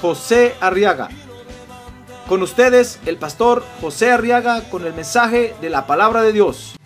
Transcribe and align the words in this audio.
José 0.00 0.54
Arriaga. 0.60 1.08
Con 2.28 2.42
ustedes, 2.42 2.98
el 3.06 3.16
pastor 3.16 3.64
José 3.80 4.10
Arriaga 4.10 4.62
con 4.68 4.84
el 4.84 4.94
mensaje 4.94 5.54
de 5.60 5.70
la 5.70 5.86
palabra 5.86 6.22
de 6.22 6.32
Dios. 6.32 6.76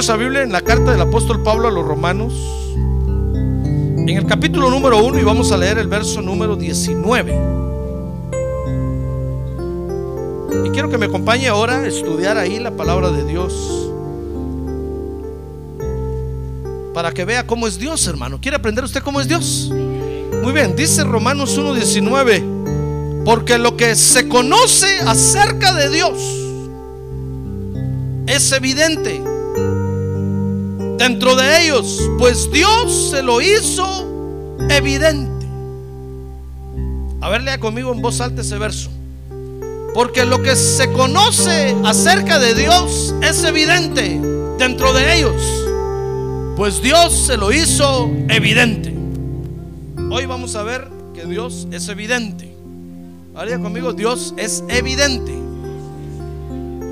nuestra 0.00 0.16
Biblia 0.16 0.40
en 0.40 0.50
la 0.50 0.62
carta 0.62 0.92
del 0.92 1.00
apóstol 1.02 1.42
Pablo 1.42 1.68
a 1.68 1.70
los 1.70 1.84
romanos, 1.84 2.32
en 2.74 4.08
el 4.08 4.24
capítulo 4.24 4.70
número 4.70 5.04
1 5.04 5.18
y 5.18 5.24
vamos 5.24 5.52
a 5.52 5.58
leer 5.58 5.76
el 5.76 5.88
verso 5.88 6.22
número 6.22 6.56
19. 6.56 7.69
Y 10.64 10.70
quiero 10.70 10.88
que 10.88 10.98
me 10.98 11.06
acompañe 11.06 11.48
ahora 11.48 11.78
a 11.78 11.86
estudiar 11.86 12.36
ahí 12.36 12.58
la 12.58 12.72
palabra 12.72 13.10
de 13.10 13.24
Dios. 13.24 13.90
Para 16.94 17.12
que 17.12 17.24
vea 17.24 17.46
cómo 17.46 17.66
es 17.66 17.78
Dios, 17.78 18.06
hermano. 18.06 18.40
¿Quiere 18.40 18.56
aprender 18.56 18.84
usted 18.84 19.02
cómo 19.02 19.20
es 19.20 19.28
Dios? 19.28 19.70
Muy 20.42 20.52
bien, 20.52 20.74
dice 20.76 21.04
Romanos 21.04 21.58
1.19. 21.58 23.24
Porque 23.24 23.58
lo 23.58 23.76
que 23.76 23.94
se 23.94 24.28
conoce 24.28 25.00
acerca 25.06 25.72
de 25.74 25.90
Dios 25.90 26.18
es 28.26 28.52
evidente 28.52 29.22
dentro 31.00 31.34
de 31.34 31.62
ellos, 31.64 31.98
pues 32.18 32.50
Dios 32.52 33.10
se 33.10 33.22
lo 33.22 33.40
hizo 33.40 34.06
evidente. 34.68 35.46
A 37.22 37.28
ver, 37.30 37.42
lea 37.42 37.58
conmigo 37.58 37.92
en 37.92 38.02
voz 38.02 38.20
alta 38.20 38.42
ese 38.42 38.58
verso. 38.58 38.90
Porque 39.94 40.24
lo 40.24 40.42
que 40.42 40.54
se 40.56 40.92
conoce 40.92 41.76
acerca 41.84 42.38
de 42.38 42.54
Dios 42.54 43.14
es 43.22 43.42
evidente 43.44 44.20
dentro 44.58 44.92
de 44.92 45.16
ellos, 45.16 45.42
pues 46.56 46.80
Dios 46.82 47.12
se 47.12 47.36
lo 47.36 47.52
hizo 47.52 48.10
evidente. 48.28 48.94
Hoy 50.10 50.26
vamos 50.26 50.54
a 50.54 50.62
ver 50.62 50.88
que 51.14 51.24
Dios 51.24 51.66
es 51.72 51.88
evidente. 51.88 52.54
Ahora 53.34 53.58
conmigo, 53.58 53.92
Dios 53.92 54.34
es 54.36 54.62
evidente. 54.68 55.32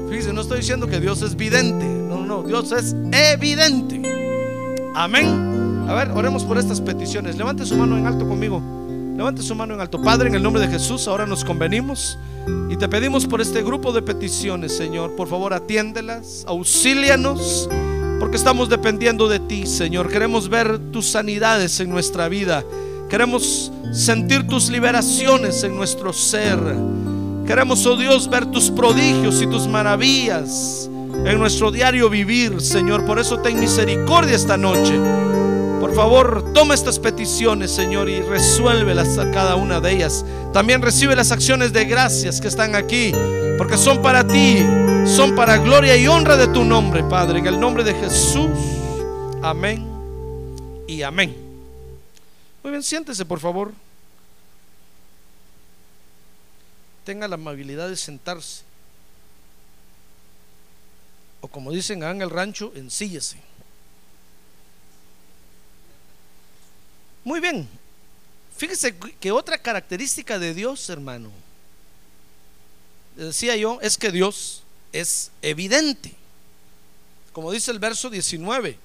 Fíjense, 0.09 0.33
no 0.33 0.41
estoy 0.41 0.59
diciendo 0.59 0.87
que 0.87 0.99
Dios 0.99 1.21
es 1.23 1.37
vidente. 1.37 1.85
No, 1.85 2.25
no, 2.25 2.43
Dios 2.43 2.73
es 2.73 2.97
evidente. 3.13 4.01
Amén. 4.95 5.85
A 5.89 5.95
ver, 5.95 6.11
oremos 6.13 6.45
por 6.45 6.59
estas 6.59 6.81
peticiones. 6.81 7.37
Levante 7.37 7.67
su 7.67 7.77
mano 7.77 7.99
en 7.99 8.07
alto 8.07 8.27
conmigo. 8.27 8.63
Levante 9.19 9.43
su 9.43 9.57
mano 9.57 9.75
en 9.75 9.81
alto. 9.81 10.01
Padre, 10.01 10.29
en 10.29 10.37
el 10.37 10.43
nombre 10.45 10.63
de 10.63 10.69
Jesús, 10.69 11.09
ahora 11.09 11.27
nos 11.27 11.45
convenimos 11.45 12.17
y 12.71 12.77
te 12.77 12.89
pedimos 12.89 13.27
por 13.27 13.41
este 13.41 13.65
grupo 13.65 13.91
de 13.93 14.01
peticiones, 14.01 14.77
Señor. 14.77 15.17
Por 15.17 15.27
favor, 15.27 15.53
atiéndelas, 15.53 16.45
auxílianos, 16.47 17.69
porque 18.21 18.37
estamos 18.37 18.69
dependiendo 18.69 19.27
de 19.29 19.41
ti, 19.41 19.67
Señor. 19.67 20.09
Queremos 20.09 20.49
ver 20.49 20.79
tus 20.93 21.09
sanidades 21.11 21.81
en 21.81 21.91
nuestra 21.91 22.29
vida. 22.29 22.63
Queremos 23.11 23.73
sentir 23.93 24.47
tus 24.47 24.71
liberaciones 24.71 25.65
en 25.65 25.75
nuestro 25.75 26.13
ser. 26.13 26.61
Queremos, 27.45 27.85
oh 27.87 27.97
Dios, 27.97 28.31
ver 28.31 28.47
tus 28.47 28.71
prodigios 28.71 29.43
y 29.43 29.49
tus 29.49 29.67
maravillas 29.67 30.89
en 31.27 31.39
nuestro 31.41 31.73
diario 31.73 32.09
vivir, 32.09 32.61
Señor. 32.61 33.05
Por 33.05 33.19
eso 33.19 33.41
ten 33.41 33.59
misericordia 33.59 34.37
esta 34.37 34.57
noche. 34.57 34.95
Por 35.89 35.97
favor, 35.97 36.53
toma 36.53 36.75
estas 36.75 36.99
peticiones, 36.99 37.71
Señor, 37.71 38.11
y 38.11 38.21
resuélvelas 38.21 39.17
a 39.17 39.31
cada 39.31 39.57
una 39.57 39.81
de 39.81 39.93
ellas. 39.93 40.23
También 40.53 40.83
recibe 40.83 41.17
las 41.17 41.33
acciones 41.33 41.73
de 41.73 41.87
gracias 41.87 42.43
que 42.43 42.49
están 42.49 42.75
aquí, 42.75 43.13
porque 43.57 43.79
son 43.79 44.03
para 44.03 44.23
ti, 44.23 44.59
son 45.07 45.35
para 45.35 45.57
gloria 45.57 45.97
y 45.97 46.07
honra 46.07 46.37
de 46.37 46.49
tu 46.49 46.63
nombre, 46.63 47.03
Padre. 47.05 47.39
En 47.39 47.47
el 47.47 47.59
nombre 47.59 47.85
de 47.85 47.95
Jesús. 47.95 48.51
Amén 49.43 49.89
y 50.87 51.01
amén. 51.01 51.35
Muy 52.63 52.71
bien, 52.71 52.83
siéntese, 52.83 53.25
por 53.25 53.41
favor. 53.41 53.73
Tenga 57.03 57.27
la 57.27 57.37
amabilidad 57.37 57.89
de 57.89 57.97
sentarse. 57.97 58.63
O 61.41 61.49
como 61.49 61.73
dicen 61.73 62.03
en 62.03 62.21
el 62.21 62.29
rancho, 62.29 62.73
ensíllese. 62.77 63.48
Muy 67.29 67.41
bien. 67.41 67.69
Fíjese 68.57 68.97
que 69.21 69.33
otra 69.33 69.59
característica 69.59 70.39
de 70.39 70.55
Dios, 70.55 70.89
hermano, 70.89 71.31
decía 73.17 73.55
yo, 73.55 73.79
es 73.83 73.99
que 73.99 74.11
Dios 74.11 74.63
es 74.95 75.31
evidente. 75.43 76.15
Como 77.35 77.53
dice 77.53 77.71
el 77.71 77.81
verso 77.81 78.09
19. 78.09 78.79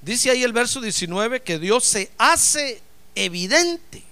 Dice 0.00 0.30
ahí 0.30 0.42
el 0.42 0.54
verso 0.54 0.80
19 0.80 1.42
que 1.42 1.58
Dios 1.58 1.84
se 1.84 2.10
hace 2.16 2.80
evidente. 3.14 4.04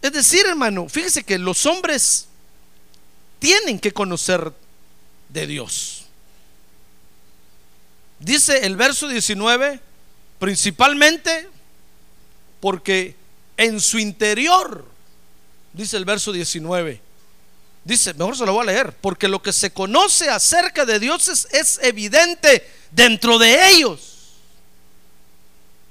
Es 0.00 0.12
decir, 0.14 0.46
hermano, 0.46 0.88
fíjese 0.88 1.24
que 1.24 1.36
los 1.36 1.66
hombres 1.66 2.26
tienen 3.38 3.78
que 3.78 3.92
conocer 3.92 4.50
de 5.28 5.46
Dios. 5.46 6.03
Dice 8.18 8.64
el 8.64 8.76
verso 8.76 9.08
19, 9.08 9.80
principalmente 10.38 11.48
porque 12.60 13.14
en 13.56 13.80
su 13.80 13.98
interior, 13.98 14.84
dice 15.72 15.96
el 15.96 16.04
verso 16.04 16.32
19, 16.32 17.00
dice, 17.84 18.14
mejor 18.14 18.36
se 18.36 18.46
lo 18.46 18.52
voy 18.52 18.62
a 18.62 18.72
leer, 18.72 18.92
porque 19.00 19.28
lo 19.28 19.42
que 19.42 19.52
se 19.52 19.70
conoce 19.72 20.28
acerca 20.28 20.84
de 20.84 20.98
Dios 20.98 21.28
es, 21.28 21.48
es 21.50 21.78
evidente 21.82 22.66
dentro 22.90 23.38
de 23.38 23.68
ellos. 23.70 24.14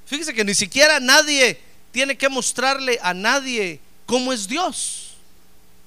Fíjese 0.05 0.34
que 0.34 0.44
ni 0.44 0.53
siquiera 0.53 1.00
nadie 1.00 1.59
tiene 1.91 2.17
que 2.17 2.29
mostrarle 2.29 3.00
a 3.01 3.13
nadie 3.13 3.79
cómo 4.05 4.34
es 4.34 4.47
Dios. 4.47 5.11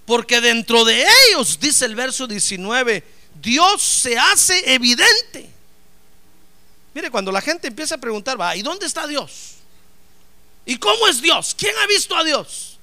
Porque 0.06 0.40
dentro 0.40 0.84
de 0.84 1.04
ellos, 1.28 1.58
dice 1.60 1.84
el 1.84 1.96
verso 1.96 2.26
19, 2.28 3.02
Dios 3.42 3.82
se 3.82 4.16
hace 4.16 4.72
evidente. 4.72 5.55
Mire, 6.96 7.10
cuando 7.10 7.30
la 7.30 7.42
gente 7.42 7.68
empieza 7.68 7.96
a 7.96 7.98
preguntar, 7.98 8.40
va, 8.40 8.56
¿y 8.56 8.62
dónde 8.62 8.86
está 8.86 9.06
Dios? 9.06 9.56
¿Y 10.64 10.78
cómo 10.78 11.06
es 11.08 11.20
Dios? 11.20 11.54
¿Quién 11.54 11.74
ha 11.76 11.86
visto 11.86 12.16
a 12.16 12.24
Dios? 12.24 12.78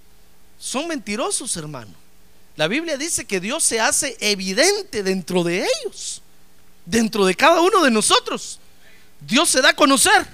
Son 0.60 0.88
mentirosos, 0.88 1.58
hermano. 1.58 1.92
La 2.56 2.68
Biblia 2.68 2.96
dice 2.96 3.26
que 3.26 3.40
Dios 3.40 3.64
se 3.64 3.80
hace 3.80 4.16
evidente 4.20 5.02
dentro 5.02 5.44
de 5.44 5.66
ellos, 5.66 6.22
dentro 6.86 7.26
de 7.26 7.34
cada 7.34 7.60
uno 7.62 7.84
de 7.84 7.90
nosotros. 7.90 8.60
Dios 9.20 9.50
se 9.50 9.64
da 9.64 9.70
a 9.70 9.76
conocer. 9.76 10.28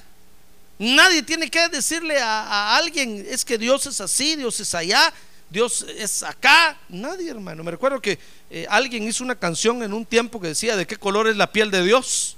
Nadie 0.78 1.23
tiene 1.23 1.50
que 1.50 1.69
decirle 1.69 2.19
a, 2.19 2.75
alguien, 2.75 3.25
es 3.29 3.45
que 3.45 3.57
Dios 3.57 3.85
es 3.85 4.01
así, 4.01 4.35
Dios 4.35 4.59
es 4.59 4.75
allá, 4.75 5.13
Dios 5.50 5.86
es 5.98 6.21
acá. 6.21 6.77
Nadie, 6.89 7.31
hermano. 7.31 7.63
Me 7.63 7.71
recuerdo 7.71 8.01
que 8.01 8.19
eh, 8.50 8.68
alguien 8.69 9.07
hizo 9.07 9.24
una 9.24 9.39
canción 9.39 9.81
en 9.83 9.94
un 9.94 10.06
tiempo 10.06 10.42
que 10.42 10.50
decía 10.50 10.75
de 10.75 10.86
qué 10.86 10.98
color 10.98 11.30
es 11.30 11.38
la 11.38 11.54
piel 11.54 11.71
de 11.71 11.81
Dios. 11.81 12.36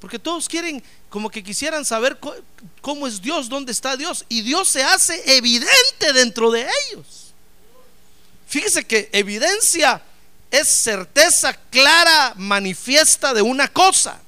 Porque 0.00 0.18
todos 0.18 0.48
quieren, 0.48 0.82
como 1.08 1.30
que 1.30 1.42
quisieran 1.42 1.84
saber 1.84 2.18
cómo 2.80 3.06
es 3.06 3.20
Dios, 3.20 3.48
dónde 3.48 3.72
está 3.72 3.96
Dios. 3.96 4.24
Y 4.28 4.42
Dios 4.42 4.68
se 4.68 4.82
hace 4.82 5.36
evidente 5.36 6.12
dentro 6.12 6.50
de 6.50 6.66
ellos. 6.90 7.32
Fíjese 8.46 8.84
que 8.84 9.08
evidencia 9.12 10.02
es 10.50 10.68
certeza 10.68 11.54
clara, 11.70 12.34
manifiesta 12.36 13.34
de 13.34 13.42
una 13.42 13.68
cosa. 13.68 14.20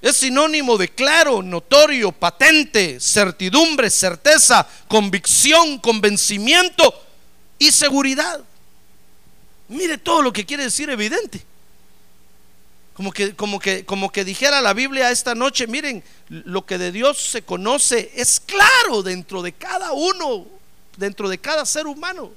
Es 0.00 0.18
sinónimo 0.18 0.76
de 0.76 0.88
claro, 0.90 1.42
notorio, 1.42 2.12
patente, 2.12 3.00
certidumbre, 3.00 3.88
certeza, 3.88 4.68
convicción, 4.86 5.78
convencimiento 5.78 6.94
y 7.58 7.72
seguridad. 7.72 8.40
Mire 9.68 9.96
todo 9.96 10.20
lo 10.20 10.32
que 10.32 10.44
quiere 10.44 10.64
decir 10.64 10.90
evidente. 10.90 11.44
Como 12.94 13.12
que, 13.12 13.34
como 13.34 13.58
que, 13.58 13.84
como 13.84 14.10
que 14.10 14.24
dijera 14.24 14.60
la 14.60 14.72
Biblia 14.72 15.10
esta 15.10 15.34
noche, 15.34 15.66
miren, 15.66 16.02
lo 16.28 16.64
que 16.64 16.78
de 16.78 16.92
Dios 16.92 17.18
se 17.18 17.42
conoce 17.42 18.12
es 18.14 18.38
claro 18.38 19.02
dentro 19.02 19.42
de 19.42 19.52
cada 19.52 19.92
uno, 19.92 20.46
dentro 20.96 21.28
de 21.28 21.38
cada 21.38 21.66
ser 21.66 21.88
humano, 21.88 22.30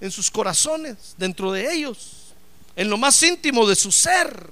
en 0.00 0.12
sus 0.12 0.30
corazones, 0.30 1.14
dentro 1.18 1.50
de 1.50 1.72
ellos, 1.72 2.32
en 2.76 2.88
lo 2.88 2.96
más 2.96 3.20
íntimo 3.24 3.66
de 3.66 3.74
su 3.74 3.90
ser. 3.90 4.50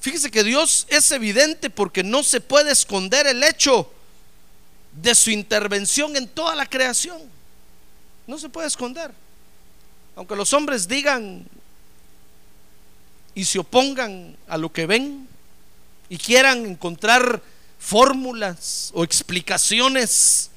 Fíjese 0.00 0.30
que 0.30 0.44
Dios 0.44 0.86
es 0.88 1.10
evidente 1.10 1.70
porque 1.70 2.04
no 2.04 2.22
se 2.22 2.40
puede 2.40 2.70
esconder 2.70 3.26
el 3.26 3.42
hecho 3.42 3.90
de 4.92 5.16
su 5.16 5.30
intervención 5.30 6.16
en 6.16 6.28
toda 6.28 6.54
la 6.54 6.66
creación. 6.66 7.20
No 8.28 8.38
se 8.38 8.48
puede 8.48 8.68
esconder. 8.68 9.10
Aunque 10.14 10.36
los 10.36 10.52
hombres 10.52 10.86
digan 10.86 11.44
y 13.38 13.44
se 13.44 13.60
opongan 13.60 14.36
a 14.48 14.58
lo 14.58 14.72
que 14.72 14.84
ven 14.84 15.28
y 16.08 16.18
quieran 16.18 16.66
encontrar 16.66 17.40
fórmulas 17.78 18.90
o 18.94 19.04
explicaciones 19.04 20.50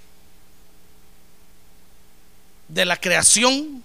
de 2.68 2.84
la 2.84 2.98
creación, 2.98 3.84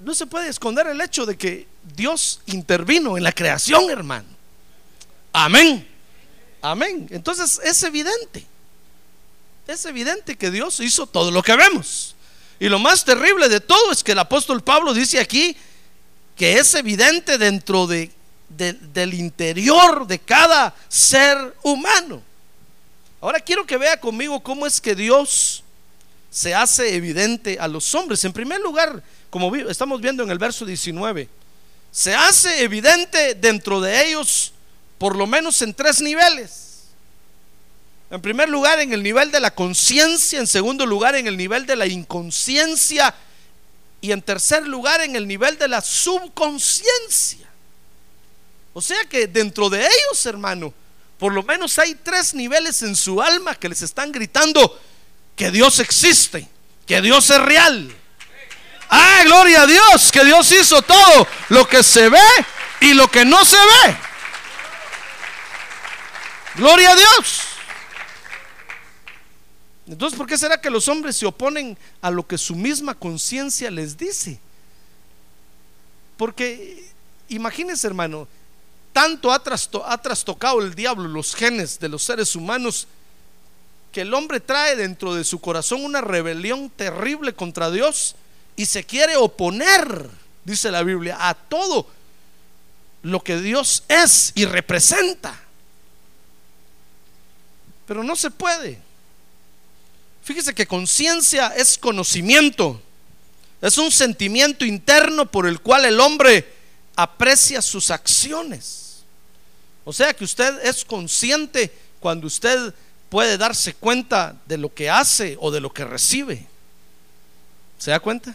no 0.00 0.14
se 0.14 0.26
puede 0.26 0.50
esconder 0.50 0.88
el 0.88 1.00
hecho 1.00 1.24
de 1.24 1.38
que 1.38 1.66
Dios 1.96 2.42
intervino 2.44 3.16
en 3.16 3.22
la 3.24 3.32
creación, 3.32 3.88
hermano. 3.88 4.28
Amén. 5.32 5.88
Amén. 6.60 7.08
Entonces 7.10 7.58
es 7.64 7.82
evidente. 7.84 8.44
Es 9.66 9.86
evidente 9.86 10.36
que 10.36 10.50
Dios 10.50 10.78
hizo 10.80 11.06
todo 11.06 11.30
lo 11.30 11.42
que 11.42 11.56
vemos. 11.56 12.14
Y 12.58 12.68
lo 12.68 12.78
más 12.78 13.02
terrible 13.02 13.48
de 13.48 13.60
todo 13.60 13.92
es 13.92 14.04
que 14.04 14.12
el 14.12 14.18
apóstol 14.18 14.62
Pablo 14.62 14.92
dice 14.92 15.18
aquí 15.18 15.56
que 16.40 16.54
es 16.54 16.74
evidente 16.74 17.36
dentro 17.36 17.86
de, 17.86 18.10
del 18.48 19.12
interior 19.12 20.06
de 20.06 20.18
cada 20.18 20.74
ser 20.88 21.54
humano. 21.62 22.22
Ahora 23.20 23.40
quiero 23.40 23.66
que 23.66 23.76
vea 23.76 24.00
conmigo 24.00 24.40
cómo 24.42 24.66
es 24.66 24.80
que 24.80 24.94
Dios 24.94 25.62
se 26.30 26.54
hace 26.54 26.94
evidente 26.94 27.58
a 27.60 27.68
los 27.68 27.94
hombres. 27.94 28.24
En 28.24 28.32
primer 28.32 28.58
lugar, 28.58 29.02
como 29.28 29.54
estamos 29.54 30.00
viendo 30.00 30.22
en 30.22 30.30
el 30.30 30.38
verso 30.38 30.64
19, 30.64 31.28
se 31.92 32.14
hace 32.14 32.62
evidente 32.62 33.34
dentro 33.34 33.78
de 33.78 34.06
ellos 34.06 34.54
por 34.96 35.16
lo 35.16 35.26
menos 35.26 35.60
en 35.60 35.74
tres 35.74 36.00
niveles. 36.00 36.84
En 38.10 38.22
primer 38.22 38.48
lugar, 38.48 38.80
en 38.80 38.94
el 38.94 39.02
nivel 39.02 39.30
de 39.30 39.40
la 39.40 39.54
conciencia, 39.54 40.38
en 40.38 40.46
segundo 40.46 40.86
lugar, 40.86 41.16
en 41.16 41.26
el 41.26 41.36
nivel 41.36 41.66
de 41.66 41.76
la 41.76 41.86
inconsciencia 41.86 43.14
y 44.00 44.12
en 44.12 44.22
tercer 44.22 44.66
lugar, 44.66 45.00
en 45.00 45.16
el 45.16 45.26
nivel 45.26 45.58
de 45.58 45.68
la 45.68 45.80
subconsciencia. 45.80 47.46
O 48.72 48.80
sea 48.80 49.04
que 49.04 49.26
dentro 49.26 49.68
de 49.68 49.80
ellos, 49.80 50.26
hermano, 50.26 50.72
por 51.18 51.32
lo 51.32 51.42
menos 51.42 51.78
hay 51.78 51.94
tres 51.96 52.34
niveles 52.34 52.82
en 52.82 52.96
su 52.96 53.20
alma 53.20 53.54
que 53.54 53.68
les 53.68 53.82
están 53.82 54.10
gritando 54.10 54.80
que 55.36 55.50
Dios 55.50 55.78
existe, 55.80 56.48
que 56.86 57.00
Dios 57.02 57.28
es 57.30 57.40
real. 57.42 57.94
Ah, 58.88 59.20
gloria 59.24 59.62
a 59.62 59.66
Dios, 59.66 60.10
que 60.10 60.24
Dios 60.24 60.50
hizo 60.52 60.80
todo 60.82 61.28
lo 61.50 61.68
que 61.68 61.82
se 61.82 62.08
ve 62.08 62.18
y 62.80 62.94
lo 62.94 63.08
que 63.08 63.24
no 63.24 63.44
se 63.44 63.56
ve. 63.56 63.96
Gloria 66.56 66.92
a 66.92 66.96
Dios. 66.96 67.49
Entonces, 69.90 70.16
¿por 70.16 70.28
qué 70.28 70.38
será 70.38 70.60
que 70.60 70.70
los 70.70 70.86
hombres 70.86 71.16
se 71.16 71.26
oponen 71.26 71.76
a 72.00 72.10
lo 72.12 72.24
que 72.26 72.38
su 72.38 72.54
misma 72.54 72.94
conciencia 72.94 73.70
les 73.72 73.96
dice? 73.96 74.38
Porque, 76.16 76.88
imagínense 77.28 77.88
hermano, 77.88 78.28
tanto 78.92 79.32
ha, 79.32 79.42
ha, 79.86 79.98
trastocado 79.98 80.60
el 80.60 80.76
diablo 80.76 81.08
los 81.08 81.34
genes 81.34 81.80
de 81.80 81.88
los 81.88 82.04
seres 82.04 82.36
humanos 82.36 82.86
que 83.90 84.02
el 84.02 84.14
hombre 84.14 84.38
trae 84.38 84.76
dentro 84.76 85.14
de 85.14 85.24
su 85.24 85.40
corazón 85.40 85.84
una 85.84 86.00
rebelión 86.00 86.70
terrible 86.70 87.34
contra 87.34 87.68
Dios 87.68 88.14
y 88.54 88.66
se 88.66 88.84
quiere 88.84 89.16
oponer, 89.16 90.08
dice 90.44 90.70
la 90.70 90.84
Biblia, 90.84 91.16
a 91.18 91.34
todo 91.34 91.88
lo 93.02 93.24
que 93.24 93.40
Dios 93.40 93.82
es 93.88 94.30
y 94.36 94.44
representa. 94.44 95.36
Pero 97.86 98.04
no 98.04 98.14
se 98.14 98.30
puede. 98.30 98.89
Fíjese 100.30 100.54
que 100.54 100.64
conciencia 100.64 101.48
es 101.56 101.76
conocimiento, 101.76 102.80
es 103.60 103.76
un 103.78 103.90
sentimiento 103.90 104.64
interno 104.64 105.28
por 105.28 105.44
el 105.44 105.60
cual 105.60 105.86
el 105.86 105.98
hombre 105.98 106.54
aprecia 106.94 107.60
sus 107.60 107.90
acciones. 107.90 109.02
O 109.84 109.92
sea 109.92 110.14
que 110.14 110.22
usted 110.22 110.64
es 110.64 110.84
consciente 110.84 111.72
cuando 111.98 112.28
usted 112.28 112.72
puede 113.08 113.38
darse 113.38 113.74
cuenta 113.74 114.36
de 114.46 114.56
lo 114.56 114.72
que 114.72 114.88
hace 114.88 115.36
o 115.40 115.50
de 115.50 115.58
lo 115.58 115.72
que 115.72 115.84
recibe. 115.84 116.46
¿Se 117.80 117.90
da 117.90 117.98
cuenta? 117.98 118.32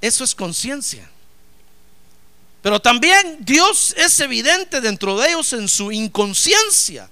Eso 0.00 0.24
es 0.24 0.34
conciencia. 0.34 1.06
Pero 2.62 2.80
también 2.80 3.40
Dios 3.40 3.94
es 3.98 4.18
evidente 4.20 4.80
dentro 4.80 5.18
de 5.18 5.28
ellos 5.28 5.52
en 5.52 5.68
su 5.68 5.92
inconsciencia. 5.92 7.10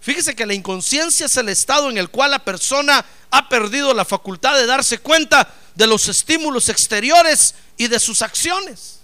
Fíjese 0.00 0.34
que 0.34 0.46
la 0.46 0.54
inconsciencia 0.54 1.26
es 1.26 1.36
el 1.36 1.50
estado 1.50 1.90
en 1.90 1.98
el 1.98 2.08
cual 2.08 2.30
la 2.30 2.42
persona 2.42 3.04
ha 3.30 3.48
perdido 3.48 3.94
la 3.94 4.04
facultad 4.04 4.56
de 4.56 4.66
darse 4.66 4.98
cuenta 4.98 5.52
de 5.74 5.86
los 5.86 6.08
estímulos 6.08 6.68
exteriores 6.68 7.54
y 7.76 7.88
de 7.88 7.98
sus 7.98 8.22
acciones. 8.22 9.00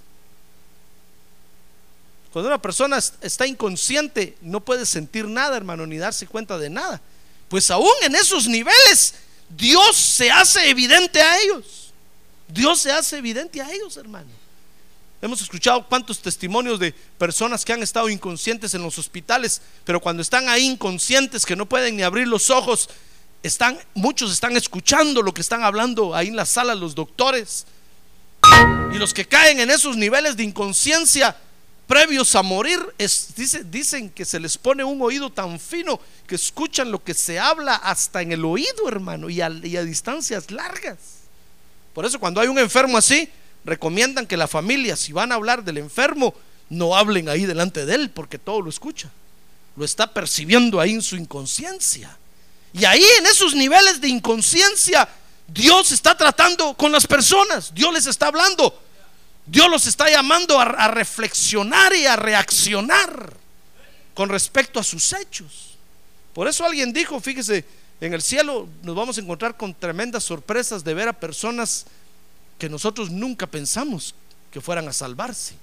Cuando 2.32 2.48
una 2.48 2.62
persona 2.62 2.98
está 3.20 3.46
inconsciente, 3.46 4.36
no 4.40 4.60
puede 4.60 4.86
sentir 4.86 5.26
nada, 5.26 5.56
hermano, 5.56 5.86
ni 5.86 5.98
darse 5.98 6.26
cuenta 6.26 6.58
de 6.58 6.70
nada. 6.70 7.00
Pues 7.48 7.70
aún 7.70 7.90
en 8.02 8.14
esos 8.14 8.46
niveles, 8.46 9.14
Dios 9.48 9.96
se 9.96 10.30
hace 10.30 10.70
evidente 10.70 11.20
a 11.20 11.40
ellos. 11.40 11.92
Dios 12.46 12.80
se 12.80 12.92
hace 12.92 13.18
evidente 13.18 13.60
a 13.60 13.70
ellos, 13.72 13.96
hermano. 13.96 14.30
Hemos 15.22 15.42
escuchado 15.42 15.86
cuántos 15.86 16.20
testimonios 16.20 16.78
de 16.78 16.92
personas 17.18 17.64
que 17.64 17.72
han 17.72 17.82
estado 17.82 18.08
inconscientes 18.08 18.72
en 18.74 18.82
los 18.82 18.96
hospitales, 18.96 19.60
pero 19.84 20.00
cuando 20.00 20.22
están 20.22 20.48
ahí 20.48 20.64
inconscientes, 20.66 21.44
que 21.44 21.56
no 21.56 21.66
pueden 21.66 21.96
ni 21.96 22.02
abrir 22.02 22.26
los 22.26 22.48
ojos, 22.48 22.88
están, 23.42 23.78
muchos 23.94 24.32
están 24.32 24.56
escuchando 24.56 25.22
lo 25.22 25.32
que 25.32 25.40
están 25.40 25.62
hablando 25.62 26.14
ahí 26.14 26.28
en 26.28 26.36
la 26.36 26.46
sala 26.46 26.74
los 26.74 26.94
doctores. 26.94 27.66
Y 28.92 28.98
los 28.98 29.14
que 29.14 29.26
caen 29.26 29.60
en 29.60 29.70
esos 29.70 29.96
niveles 29.96 30.36
de 30.36 30.42
inconsciencia 30.42 31.36
previos 31.86 32.36
a 32.36 32.42
morir, 32.42 32.78
dicen 33.68 34.10
que 34.10 34.24
se 34.24 34.38
les 34.38 34.56
pone 34.56 34.84
un 34.84 35.02
oído 35.02 35.30
tan 35.30 35.58
fino 35.58 35.98
que 36.26 36.36
escuchan 36.36 36.92
lo 36.92 37.02
que 37.02 37.14
se 37.14 37.38
habla 37.38 37.74
hasta 37.74 38.22
en 38.22 38.30
el 38.30 38.44
oído, 38.44 38.88
hermano, 38.88 39.28
y 39.28 39.40
a 39.40 39.50
distancias 39.50 40.50
largas. 40.52 40.98
Por 41.92 42.04
eso 42.04 42.20
cuando 42.20 42.40
hay 42.40 42.46
un 42.46 42.60
enfermo 42.60 42.96
así, 42.96 43.28
recomiendan 43.64 44.26
que 44.26 44.36
la 44.36 44.46
familia, 44.46 44.94
si 44.94 45.12
van 45.12 45.32
a 45.32 45.34
hablar 45.34 45.64
del 45.64 45.78
enfermo, 45.78 46.34
no 46.68 46.94
hablen 46.94 47.28
ahí 47.28 47.44
delante 47.44 47.84
de 47.84 47.94
él, 47.96 48.10
porque 48.10 48.38
todo 48.38 48.62
lo 48.62 48.70
escucha. 48.70 49.10
Lo 49.76 49.84
está 49.84 50.12
percibiendo 50.14 50.80
ahí 50.80 50.92
en 50.92 51.02
su 51.02 51.16
inconsciencia. 51.16 52.16
Y 52.72 52.84
ahí 52.84 53.04
en 53.18 53.26
esos 53.26 53.54
niveles 53.54 54.00
de 54.00 54.08
inconsciencia, 54.08 55.08
Dios 55.48 55.92
está 55.92 56.16
tratando 56.16 56.74
con 56.74 56.92
las 56.92 57.06
personas, 57.06 57.74
Dios 57.74 57.92
les 57.92 58.06
está 58.06 58.28
hablando, 58.28 58.80
Dios 59.46 59.68
los 59.68 59.86
está 59.86 60.08
llamando 60.08 60.60
a, 60.60 60.64
a 60.64 60.88
reflexionar 60.88 61.94
y 61.94 62.06
a 62.06 62.16
reaccionar 62.16 63.34
con 64.14 64.28
respecto 64.28 64.78
a 64.78 64.84
sus 64.84 65.12
hechos. 65.12 65.76
Por 66.32 66.46
eso 66.46 66.64
alguien 66.64 66.92
dijo, 66.92 67.18
fíjese, 67.20 67.64
en 68.00 68.14
el 68.14 68.22
cielo 68.22 68.68
nos 68.82 68.94
vamos 68.94 69.18
a 69.18 69.20
encontrar 69.20 69.56
con 69.56 69.74
tremendas 69.74 70.24
sorpresas 70.24 70.84
de 70.84 70.94
ver 70.94 71.08
a 71.08 71.12
personas 71.12 71.86
que 72.58 72.68
nosotros 72.68 73.10
nunca 73.10 73.46
pensamos 73.46 74.14
que 74.52 74.60
fueran 74.60 74.88
a 74.88 74.92
salvarse. 74.92 75.54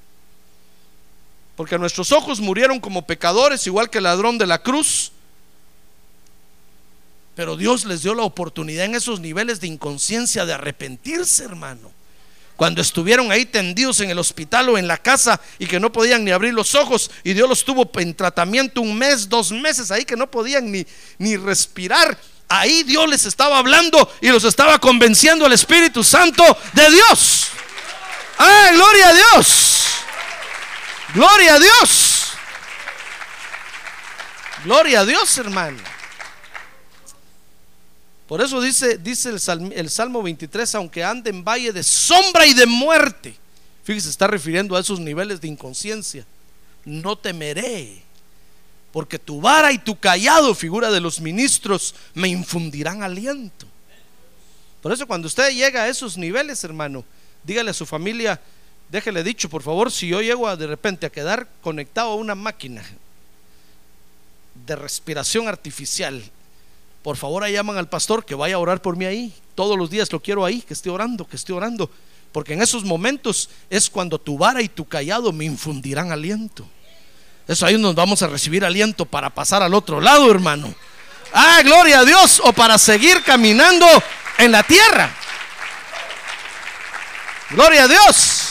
Porque 1.56 1.78
nuestros 1.80 2.12
ojos 2.12 2.40
murieron 2.40 2.80
como 2.80 3.08
pecadores, 3.08 3.66
igual 3.66 3.90
que 3.90 3.98
el 3.98 4.04
ladrón 4.04 4.38
de 4.38 4.46
la 4.46 4.62
cruz. 4.62 5.12
Pero 7.38 7.56
Dios 7.56 7.86
les 7.86 8.02
dio 8.02 8.16
la 8.16 8.24
oportunidad 8.24 8.86
en 8.86 8.96
esos 8.96 9.20
niveles 9.20 9.62
de 9.62 9.68
inconsciencia 9.68 10.44
de 10.46 10.54
arrepentirse, 10.54 11.44
hermano. 11.44 11.92
Cuando 12.56 12.82
estuvieron 12.82 13.32
ahí 13.32 13.46
tendidos 13.46 14.00
en 14.00 14.10
el 14.10 14.18
hospital 14.18 14.70
o 14.70 14.78
en 14.80 14.88
la 14.88 14.98
casa 14.98 15.40
y 15.60 15.68
que 15.68 15.80
no 15.80 15.92
podían 15.92 16.26
ni 16.26 16.32
abrir 16.32 16.56
los 16.56 16.74
ojos 16.74 17.12
y 17.24 17.34
Dios 17.34 17.48
los 17.48 17.64
tuvo 17.64 17.90
en 18.00 18.16
tratamiento 18.16 18.82
un 18.82 18.98
mes, 18.98 19.30
dos 19.30 19.52
meses 19.52 19.92
ahí 19.92 20.04
que 20.04 20.16
no 20.16 20.30
podían 20.30 20.72
ni, 20.72 20.86
ni 21.20 21.38
respirar 21.38 22.18
Ahí 22.50 22.84
Dios 22.84 23.10
les 23.10 23.26
estaba 23.26 23.58
hablando 23.58 24.10
y 24.22 24.30
los 24.30 24.46
estaba 24.46 24.80
convenciendo 24.80 25.46
el 25.46 25.52
Espíritu 25.52 26.04
Santo 26.04 26.44
de 26.74 26.90
Dios. 26.90 27.48
¡Ah, 28.38 28.70
gloria 28.72 29.10
a 29.10 29.14
Dios! 29.14 29.84
¡Gloria 31.14 31.56
a 31.56 31.60
Dios! 31.60 32.28
¡Gloria 34.64 35.02
a 35.02 35.06
Dios, 35.06 35.38
hermano! 35.38 35.97
Por 38.28 38.42
eso 38.42 38.60
dice, 38.60 38.98
dice 38.98 39.30
el, 39.30 39.40
Salmo, 39.40 39.72
el 39.74 39.90
Salmo 39.90 40.22
23, 40.22 40.76
aunque 40.76 41.04
ande 41.04 41.30
en 41.30 41.44
valle 41.44 41.72
de 41.72 41.82
sombra 41.82 42.46
y 42.46 42.54
de 42.54 42.66
muerte. 42.66 43.36
Fíjese, 43.84 44.10
está 44.10 44.28
refiriendo 44.28 44.76
a 44.76 44.82
esos 44.82 45.00
niveles 45.00 45.40
de 45.40 45.48
inconsciencia. 45.48 46.26
No 46.84 47.18
temeré, 47.18 48.02
porque 48.92 49.18
tu 49.18 49.40
vara 49.40 49.72
y 49.72 49.78
tu 49.78 49.98
callado, 49.98 50.54
figura 50.54 50.92
de 50.92 51.00
los 51.00 51.22
ministros, 51.22 51.96
me 52.14 52.28
infundirán 52.28 53.02
aliento. 53.02 53.66
Por 54.82 54.92
eso 54.92 55.08
cuando 55.08 55.28
usted 55.28 55.52
llega 55.52 55.84
a 55.84 55.88
esos 55.88 56.18
niveles, 56.18 56.64
hermano, 56.66 57.06
dígale 57.44 57.72
a 57.72 57.74
su 57.74 57.86
familia, 57.86 58.42
déjele 58.90 59.24
dicho, 59.24 59.50
por 59.50 59.64
favor, 59.64 59.92
si 59.92 60.08
yo 60.08 60.22
llego 60.22 60.48
a, 60.48 60.58
de 60.58 60.68
repente 60.68 61.06
a 61.06 61.10
quedar 61.10 61.48
conectado 61.62 62.10
a 62.10 62.16
una 62.16 62.36
máquina 62.36 62.84
de 64.66 64.76
respiración 64.76 65.48
artificial, 65.48 66.22
por 67.08 67.16
favor 67.16 67.42
ahí 67.42 67.54
llaman 67.54 67.78
al 67.78 67.88
pastor 67.88 68.26
que 68.26 68.36
vaya 68.36 68.56
a 68.56 68.60
orar 68.60 68.82
por 68.82 68.98
mí 68.98 69.06
ahí. 69.06 69.34
Todos 69.56 69.78
los 69.78 69.90
días 69.90 70.12
lo 70.12 70.22
quiero 70.22 70.44
ahí, 70.44 70.62
que 70.62 70.74
esté 70.74 70.90
orando, 70.90 71.26
que 71.26 71.38
esté 71.38 71.54
orando. 71.54 71.90
Porque 72.34 72.52
en 72.52 72.62
esos 72.62 72.84
momentos 72.84 73.50
es 73.70 73.90
cuando 73.90 74.20
tu 74.20 74.38
vara 74.38 74.62
y 74.62 74.68
tu 74.68 74.84
callado 74.84 75.32
me 75.32 75.46
infundirán 75.46 76.12
aliento. 76.12 76.68
Eso 77.48 77.66
ahí 77.66 77.78
nos 77.78 77.96
vamos 77.96 78.24
a 78.24 78.28
recibir 78.28 78.66
aliento 78.66 79.06
para 79.06 79.30
pasar 79.30 79.64
al 79.64 79.74
otro 79.74 80.02
lado, 80.02 80.30
hermano. 80.30 80.76
Ah, 81.32 81.62
gloria 81.64 82.00
a 82.00 82.04
Dios. 82.04 82.42
O 82.44 82.52
para 82.52 82.78
seguir 82.78 83.24
caminando 83.24 83.88
en 84.38 84.52
la 84.52 84.64
tierra. 84.64 85.10
Gloria 87.52 87.84
a 87.84 87.88
Dios. 87.88 88.50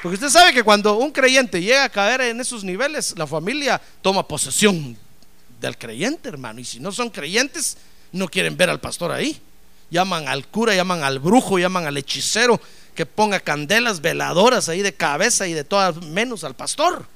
Porque 0.00 0.14
usted 0.14 0.30
sabe 0.30 0.52
que 0.52 0.62
cuando 0.62 0.94
un 0.98 1.10
creyente 1.10 1.60
llega 1.60 1.82
a 1.82 1.88
caer 1.88 2.20
en 2.20 2.40
esos 2.40 2.62
niveles, 2.62 3.12
la 3.16 3.26
familia 3.26 3.82
toma 4.00 4.28
posesión 4.28 5.01
del 5.62 5.78
creyente, 5.78 6.28
hermano. 6.28 6.60
Y 6.60 6.64
si 6.64 6.80
no 6.80 6.92
son 6.92 7.08
creyentes, 7.08 7.78
no 8.12 8.28
quieren 8.28 8.56
ver 8.56 8.68
al 8.68 8.80
pastor 8.80 9.12
ahí. 9.12 9.40
Llaman 9.90 10.28
al 10.28 10.46
cura, 10.48 10.74
llaman 10.74 11.02
al 11.04 11.18
brujo, 11.18 11.58
llaman 11.58 11.86
al 11.86 11.96
hechicero 11.96 12.60
que 12.94 13.06
ponga 13.06 13.40
candelas 13.40 14.02
veladoras 14.02 14.68
ahí 14.68 14.82
de 14.82 14.92
cabeza 14.92 15.46
y 15.46 15.54
de 15.54 15.64
todas, 15.64 15.96
menos 16.02 16.44
al 16.44 16.54
pastor. 16.54 17.06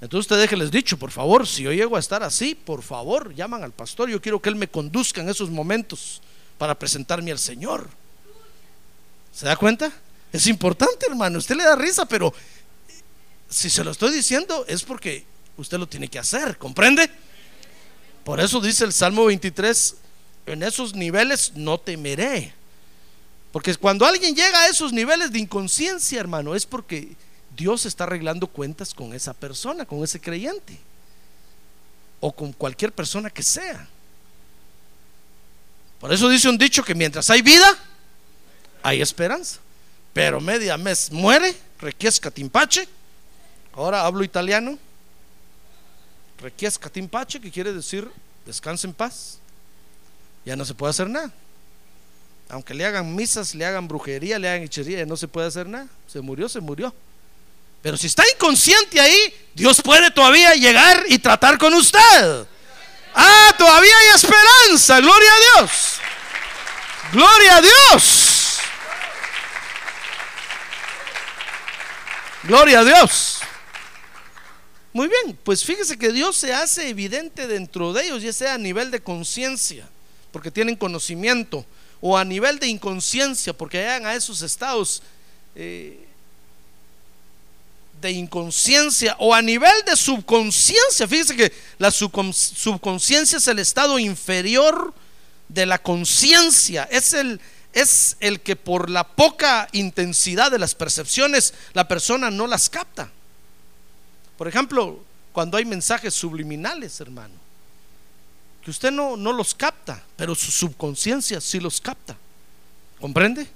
Entonces 0.00 0.26
usted 0.26 0.38
déjeles 0.38 0.70
dicho, 0.70 0.98
por 0.98 1.10
favor, 1.10 1.46
si 1.46 1.62
yo 1.62 1.72
llego 1.72 1.96
a 1.96 2.00
estar 2.00 2.22
así, 2.22 2.54
por 2.54 2.82
favor, 2.82 3.34
llaman 3.34 3.64
al 3.64 3.72
pastor. 3.72 4.08
Yo 4.08 4.20
quiero 4.20 4.40
que 4.40 4.50
él 4.50 4.56
me 4.56 4.68
conduzca 4.68 5.20
en 5.20 5.28
esos 5.28 5.50
momentos 5.50 6.20
para 6.58 6.78
presentarme 6.78 7.32
al 7.32 7.38
Señor. 7.38 7.88
¿Se 9.32 9.46
da 9.46 9.56
cuenta? 9.56 9.90
Es 10.32 10.46
importante, 10.46 11.06
hermano. 11.08 11.38
Usted 11.38 11.56
le 11.56 11.64
da 11.64 11.76
risa, 11.76 12.06
pero 12.06 12.32
si 13.48 13.70
se 13.70 13.82
lo 13.82 13.90
estoy 13.90 14.12
diciendo 14.12 14.64
es 14.68 14.82
porque 14.82 15.24
usted 15.56 15.78
lo 15.78 15.88
tiene 15.88 16.08
que 16.08 16.18
hacer, 16.18 16.58
¿comprende? 16.58 17.10
Por 18.24 18.40
eso 18.40 18.60
dice 18.60 18.84
el 18.84 18.92
Salmo 18.92 19.26
23, 19.26 19.96
en 20.46 20.62
esos 20.62 20.94
niveles 20.94 21.52
no 21.54 21.78
temeré. 21.78 22.52
Porque 23.52 23.74
cuando 23.76 24.04
alguien 24.04 24.34
llega 24.34 24.62
a 24.62 24.68
esos 24.68 24.92
niveles 24.92 25.32
de 25.32 25.38
inconsciencia, 25.38 26.20
hermano, 26.20 26.54
es 26.54 26.66
porque 26.66 27.16
Dios 27.56 27.86
está 27.86 28.04
arreglando 28.04 28.46
cuentas 28.46 28.92
con 28.92 29.14
esa 29.14 29.32
persona, 29.32 29.86
con 29.86 30.04
ese 30.04 30.20
creyente. 30.20 30.78
O 32.20 32.32
con 32.32 32.52
cualquier 32.52 32.92
persona 32.92 33.30
que 33.30 33.42
sea. 33.42 33.88
Por 36.00 36.12
eso 36.12 36.28
dice 36.28 36.48
un 36.48 36.58
dicho 36.58 36.84
que 36.84 36.94
mientras 36.94 37.30
hay 37.30 37.42
vida, 37.42 37.66
hay 38.82 39.00
esperanza. 39.00 39.58
Pero 40.12 40.40
media 40.40 40.76
mes 40.76 41.10
muere, 41.10 41.56
requiesca 41.78 42.30
timpache. 42.30 42.86
Ahora 43.72 44.04
hablo 44.04 44.22
italiano. 44.24 44.78
Requiesca 46.40 46.90
timpache, 46.90 47.40
que 47.40 47.50
quiere 47.50 47.72
decir 47.72 48.08
descanse 48.44 48.86
en 48.86 48.94
paz. 48.94 49.38
Ya 50.44 50.56
no 50.56 50.64
se 50.64 50.74
puede 50.74 50.90
hacer 50.90 51.08
nada. 51.08 51.32
Aunque 52.48 52.74
le 52.74 52.86
hagan 52.86 53.14
misas, 53.14 53.54
le 53.54 53.66
hagan 53.66 53.88
brujería, 53.88 54.38
le 54.38 54.48
hagan 54.48 54.62
hechicería, 54.62 55.04
no 55.04 55.16
se 55.16 55.26
puede 55.26 55.48
hacer 55.48 55.66
nada. 55.66 55.88
Se 56.06 56.20
murió, 56.20 56.48
se 56.48 56.60
murió. 56.60 56.94
Pero 57.82 57.96
si 57.96 58.06
está 58.06 58.22
inconsciente 58.34 59.00
ahí, 59.00 59.34
Dios 59.54 59.80
puede 59.82 60.10
todavía 60.10 60.54
llegar 60.54 61.04
y 61.08 61.18
tratar 61.18 61.58
con 61.58 61.74
usted. 61.74 62.46
Ah, 63.14 63.54
todavía 63.58 63.96
hay 63.98 64.08
esperanza. 64.14 65.00
Gloria 65.00 65.30
a 65.32 65.60
Dios. 65.60 66.00
Gloria 67.12 67.56
a 67.56 67.62
Dios. 67.62 68.58
Gloria 72.44 72.80
a 72.80 72.84
Dios. 72.84 73.35
Muy 74.96 75.08
bien, 75.08 75.38
pues 75.44 75.62
fíjese 75.62 75.98
que 75.98 76.10
Dios 76.10 76.36
se 76.38 76.54
hace 76.54 76.88
evidente 76.88 77.46
dentro 77.46 77.92
de 77.92 78.04
ellos, 78.04 78.22
ya 78.22 78.32
sea 78.32 78.54
a 78.54 78.58
nivel 78.58 78.90
de 78.90 79.02
conciencia, 79.02 79.86
porque 80.32 80.50
tienen 80.50 80.74
conocimiento, 80.74 81.66
o 82.00 82.16
a 82.16 82.24
nivel 82.24 82.58
de 82.58 82.68
inconsciencia, 82.68 83.52
porque 83.52 83.76
llegan 83.76 84.06
a 84.06 84.14
esos 84.14 84.40
estados 84.40 85.02
eh, 85.54 86.02
de 88.00 88.10
inconsciencia, 88.10 89.16
o 89.18 89.34
a 89.34 89.42
nivel 89.42 89.74
de 89.84 89.96
subconsciencia. 89.96 91.06
Fíjese 91.06 91.36
que 91.36 91.52
la 91.76 91.90
subconsciencia 91.90 93.36
es 93.36 93.48
el 93.48 93.58
estado 93.58 93.98
inferior 93.98 94.94
de 95.50 95.66
la 95.66 95.76
conciencia, 95.76 96.88
es 96.90 97.12
el, 97.12 97.38
es 97.74 98.16
el 98.20 98.40
que 98.40 98.56
por 98.56 98.88
la 98.88 99.06
poca 99.06 99.68
intensidad 99.72 100.50
de 100.50 100.58
las 100.58 100.74
percepciones 100.74 101.52
la 101.74 101.86
persona 101.86 102.30
no 102.30 102.46
las 102.46 102.70
capta. 102.70 103.12
Por 104.36 104.48
ejemplo, 104.48 105.00
cuando 105.32 105.56
hay 105.56 105.64
mensajes 105.64 106.14
subliminales, 106.14 107.00
hermano, 107.00 107.34
que 108.62 108.70
usted 108.70 108.90
no, 108.90 109.16
no 109.16 109.32
los 109.32 109.54
capta, 109.54 110.02
pero 110.16 110.34
su 110.34 110.50
subconsciencia 110.50 111.40
sí 111.40 111.60
los 111.60 111.80
capta. 111.80 112.16
¿Comprende? 113.00 113.46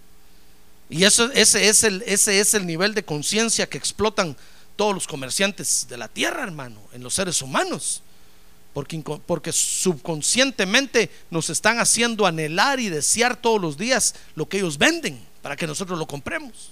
Y 0.88 1.04
ese, 1.04 1.30
es 1.34 1.84
el, 1.84 2.02
ese 2.06 2.40
es 2.40 2.54
el 2.54 2.66
nivel 2.66 2.94
de 2.94 3.04
conciencia 3.04 3.68
que 3.68 3.78
explotan 3.78 4.36
todos 4.76 4.94
los 4.94 5.06
comerciantes 5.06 5.86
de 5.88 5.96
la 5.96 6.08
tierra, 6.08 6.42
hermano, 6.42 6.80
en 6.92 7.02
los 7.02 7.14
seres 7.14 7.42
humanos. 7.42 8.02
Porque, 8.72 9.02
porque 9.26 9.52
subconscientemente 9.52 11.10
nos 11.30 11.50
están 11.50 11.80
haciendo 11.80 12.26
anhelar 12.26 12.78
y 12.78 12.88
desear 12.88 13.36
todos 13.36 13.60
los 13.60 13.76
días 13.76 14.14
lo 14.36 14.48
que 14.48 14.58
ellos 14.58 14.78
venden 14.78 15.20
para 15.42 15.56
que 15.56 15.66
nosotros 15.66 15.98
lo 15.98 16.06
compremos 16.06 16.70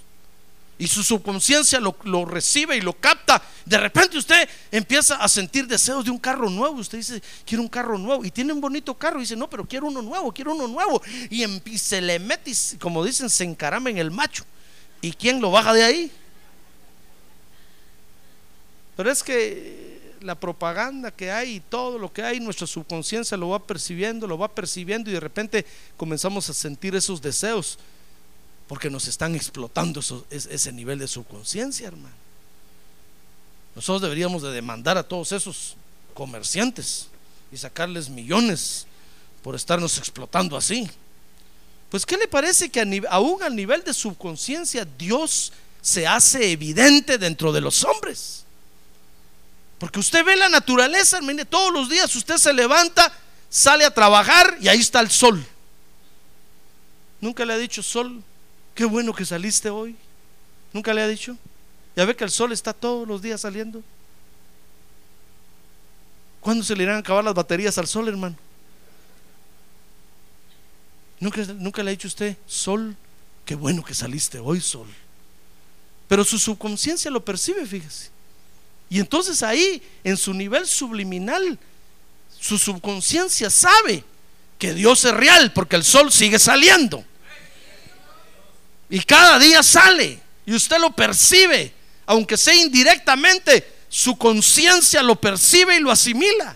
y 0.79 0.87
su 0.87 1.03
subconsciencia 1.03 1.81
lo, 1.81 2.23
recibe 2.23 2.77
y 2.77 2.81
lo 2.81 2.93
capta, 2.93 3.43
de 3.65 3.77
repente 3.77 4.17
usted 4.17 4.47
empieza 4.71 5.17
a 5.17 5.27
sentir 5.27 5.67
deseos 5.67 6.05
de 6.05 6.09
un 6.09 6.17
carro 6.17 6.49
nuevo. 6.49 6.77
Usted 6.77 6.99
dice, 6.99 7.21
quiero 7.45 7.61
un 7.61 7.67
carro 7.67 7.97
nuevo. 7.97 8.23
Y 8.23 8.31
tiene 8.31 8.53
un 8.53 8.61
bonito 8.61 8.93
carro. 8.93 9.17
Y 9.17 9.23
dice, 9.23 9.35
no, 9.35 9.49
pero 9.49 9.65
quiero 9.65 9.87
uno 9.87 10.01
nuevo, 10.01 10.33
quiero 10.33 10.55
uno 10.55 10.69
nuevo. 10.69 11.01
Y, 11.29 11.45
se 11.77 11.99
le 11.99 12.17
mete, 12.17 12.53
como 12.79 13.03
dicen, 13.03 13.29
se 13.29 13.43
encarama 13.43 13.89
en 13.89 13.97
el 13.97 14.09
macho. 14.09 14.45
¿Y 15.01 15.11
quién 15.11 15.41
lo 15.41 15.51
baja 15.51 15.73
de 15.73 15.83
ahí? 15.83 16.11
Pero 18.95 19.11
es 19.11 19.21
que 19.21 20.15
la 20.21 20.39
propaganda 20.39 21.11
que 21.11 21.29
hay 21.29 21.55
y 21.55 21.59
todo 21.59 21.99
lo 21.99 22.13
que 22.13 22.23
hay, 22.23 22.39
nuestra 22.39 22.67
subconsciencia 22.67 23.35
lo 23.35 23.49
va 23.49 23.59
percibiendo, 23.59 24.27
lo 24.27 24.37
va 24.37 24.47
percibiendo 24.47 25.09
y 25.09 25.13
de 25.13 25.19
repente 25.19 25.65
comenzamos 25.97 26.49
a 26.49 26.53
sentir 26.53 26.95
esos 26.95 27.21
deseos 27.21 27.77
porque 28.69 28.91
nos 28.91 29.07
están 29.07 29.35
explotando 29.35 29.99
ese 30.29 30.71
nivel 30.71 30.99
de 30.99 31.07
subconsciencia, 31.07 31.87
hermano. 31.87 32.13
Nosotros 33.75 34.03
deberíamos 34.03 34.43
de 34.43 34.51
demandar 34.51 34.95
a 34.95 35.01
todos 35.01 35.31
esos 35.31 35.75
comerciantes 36.13 37.07
y 37.51 37.57
sacarles 37.57 38.09
millones 38.09 38.85
por 39.41 39.55
estarnos 39.55 39.97
explotando 39.97 40.55
así. 40.55 40.87
Pues 41.89 42.05
¿qué 42.05 42.15
le 42.15 42.27
parece 42.27 42.69
que 42.69 43.01
aún 43.09 43.41
al 43.41 43.55
nivel 43.55 43.83
de 43.83 43.91
subconsciencia 43.91 44.85
Dios 44.85 45.51
se 45.81 46.05
hace 46.05 46.51
evidente 46.51 47.17
dentro 47.17 47.51
de 47.51 47.61
los 47.61 47.83
hombres? 47.83 48.43
Porque 49.79 49.99
usted 49.99 50.23
ve 50.23 50.35
la 50.35 50.47
naturaleza, 50.47 51.17
hermano, 51.17 51.43
todos 51.45 51.73
los 51.73 51.89
días 51.89 52.15
usted 52.15 52.37
se 52.37 52.53
levanta, 52.53 53.11
sale 53.49 53.83
a 53.83 53.91
trabajar 53.91 54.59
y 54.61 54.67
ahí 54.67 54.79
está 54.79 54.99
el 54.99 55.09
sol. 55.09 55.43
Nunca 57.19 57.43
le 57.45 57.53
ha 57.53 57.57
dicho 57.57 57.81
sol, 57.81 58.23
Qué 58.79 58.85
bueno 58.85 59.13
que 59.13 59.25
saliste 59.25 59.69
hoy. 59.69 59.93
¿Nunca 60.71 60.93
le 60.93 61.01
ha 61.01 61.07
dicho? 61.09 61.35
Ya 61.97 62.05
ve 62.05 62.15
que 62.15 62.23
el 62.23 62.31
sol 62.31 62.53
está 62.53 62.71
todos 62.71 63.05
los 63.05 63.21
días 63.21 63.41
saliendo. 63.41 63.83
¿Cuándo 66.39 66.63
se 66.63 66.73
le 66.77 66.83
irán 66.83 66.95
a 66.95 66.99
acabar 66.99 67.21
las 67.21 67.33
baterías 67.33 67.77
al 67.77 67.87
sol, 67.87 68.07
hermano? 68.07 68.37
¿Nunca, 71.19 71.43
nunca 71.57 71.83
le 71.83 71.89
ha 71.89 71.91
dicho 71.91 72.07
usted, 72.07 72.37
sol, 72.47 72.95
qué 73.43 73.53
bueno 73.53 73.83
que 73.83 73.93
saliste 73.93 74.39
hoy, 74.39 74.61
sol. 74.61 74.87
Pero 76.07 76.23
su 76.23 76.39
subconsciencia 76.39 77.11
lo 77.11 77.25
percibe, 77.25 77.65
fíjese. 77.65 78.09
Y 78.89 79.01
entonces 79.01 79.43
ahí, 79.43 79.83
en 80.05 80.15
su 80.15 80.33
nivel 80.33 80.65
subliminal, 80.65 81.59
su 82.39 82.57
subconsciencia 82.57 83.49
sabe 83.49 84.05
que 84.57 84.73
Dios 84.73 85.03
es 85.03 85.13
real 85.13 85.51
porque 85.51 85.75
el 85.75 85.83
sol 85.83 86.13
sigue 86.13 86.39
saliendo. 86.39 87.03
Y 88.89 89.01
cada 89.01 89.37
día 89.37 89.61
sale 89.61 90.19
y 90.45 90.53
usted 90.55 90.79
lo 90.79 90.91
percibe, 90.91 91.71
aunque 92.07 92.37
sea 92.37 92.55
indirectamente, 92.55 93.75
su 93.87 94.17
conciencia 94.17 95.03
lo 95.03 95.15
percibe 95.15 95.75
y 95.75 95.79
lo 95.79 95.91
asimila. 95.91 96.55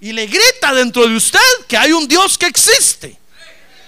Y 0.00 0.12
le 0.12 0.26
grita 0.26 0.72
dentro 0.72 1.06
de 1.06 1.14
usted 1.14 1.38
que 1.68 1.76
hay 1.76 1.92
un 1.92 2.08
Dios 2.08 2.38
que 2.38 2.46
existe. 2.46 3.18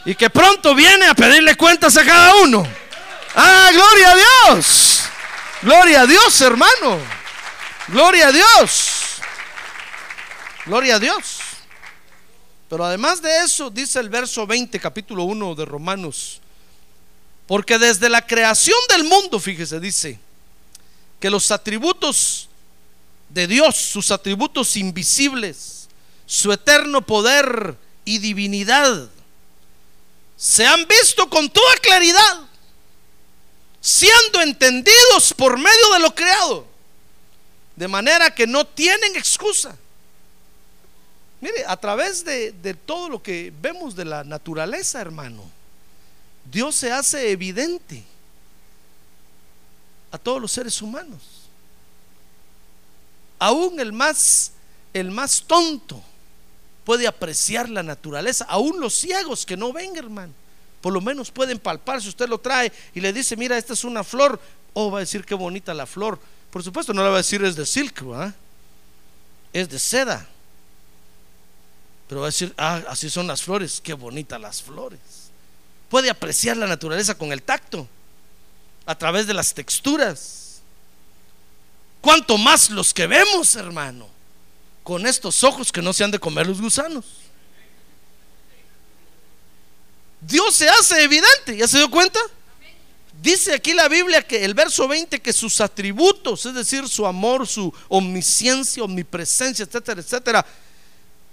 Y 0.05 0.15
que 0.15 0.29
pronto 0.29 0.75
viene 0.75 1.07
a 1.07 1.15
pedirle 1.15 1.57
cuentas 1.57 1.97
a 1.97 2.05
cada 2.05 2.35
uno. 2.37 2.67
Ah, 3.35 3.71
gloria 3.73 4.11
a 4.11 4.17
Dios. 4.17 5.03
Gloria 5.63 6.01
a 6.03 6.07
Dios, 6.07 6.41
hermano. 6.43 6.99
Gloria 7.89 8.29
a 8.29 8.33
Dios. 8.33 9.21
Gloria 10.67 10.97
a 10.97 10.99
Dios. 10.99 11.39
Pero 12.69 12.85
además 12.85 13.23
de 13.23 13.45
eso, 13.45 13.71
dice 13.71 14.01
el 14.01 14.11
verso 14.11 14.47
20, 14.47 14.79
capítulo 14.81 15.23
1 15.25 15.55
de 15.55 15.65
Romanos. 15.65 16.42
Porque 17.47 17.79
desde 17.79 18.09
la 18.09 18.27
creación 18.27 18.79
del 18.89 19.05
mundo, 19.05 19.41
fíjese, 19.41 19.81
dice 19.81 20.19
que 21.19 21.31
los 21.31 21.51
atributos 21.51 22.49
de 23.29 23.47
Dios, 23.47 23.77
sus 23.77 24.11
atributos 24.11 24.77
invisibles, 24.77 25.89
su 26.27 26.53
eterno 26.53 27.03
poder 27.03 27.77
y 28.05 28.19
divinidad, 28.19 29.09
se 30.37 30.67
han 30.67 30.87
visto 30.87 31.29
con 31.31 31.49
toda 31.49 31.77
claridad, 31.77 32.41
siendo 33.81 34.41
entendidos 34.41 35.35
por 35.37 35.57
medio 35.57 35.93
de 35.93 35.99
lo 36.01 36.15
creado, 36.15 36.67
de 37.77 37.89
manera 37.89 38.35
que 38.35 38.47
no 38.47 38.67
tienen 38.67 39.17
excusa. 39.17 39.77
Mire, 41.41 41.65
a 41.67 41.77
través 41.77 42.25
de, 42.25 42.53
de 42.53 42.75
todo 42.75 43.09
lo 43.09 43.23
que 43.23 43.53
vemos 43.61 43.97
de 43.97 44.05
la 44.05 44.25
naturaleza, 44.25 45.01
hermano, 45.01 45.49
Dios 46.51 46.75
se 46.75 46.93
hace 46.93 47.31
evidente 47.31 48.03
a 50.11 50.19
todos 50.19 50.41
los 50.41 50.53
seres 50.53 50.81
humanos. 50.83 51.21
Aún 53.39 53.81
el 53.81 53.93
más 53.93 54.53
el 54.93 55.11
más 55.11 55.43
tonto 55.47 56.03
puede 56.85 57.07
apreciar 57.07 57.69
la 57.69 57.83
naturaleza, 57.83 58.45
aún 58.49 58.81
los 58.81 58.95
ciegos 58.95 59.47
que 59.47 59.57
no 59.57 59.73
ven, 59.73 59.97
hermano. 59.97 60.33
Por 60.81 60.93
lo 60.93 61.01
menos 61.01 61.31
pueden 61.31 61.59
palpar 61.59 62.03
si 62.03 62.09
usted 62.09 62.29
lo 62.29 62.39
trae 62.39 62.73
y 62.95 63.01
le 63.01 63.13
dice, 63.13 63.37
"Mira, 63.37 63.57
esta 63.57 63.73
es 63.73 63.85
una 63.85 64.05
flor." 64.05 64.41
O 64.75 64.91
va 64.91 64.99
a 64.99 65.01
decir 65.01 65.25
qué 65.25 65.35
bonita 65.35 65.73
la 65.75 65.87
flor. 65.87 66.19
Por 66.51 66.63
supuesto 66.63 66.93
no 66.93 67.03
le 67.03 67.09
va 67.09 67.17
a 67.17 67.19
decir 67.19 67.43
es 67.45 67.57
de 67.57 67.67
silk, 67.67 68.03
Es 69.53 69.69
de 69.69 69.79
seda. 69.79 70.27
Pero 72.09 72.23
va 72.23 72.27
a 72.27 72.31
decir, 72.31 72.53
"Ah, 72.57 72.83
así 72.89 73.09
son 73.11 73.27
las 73.27 73.43
flores, 73.43 73.81
qué 73.83 73.95
bonitas 73.95 74.41
las 74.41 74.63
flores." 74.63 75.22
Puede 75.93 76.09
apreciar 76.09 76.57
la 76.57 76.67
naturaleza 76.67 77.15
con 77.15 77.33
el 77.33 77.43
tacto, 77.43 77.87
a 78.87 78.97
través 78.97 79.27
de 79.27 79.35
las 79.35 79.53
texturas. 79.53 80.63
Cuanto 82.01 82.39
más 82.39 82.71
los 82.71 82.95
que 82.95 83.07
vemos, 83.07 83.57
hermano, 83.57 84.09
con 84.83 85.07
estos 85.07 85.45
ojos 85.45 85.71
que 85.71 85.83
no 85.83 85.93
se 85.93 86.03
han 86.03 86.11
de 86.11 86.19
comer 86.19 86.47
los 86.47 86.63
gusanos. 86.63 87.05
Dios 90.23 90.55
se 90.55 90.67
hace 90.67 91.03
evidente, 91.03 91.59
¿ya 91.59 91.69
se 91.69 91.77
dio 91.77 91.91
cuenta? 91.91 92.21
Dice 93.21 93.53
aquí 93.53 93.75
la 93.75 93.87
Biblia 93.89 94.27
que 94.27 94.47
el 94.47 94.55
verso 94.55 94.89
20 94.89 95.21
que 95.21 95.35
sus 95.35 95.61
atributos, 95.61 96.47
es 96.47 96.55
decir, 96.55 96.89
su 96.89 97.07
amor, 97.07 97.47
su 97.47 97.71
omnisciencia, 97.91 98.83
omnipresencia, 98.83 99.67
etcétera, 99.67 100.01
etcétera, 100.01 100.47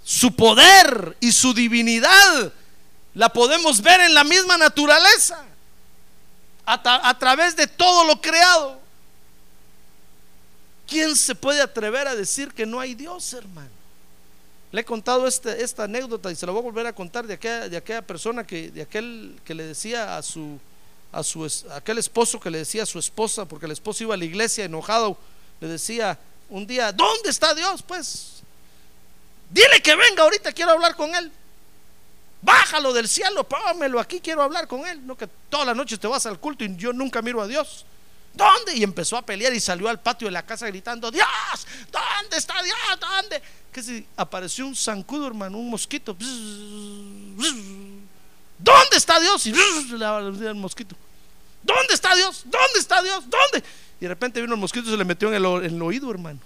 su 0.04 0.36
poder 0.36 1.16
y 1.18 1.32
su 1.32 1.54
divinidad 1.54 2.52
la 3.20 3.28
podemos 3.28 3.82
ver 3.82 4.00
en 4.00 4.14
la 4.14 4.24
misma 4.24 4.56
naturaleza, 4.56 5.44
a, 6.64 7.18
través 7.18 7.54
de 7.54 7.66
todo 7.66 8.04
lo 8.06 8.18
creado. 8.18 8.80
¿Quién 10.88 11.14
se 11.14 11.34
puede 11.34 11.60
atrever 11.60 12.08
a 12.08 12.14
decir 12.14 12.54
que 12.54 12.64
no 12.64 12.80
hay 12.80 12.94
Dios, 12.94 13.34
hermano? 13.34 13.68
Le 14.72 14.80
he 14.80 14.84
contado 14.86 15.26
este, 15.26 15.62
esta 15.62 15.84
anécdota 15.84 16.32
y 16.32 16.34
se 16.34 16.46
la 16.46 16.52
voy 16.52 16.60
a 16.60 16.64
volver 16.64 16.86
a 16.86 16.94
contar 16.94 17.26
de 17.26 17.34
aquella, 17.34 17.68
de 17.68 17.76
aquella 17.76 18.00
persona 18.00 18.46
que, 18.46 18.70
de 18.70 18.80
aquel 18.80 19.38
que 19.44 19.52
le 19.52 19.66
decía 19.66 20.16
a 20.16 20.22
su, 20.22 20.58
a 21.12 21.22
su, 21.22 21.44
aquel 21.72 21.98
esposo 21.98 22.40
que 22.40 22.48
le 22.48 22.56
decía 22.56 22.84
a 22.84 22.86
su 22.86 22.98
esposa, 22.98 23.44
porque 23.44 23.66
el 23.66 23.72
esposo 23.72 24.02
iba 24.02 24.14
a 24.14 24.16
la 24.16 24.24
iglesia 24.24 24.64
enojado, 24.64 25.18
le 25.60 25.68
decía 25.68 26.18
un 26.48 26.66
día, 26.66 26.90
¿dónde 26.90 27.28
está 27.28 27.52
Dios? 27.52 27.82
Pues, 27.82 28.40
dile 29.50 29.82
que 29.82 29.94
venga 29.94 30.22
ahorita, 30.22 30.52
quiero 30.52 30.70
hablar 30.70 30.96
con 30.96 31.14
él. 31.14 31.30
Bájalo 32.42 32.92
del 32.92 33.06
cielo, 33.08 33.44
pónmelo 33.44 34.00
aquí, 34.00 34.20
quiero 34.20 34.42
hablar 34.42 34.66
con 34.66 34.86
él. 34.86 35.06
No 35.06 35.16
que 35.16 35.28
todas 35.48 35.66
las 35.66 35.76
noches 35.76 36.00
te 36.00 36.06
vas 36.06 36.24
al 36.26 36.38
culto 36.38 36.64
y 36.64 36.74
yo 36.76 36.92
nunca 36.92 37.20
miro 37.22 37.42
a 37.42 37.46
Dios. 37.46 37.84
¿Dónde? 38.32 38.76
Y 38.76 38.82
empezó 38.82 39.16
a 39.16 39.22
pelear 39.22 39.52
y 39.52 39.60
salió 39.60 39.88
al 39.88 40.00
patio 40.00 40.28
de 40.28 40.32
la 40.32 40.44
casa 40.44 40.66
gritando, 40.66 41.10
Dios, 41.10 41.26
¿dónde 41.90 42.36
está 42.36 42.62
Dios? 42.62 42.76
¿Dónde? 43.00 43.42
Que 43.72 43.82
si 43.82 44.06
apareció 44.16 44.66
un 44.66 44.76
zancudo, 44.76 45.26
hermano, 45.26 45.58
un 45.58 45.68
mosquito. 45.68 46.16
¿Dónde 48.58 48.96
está 48.96 49.18
Dios? 49.20 49.46
Y 49.46 49.50
el 49.50 50.54
mosquito. 50.54 50.94
¿Dónde 51.62 51.94
está 51.94 52.14
Dios? 52.14 52.42
¿Dónde 52.44 52.78
está 52.78 53.02
Dios? 53.02 53.24
¿Dónde? 53.28 53.64
Y 54.00 54.04
de 54.04 54.08
repente 54.08 54.40
vino 54.40 54.54
el 54.54 54.60
mosquito 54.60 54.88
y 54.88 54.92
se 54.92 54.96
le 54.96 55.04
metió 55.04 55.28
en 55.28 55.34
el, 55.34 55.44
en 55.44 55.74
el 55.74 55.82
oído, 55.82 56.10
hermano. 56.10 56.40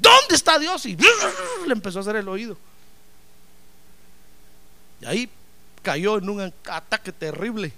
¿Dónde 0.00 0.34
está 0.34 0.58
Dios? 0.58 0.84
Y 0.84 0.96
le 0.96 1.72
empezó 1.72 1.98
a 2.00 2.02
hacer 2.02 2.16
el 2.16 2.28
oído. 2.28 2.58
Y 5.04 5.06
ahí 5.06 5.30
cayó 5.82 6.16
en 6.16 6.30
un 6.30 6.52
ataque 6.66 7.12
terrible, 7.12 7.72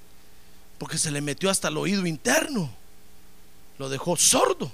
porque 0.79 0.97
se 0.97 1.11
le 1.11 1.21
metió 1.21 1.51
hasta 1.51 1.69
el 1.69 1.77
oído 1.77 2.07
interno, 2.07 2.71
lo 3.79 3.89
dejó 3.89 4.17
sordo. 4.17 4.71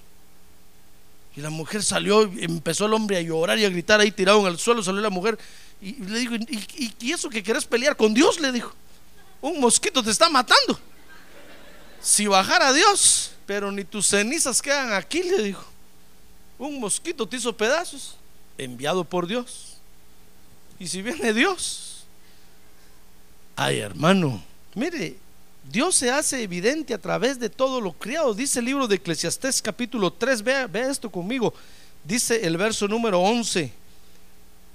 Y 1.35 1.41
la 1.41 1.49
mujer 1.49 1.83
salió, 1.83 2.23
empezó 2.23 2.85
el 2.85 2.93
hombre 2.93 3.17
a 3.17 3.23
llorar 3.23 3.59
y 3.59 3.65
a 3.65 3.71
gritar 3.71 4.01
ahí 4.01 4.13
tirado 4.13 4.41
en 4.41 4.49
el 4.49 4.59
suelo, 4.59 4.83
salió 4.83 5.01
la 5.01 5.09
mujer 5.09 5.39
y, 5.81 5.95
le 5.95 6.19
dijo, 6.19 6.35
¿y, 6.37 7.11
eso 7.11 7.31
que 7.31 7.43
querés 7.43 7.65
pelear 7.65 7.97
con 7.97 8.13
Dios? 8.13 8.39
Le 8.39 8.53
dijo, 8.53 8.75
un 9.41 9.59
mosquito 9.59 10.03
te 10.03 10.11
está 10.11 10.29
matando. 10.29 10.79
Si 12.03 12.27
bajara 12.27 12.71
Dios, 12.75 13.33
pero 13.47 13.73
ni 13.73 13.85
tus 13.85 14.09
cenizas 14.09 14.61
quedan 14.61 14.93
aquí, 14.93 15.23
le 15.23 15.43
dijo. 15.43 15.65
Un 16.59 16.79
mosquito 16.79 17.27
te 17.27 17.39
hizo 17.39 17.57
pedazos, 17.57 18.17
enviado 18.59 19.05
por 19.05 19.27
Dios. 19.27 19.79
Y 20.79 20.89
si 20.89 21.01
viene 21.01 21.33
Dios, 21.33 21.92
Ay, 23.57 23.79
hermano, 23.79 24.43
mire, 24.75 25.17
Dios 25.65 25.95
se 25.95 26.11
hace 26.11 26.43
evidente 26.43 26.95
a 26.95 26.99
través 26.99 27.39
de 27.39 27.49
todo 27.49 27.81
lo 27.81 27.93
criado. 27.93 28.35
Dice 28.35 28.59
el 28.59 28.65
libro 28.65 28.89
de 28.89 28.97
Eclesiastés 28.97 29.63
capítulo 29.63 30.13
3, 30.13 30.43
vea, 30.43 30.67
vea 30.67 30.91
esto 30.91 31.11
conmigo. 31.11 31.55
Dice 32.05 32.45
el 32.45 32.57
verso 32.57 32.89
número 32.89 33.21
11. 33.21 33.73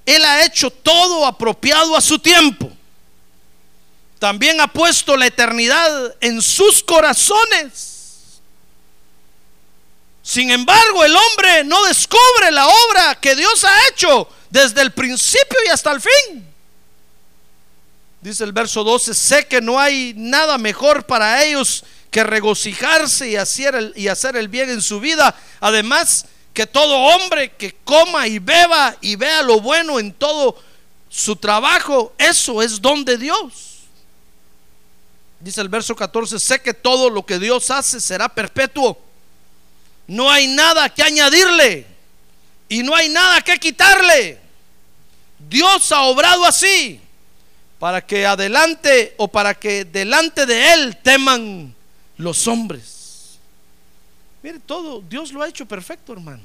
Él 0.06 0.26
ha 0.26 0.46
hecho 0.46 0.72
todo 0.72 1.26
apropiado 1.26 1.96
a 1.96 2.02
su 2.02 2.18
tiempo. 2.18 2.72
También 4.20 4.60
ha 4.62 4.68
puesto 4.68 5.18
la 5.18 5.28
eternidad 5.28 6.16
en 6.22 6.42
sus 6.42 6.82
corazones. 6.82 8.40
Sin 10.24 10.50
embargo, 10.50 11.04
el 11.04 11.16
hombre 11.16 11.64
no 11.64 11.84
descubre 11.86 12.52
la 12.52 12.68
obra 12.68 13.16
que 13.16 13.36
Dios 13.36 13.64
ha 13.64 13.88
hecho 13.90 14.28
desde 14.50 14.82
el 14.82 14.92
principio 14.92 15.58
y 15.66 15.70
hasta 15.70 15.92
el 15.92 16.02
fin. 16.02 16.47
Dice 18.22 18.44
el 18.44 18.52
verso 18.52 18.84
12, 18.84 19.14
sé 19.14 19.48
que 19.48 19.62
no 19.62 19.80
hay 19.80 20.14
nada 20.16 20.58
mejor 20.58 21.06
para 21.06 21.44
ellos 21.44 21.84
que 22.10 22.24
regocijarse 22.24 23.30
y 23.30 23.36
hacer, 23.36 23.76
el, 23.76 23.94
y 23.96 24.08
hacer 24.08 24.36
el 24.36 24.48
bien 24.48 24.70
en 24.70 24.82
su 24.82 25.00
vida. 25.00 25.36
Además, 25.60 26.26
que 26.54 26.66
todo 26.66 26.96
hombre 26.96 27.52
que 27.52 27.76
coma 27.84 28.28
y 28.28 28.40
beba 28.40 28.96
y 29.02 29.16
vea 29.16 29.44
lo 29.44 29.62
bueno 29.62 30.00
en 30.00 30.12
todo 30.14 30.58
su 31.10 31.36
trabajo, 31.36 32.14
eso 32.18 32.62
es 32.64 32.82
don 32.82 33.06
de 33.06 33.18
Dios. 33.18 33.82
Dice 35.40 35.62
el 35.62 35.70
verso 35.70 35.96
14, 35.96 36.40
sé 36.40 36.60
que 36.60 36.74
todo 36.74 37.12
lo 37.12 37.24
que 37.24 37.38
Dios 37.38 37.70
hace 37.70 38.02
será 38.02 38.28
perpetuo. 38.28 39.00
No 40.08 40.32
hay 40.32 40.48
nada 40.48 40.90
que 40.90 41.04
añadirle 41.04 41.86
y 42.68 42.82
no 42.82 42.96
hay 42.96 43.10
nada 43.10 43.42
que 43.42 43.60
quitarle. 43.60 44.40
Dios 45.38 45.92
ha 45.92 46.02
obrado 46.02 46.44
así 46.44 47.00
para 47.80 48.06
que 48.06 48.26
adelante 48.26 49.14
o 49.18 49.28
para 49.28 49.54
que 49.54 49.86
delante 49.86 50.46
de 50.46 50.74
Él 50.74 50.98
teman 50.98 51.74
los 52.18 52.48
hombres. 52.48 53.38
Mire, 54.42 54.60
todo 54.60 55.02
Dios 55.02 55.32
lo 55.32 55.42
ha 55.42 55.48
hecho 55.48 55.66
perfecto, 55.66 56.14
hermano. 56.14 56.44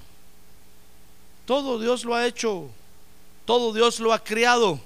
Todo 1.47 1.79
Dios 1.79 2.05
lo 2.05 2.15
ha 2.15 2.27
hecho, 2.27 2.69
todo 3.45 3.73
Dios 3.73 3.99
lo 3.99 4.13
ha 4.13 4.23
creado 4.23 4.81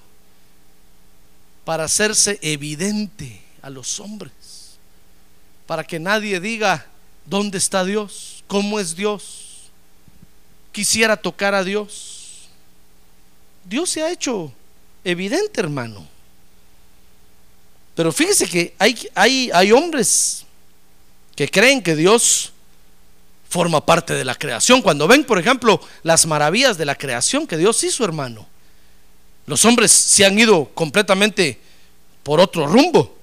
para 1.65 1.85
hacerse 1.85 2.39
evidente 2.43 3.43
a 3.61 3.71
los 3.71 4.01
hombres, 4.01 4.33
para 5.67 5.85
que 5.85 5.99
nadie 5.99 6.41
diga, 6.41 6.87
¿dónde 7.25 7.59
está 7.59 7.85
Dios? 7.85 8.45
¿Cómo 8.47 8.79
es 8.79 8.95
Dios? 8.95 9.71
Quisiera 10.73 11.17
tocar 11.17 11.55
a 11.55 11.65
Dios. 11.65 12.49
Dios 13.65 13.91
se 13.91 14.03
ha 14.03 14.13
hecho 14.13 14.53
evidente, 15.05 15.61
hermano. 15.61 16.16
Pero 17.97 18.13
fíjese 18.13 18.47
que 18.47 18.75
hay, 18.79 19.09
hay, 19.15 19.51
hay 19.53 19.73
hombres 19.73 20.45
que 21.35 21.49
creen 21.49 21.83
que 21.83 21.97
Dios 21.97 22.53
forma 23.49 23.85
parte 23.85 24.13
de 24.13 24.25
la 24.25 24.35
creación. 24.35 24.83
Cuando 24.83 25.09
ven, 25.09 25.25
por 25.25 25.39
ejemplo, 25.39 25.81
las 26.03 26.27
maravillas 26.27 26.77
de 26.77 26.85
la 26.85 26.95
creación 26.95 27.47
que 27.47 27.57
Dios 27.57 27.83
hizo, 27.83 28.05
hermano. 28.05 28.47
Los 29.47 29.65
hombres 29.65 29.91
se 29.91 30.27
han 30.27 30.39
ido 30.39 30.67
completamente 30.75 31.59
por 32.23 32.39
otro 32.39 32.67
rumbo. 32.67 33.17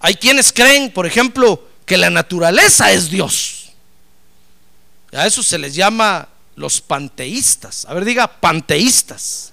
Hay 0.00 0.14
quienes 0.14 0.52
creen, 0.52 0.92
por 0.92 1.06
ejemplo, 1.06 1.68
que 1.86 1.96
la 1.96 2.10
naturaleza 2.10 2.90
es 2.90 3.10
Dios. 3.10 3.70
A 5.12 5.24
eso 5.26 5.42
se 5.42 5.58
les 5.58 5.74
llama 5.74 6.28
los 6.56 6.80
panteístas. 6.80 7.84
A 7.84 7.94
ver, 7.94 8.04
diga 8.04 8.26
panteístas. 8.40 9.52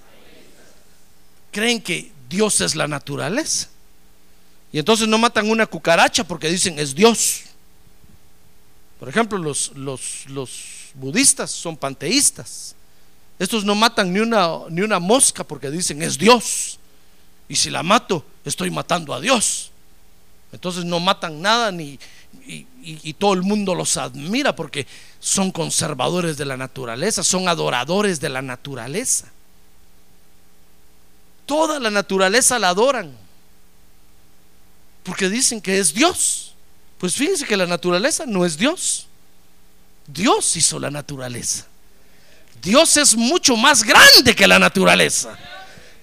Creen 1.52 1.80
que 1.80 2.10
Dios 2.28 2.60
es 2.60 2.74
la 2.74 2.88
naturaleza. 2.88 3.68
Y 4.72 4.78
entonces 4.78 5.08
no 5.08 5.18
matan 5.18 5.50
una 5.50 5.66
cucaracha 5.66 6.24
porque 6.24 6.48
dicen 6.48 6.78
es 6.78 6.94
Dios. 6.94 7.42
Por 8.98 9.08
ejemplo, 9.08 9.38
los, 9.38 9.72
los, 9.74 10.26
los 10.26 10.90
budistas 10.94 11.50
son 11.50 11.76
panteístas. 11.76 12.74
Estos 13.38 13.64
no 13.64 13.74
matan 13.74 14.12
ni 14.12 14.20
una, 14.20 14.48
ni 14.68 14.82
una 14.82 14.98
mosca 14.98 15.44
porque 15.44 15.70
dicen 15.70 16.02
es 16.02 16.18
Dios. 16.18 16.78
Y 17.48 17.56
si 17.56 17.70
la 17.70 17.82
mato, 17.82 18.24
estoy 18.44 18.70
matando 18.70 19.14
a 19.14 19.20
Dios. 19.20 19.70
Entonces 20.52 20.84
no 20.84 20.98
matan 20.98 21.40
nada 21.40 21.70
ni, 21.70 21.98
y, 22.46 22.66
y, 22.82 23.12
todo 23.12 23.34
el 23.34 23.42
mundo 23.42 23.74
los 23.74 23.96
admira 23.96 24.56
porque 24.56 24.86
son 25.20 25.50
conservadores 25.50 26.36
de 26.36 26.46
la 26.46 26.56
naturaleza, 26.56 27.22
son 27.22 27.48
adoradores 27.48 28.18
de 28.20 28.30
la 28.30 28.42
naturaleza. 28.42 29.30
Toda 31.44 31.78
la 31.78 31.90
naturaleza 31.90 32.58
la 32.58 32.70
adoran 32.70 33.27
porque 35.08 35.30
dicen 35.30 35.62
que 35.62 35.78
es 35.78 35.94
Dios. 35.94 36.54
Pues 36.98 37.14
fíjense 37.14 37.46
que 37.46 37.56
la 37.56 37.64
naturaleza 37.64 38.24
no 38.26 38.44
es 38.44 38.58
Dios. 38.58 39.06
Dios 40.06 40.54
hizo 40.54 40.78
la 40.78 40.90
naturaleza. 40.90 41.64
Dios 42.60 42.94
es 42.98 43.16
mucho 43.16 43.56
más 43.56 43.82
grande 43.82 44.36
que 44.36 44.46
la 44.46 44.58
naturaleza. 44.58 45.34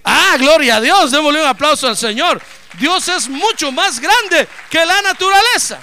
Ah, 0.04 0.36
gloria 0.40 0.78
a 0.78 0.82
Dios. 0.82 1.12
Démosle 1.12 1.40
un 1.40 1.48
aplauso 1.48 1.88
al 1.88 1.96
Señor. 1.96 2.42
Dios 2.80 3.08
es 3.08 3.30
mucho 3.30 3.72
más 3.72 4.00
grande 4.00 4.48
que 4.72 4.84
la 4.84 5.00
naturaleza. 5.04 5.80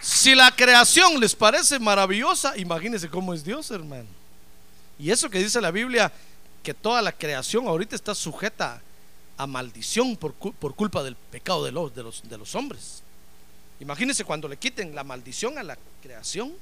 Si 0.00 0.36
la 0.36 0.52
creación 0.52 1.18
les 1.18 1.34
parece 1.34 1.80
maravillosa, 1.80 2.56
imagínense 2.56 3.08
cómo 3.08 3.34
es 3.34 3.42
Dios, 3.42 3.72
hermano. 3.72 4.06
Y 5.00 5.10
eso 5.10 5.28
que 5.28 5.40
dice 5.40 5.60
la 5.60 5.72
Biblia, 5.72 6.12
que 6.62 6.74
toda 6.74 7.02
la 7.02 7.12
creación 7.12 7.66
ahorita 7.66 7.96
está 7.96 8.14
sujeta 8.14 8.82
a 9.36 9.46
maldición 9.46 10.16
por, 10.16 10.34
por 10.34 10.74
culpa 10.74 11.02
del 11.02 11.14
pecado 11.14 11.64
de 11.64 11.72
los, 11.72 11.94
de, 11.94 12.02
los, 12.02 12.28
de 12.28 12.38
los 12.38 12.54
hombres. 12.54 13.02
Imagínense 13.80 14.24
cuando 14.24 14.48
le 14.48 14.56
quiten 14.56 14.94
la 14.94 15.04
maldición 15.04 15.56
a 15.58 15.62
la 15.62 15.78
creación. 16.02 16.52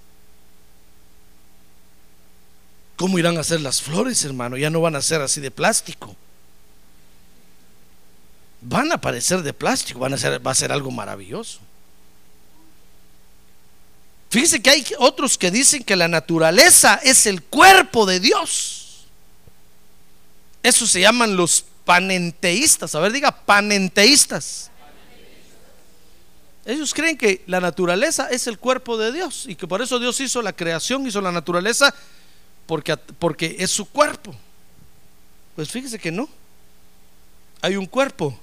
¿Cómo 2.97 3.19
irán 3.19 3.39
a 3.39 3.45
ser 3.45 3.61
las 3.61 3.81
flores, 3.81 4.25
hermano? 4.25 4.57
Ya 4.57 4.71
no 4.71 4.81
van 4.81 4.97
a 4.97 5.03
ser 5.03 5.21
así 5.23 5.41
de 5.41 5.51
plástico. 5.51 6.15
Van 8.61 8.91
a 8.93 9.01
parecer 9.01 9.43
de 9.43 9.53
plástico, 9.53 10.01
van 10.01 10.15
a 10.15 10.19
ser, 10.19 10.45
va 10.45 10.51
a 10.51 10.55
ser 10.55 10.73
algo 10.73 10.91
maravilloso. 10.91 11.61
Fíjense 14.29 14.61
que 14.61 14.71
hay 14.71 14.87
otros 14.99 15.39
que 15.39 15.51
dicen 15.51 15.83
que 15.83 15.97
la 15.97 16.09
naturaleza 16.09 16.97
es 17.03 17.27
el 17.27 17.43
cuerpo 17.43 18.05
de 18.05 18.21
Dios. 18.21 18.86
Eso 20.67 20.85
se 20.85 21.01
llaman 21.01 21.37
los 21.37 21.65
panenteístas. 21.85 22.93
A 22.97 22.99
ver, 22.99 23.13
diga 23.13 23.31
panenteístas. 23.31 24.69
Ellos 26.65 26.93
creen 26.93 27.17
que 27.17 27.45
la 27.47 27.61
naturaleza 27.61 28.29
es 28.31 28.49
el 28.49 28.59
cuerpo 28.59 28.99
de 28.99 29.13
Dios 29.13 29.45
y 29.47 29.55
que 29.55 29.69
por 29.69 29.81
eso 29.81 30.01
Dios 30.01 30.19
hizo 30.19 30.43
la 30.43 30.53
creación, 30.53 31.07
hizo 31.07 31.21
la 31.21 31.31
naturaleza 31.31 31.95
porque, 32.67 32.97
porque 32.97 33.55
es 33.61 33.71
su 33.71 33.85
cuerpo. 33.85 34.35
Pues 35.55 35.71
fíjese 35.71 36.01
que 36.01 36.11
no. 36.11 36.29
Hay 37.63 37.77
un 37.77 37.87
cuerpo 37.87 38.37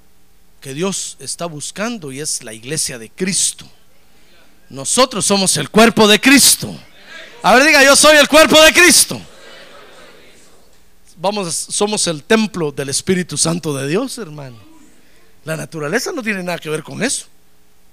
que 0.61 0.73
Dios 0.73 1.17
está 1.19 1.45
buscando 1.45 2.13
y 2.13 2.21
es 2.21 2.41
la 2.41 2.53
iglesia 2.53 2.97
de 2.97 3.09
Cristo. 3.09 3.69
Nosotros 4.69 5.25
somos 5.25 5.57
el 5.57 5.69
cuerpo 5.69 6.07
de 6.07 6.21
Cristo. 6.21 6.73
A 7.41 7.53
ver, 7.53 7.65
diga, 7.65 7.83
yo 7.83 7.97
soy 7.97 8.15
el 8.15 8.29
cuerpo 8.29 8.61
de 8.61 8.71
Cristo. 8.71 9.19
Vamos, 11.23 11.55
somos 11.55 12.05
el 12.07 12.21
templo 12.21 12.73
del 12.73 12.89
Espíritu 12.89 13.37
Santo 13.37 13.73
de 13.73 13.87
Dios, 13.87 14.17
hermano. 14.17 14.57
La 15.45 15.55
naturaleza 15.55 16.11
no 16.11 16.21
tiene 16.21 16.43
nada 16.43 16.57
que 16.57 16.69
ver 16.69 16.83
con 16.83 17.01
eso. 17.01 17.27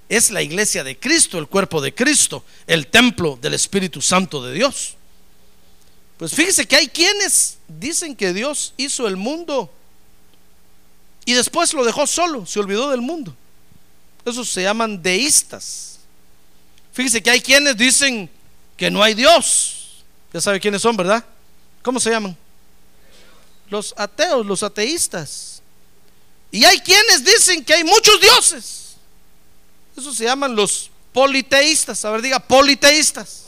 Es 0.09 0.31
la 0.31 0.41
iglesia 0.41 0.83
de 0.83 0.99
Cristo, 0.99 1.37
el 1.37 1.47
cuerpo 1.47 1.79
de 1.79 1.95
Cristo, 1.95 2.43
el 2.67 2.87
templo 2.87 3.39
del 3.41 3.53
Espíritu 3.53 4.01
Santo 4.01 4.43
de 4.43 4.51
Dios. 4.51 4.97
Pues 6.17 6.33
fíjese 6.33 6.67
que 6.67 6.75
hay 6.75 6.89
quienes 6.89 7.57
dicen 7.69 8.17
que 8.17 8.33
Dios 8.33 8.73
hizo 8.75 9.07
el 9.07 9.15
mundo 9.15 9.73
y 11.23 11.31
después 11.31 11.73
lo 11.73 11.85
dejó 11.85 12.05
solo, 12.07 12.45
se 12.45 12.59
olvidó 12.59 12.89
del 12.89 12.99
mundo. 12.99 13.33
Esos 14.25 14.49
se 14.49 14.63
llaman 14.63 15.01
deístas. 15.01 15.99
Fíjese 16.91 17.23
que 17.23 17.29
hay 17.29 17.39
quienes 17.39 17.77
dicen 17.77 18.29
que 18.75 18.91
no 18.91 19.01
hay 19.01 19.13
Dios. 19.13 20.03
Ya 20.33 20.41
sabe 20.41 20.59
quiénes 20.59 20.81
son, 20.81 20.97
¿verdad? 20.97 21.23
¿Cómo 21.81 21.97
se 21.97 22.09
llaman? 22.09 22.35
Los 23.71 23.93
ateos, 23.97 24.45
los 24.45 24.63
ateístas. 24.63 25.61
Y 26.51 26.65
hay 26.65 26.79
quienes 26.81 27.23
dicen 27.23 27.63
que 27.63 27.73
hay 27.73 27.85
muchos 27.85 28.19
dioses. 28.19 28.95
Esos 29.95 30.15
se 30.15 30.25
llaman 30.25 30.53
los 30.53 30.91
politeístas. 31.13 32.03
A 32.03 32.11
ver, 32.11 32.21
diga 32.21 32.39
politeístas. 32.39 33.45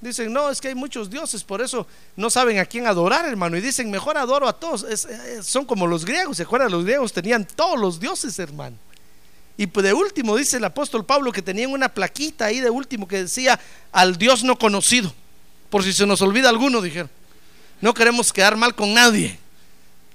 Dicen, 0.00 0.32
no, 0.32 0.50
es 0.50 0.60
que 0.60 0.68
hay 0.68 0.74
muchos 0.74 1.10
dioses, 1.10 1.44
por 1.44 1.62
eso 1.62 1.86
no 2.16 2.28
saben 2.28 2.58
a 2.58 2.64
quién 2.64 2.86
adorar, 2.86 3.24
hermano. 3.24 3.56
Y 3.56 3.60
dicen, 3.60 3.90
mejor 3.90 4.16
adoro 4.16 4.46
a 4.48 4.52
todos. 4.52 4.86
son 5.42 5.64
como 5.64 5.86
los 5.86 6.04
griegos, 6.04 6.36
¿se 6.36 6.44
acuerdan? 6.44 6.70
Los 6.70 6.84
griegos 6.84 7.12
tenían 7.12 7.44
todos 7.44 7.78
los 7.78 7.98
dioses, 7.98 8.38
hermano. 8.38 8.76
Y 9.56 9.66
pues 9.66 9.84
de 9.84 9.92
último 9.92 10.36
dice 10.36 10.58
el 10.58 10.64
apóstol 10.64 11.04
Pablo 11.04 11.32
que 11.32 11.42
tenían 11.42 11.72
una 11.72 11.88
plaquita 11.88 12.46
ahí 12.46 12.60
de 12.60 12.70
último 12.70 13.06
que 13.06 13.22
decía 13.24 13.58
al 13.90 14.16
Dios 14.16 14.44
no 14.44 14.56
conocido. 14.58 15.12
Por 15.70 15.82
si 15.82 15.92
se 15.92 16.06
nos 16.06 16.22
olvida 16.22 16.48
alguno, 16.48 16.80
dijeron. 16.80 17.10
No 17.82 17.92
queremos 17.92 18.32
quedar 18.32 18.56
mal 18.56 18.74
con 18.74 18.94
nadie. 18.94 19.38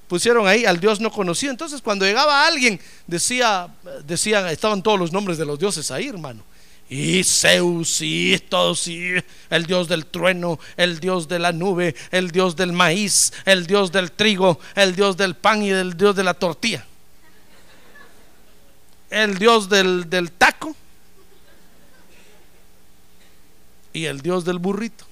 Pusieron 0.07 0.47
ahí 0.47 0.65
al 0.65 0.79
Dios 0.79 0.99
no 0.99 1.11
conocido. 1.11 1.51
Entonces 1.51 1.81
cuando 1.81 2.05
llegaba 2.05 2.47
alguien, 2.47 2.79
decía, 3.05 3.69
estaban 4.49 4.81
todos 4.81 4.97
los 4.97 5.11
nombres 5.11 5.37
de 5.37 5.45
los 5.45 5.59
dioses 5.59 5.91
ahí, 5.91 6.07
hermano 6.07 6.43
y 6.89 7.23
Zeus 7.23 8.01
y 8.01 8.39
todos 8.49 8.87
y 8.87 9.15
el 9.49 9.65
dios 9.65 9.87
del 9.87 10.05
trueno, 10.05 10.59
el 10.77 10.99
dios 10.99 11.27
de 11.27 11.39
la 11.39 11.51
nube, 11.51 11.95
el 12.11 12.31
dios 12.31 12.55
del 12.55 12.71
maíz, 12.71 13.33
el 13.45 13.67
dios 13.67 13.91
del 13.91 14.11
trigo, 14.11 14.59
el 14.75 14.95
dios 14.95 15.17
del 15.17 15.35
pan 15.35 15.63
y 15.63 15.71
el 15.71 15.97
dios 15.97 16.15
de 16.15 16.23
la 16.23 16.33
tortilla. 16.33 16.85
El 19.09 19.37
dios 19.37 19.69
del, 19.69 20.09
del 20.09 20.31
taco 20.31 20.75
y 23.93 24.05
el 24.05 24.21
dios 24.21 24.45
del 24.45 24.59
burrito. 24.59 25.06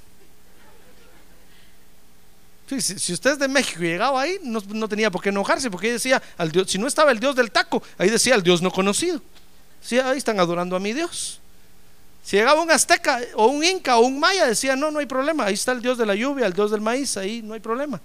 Si, 2.68 2.82
si, 2.82 3.14
usted 3.14 3.34
es 3.34 3.40
de 3.40 3.48
México 3.48 3.84
y 3.84 3.88
llegaba 3.88 4.22
ahí, 4.22 4.40
no, 4.44 4.62
no, 4.70 4.88
tenía 4.88 5.12
por 5.12 5.22
qué 5.22 5.30
enojarse, 5.30 5.70
porque 5.70 5.92
decía, 5.92 6.22
al 6.38 6.52
dios, 6.52 6.72
si 6.72 6.78
no 6.78 6.88
estaba 6.88 7.12
el 7.12 7.20
dios 7.20 7.36
del 7.36 7.52
taco, 7.52 7.84
ahí 7.98 8.10
decía 8.10 8.36
el 8.36 8.44
dios 8.44 8.62
no 8.62 8.72
conocido. 8.72 9.22
Sí, 9.82 10.00
ahí 10.00 10.18
están 10.18 10.40
adorando 10.40 10.76
a 10.76 10.80
mi 10.80 10.94
Dios. 10.94 11.40
Si 12.24 12.38
llegaba 12.38 12.60
un 12.60 12.72
azteca 12.72 13.22
o 13.36 13.46
un 13.46 13.64
inca 13.64 13.98
o 13.98 14.02
un 14.02 14.20
maya, 14.20 14.48
decía, 14.48 14.76
no, 14.76 14.90
no 14.90 14.98
hay 14.98 15.06
problema, 15.06 15.46
ahí 15.46 15.54
está 15.54 15.74
el 15.74 15.82
Dios 15.82 16.00
de 16.00 16.08
la 16.08 16.16
lluvia, 16.16 16.48
el 16.48 16.54
Dios 16.54 16.72
del 16.72 16.82
maíz, 16.82 17.18
ahí 17.18 17.44
no 17.44 17.54
hay 17.54 17.60
problema. 17.60 18.02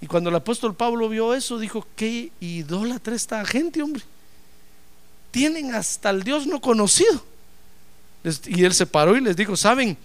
Y 0.00 0.06
cuando 0.06 0.30
el 0.30 0.36
apóstol 0.36 0.74
Pablo 0.74 1.10
vio 1.10 1.34
eso, 1.34 1.58
dijo, 1.58 1.86
qué 1.94 2.32
idólatra 2.40 3.14
esta 3.14 3.44
gente, 3.44 3.82
hombre. 3.82 4.02
Tienen 5.30 5.74
hasta 5.74 6.08
el 6.08 6.22
Dios 6.22 6.46
no 6.46 6.60
conocido. 6.60 7.22
Y 8.46 8.64
él 8.64 8.72
se 8.72 8.86
paró 8.86 9.14
y 9.14 9.20
les 9.20 9.36
dijo, 9.36 9.56
¿saben? 9.56 9.98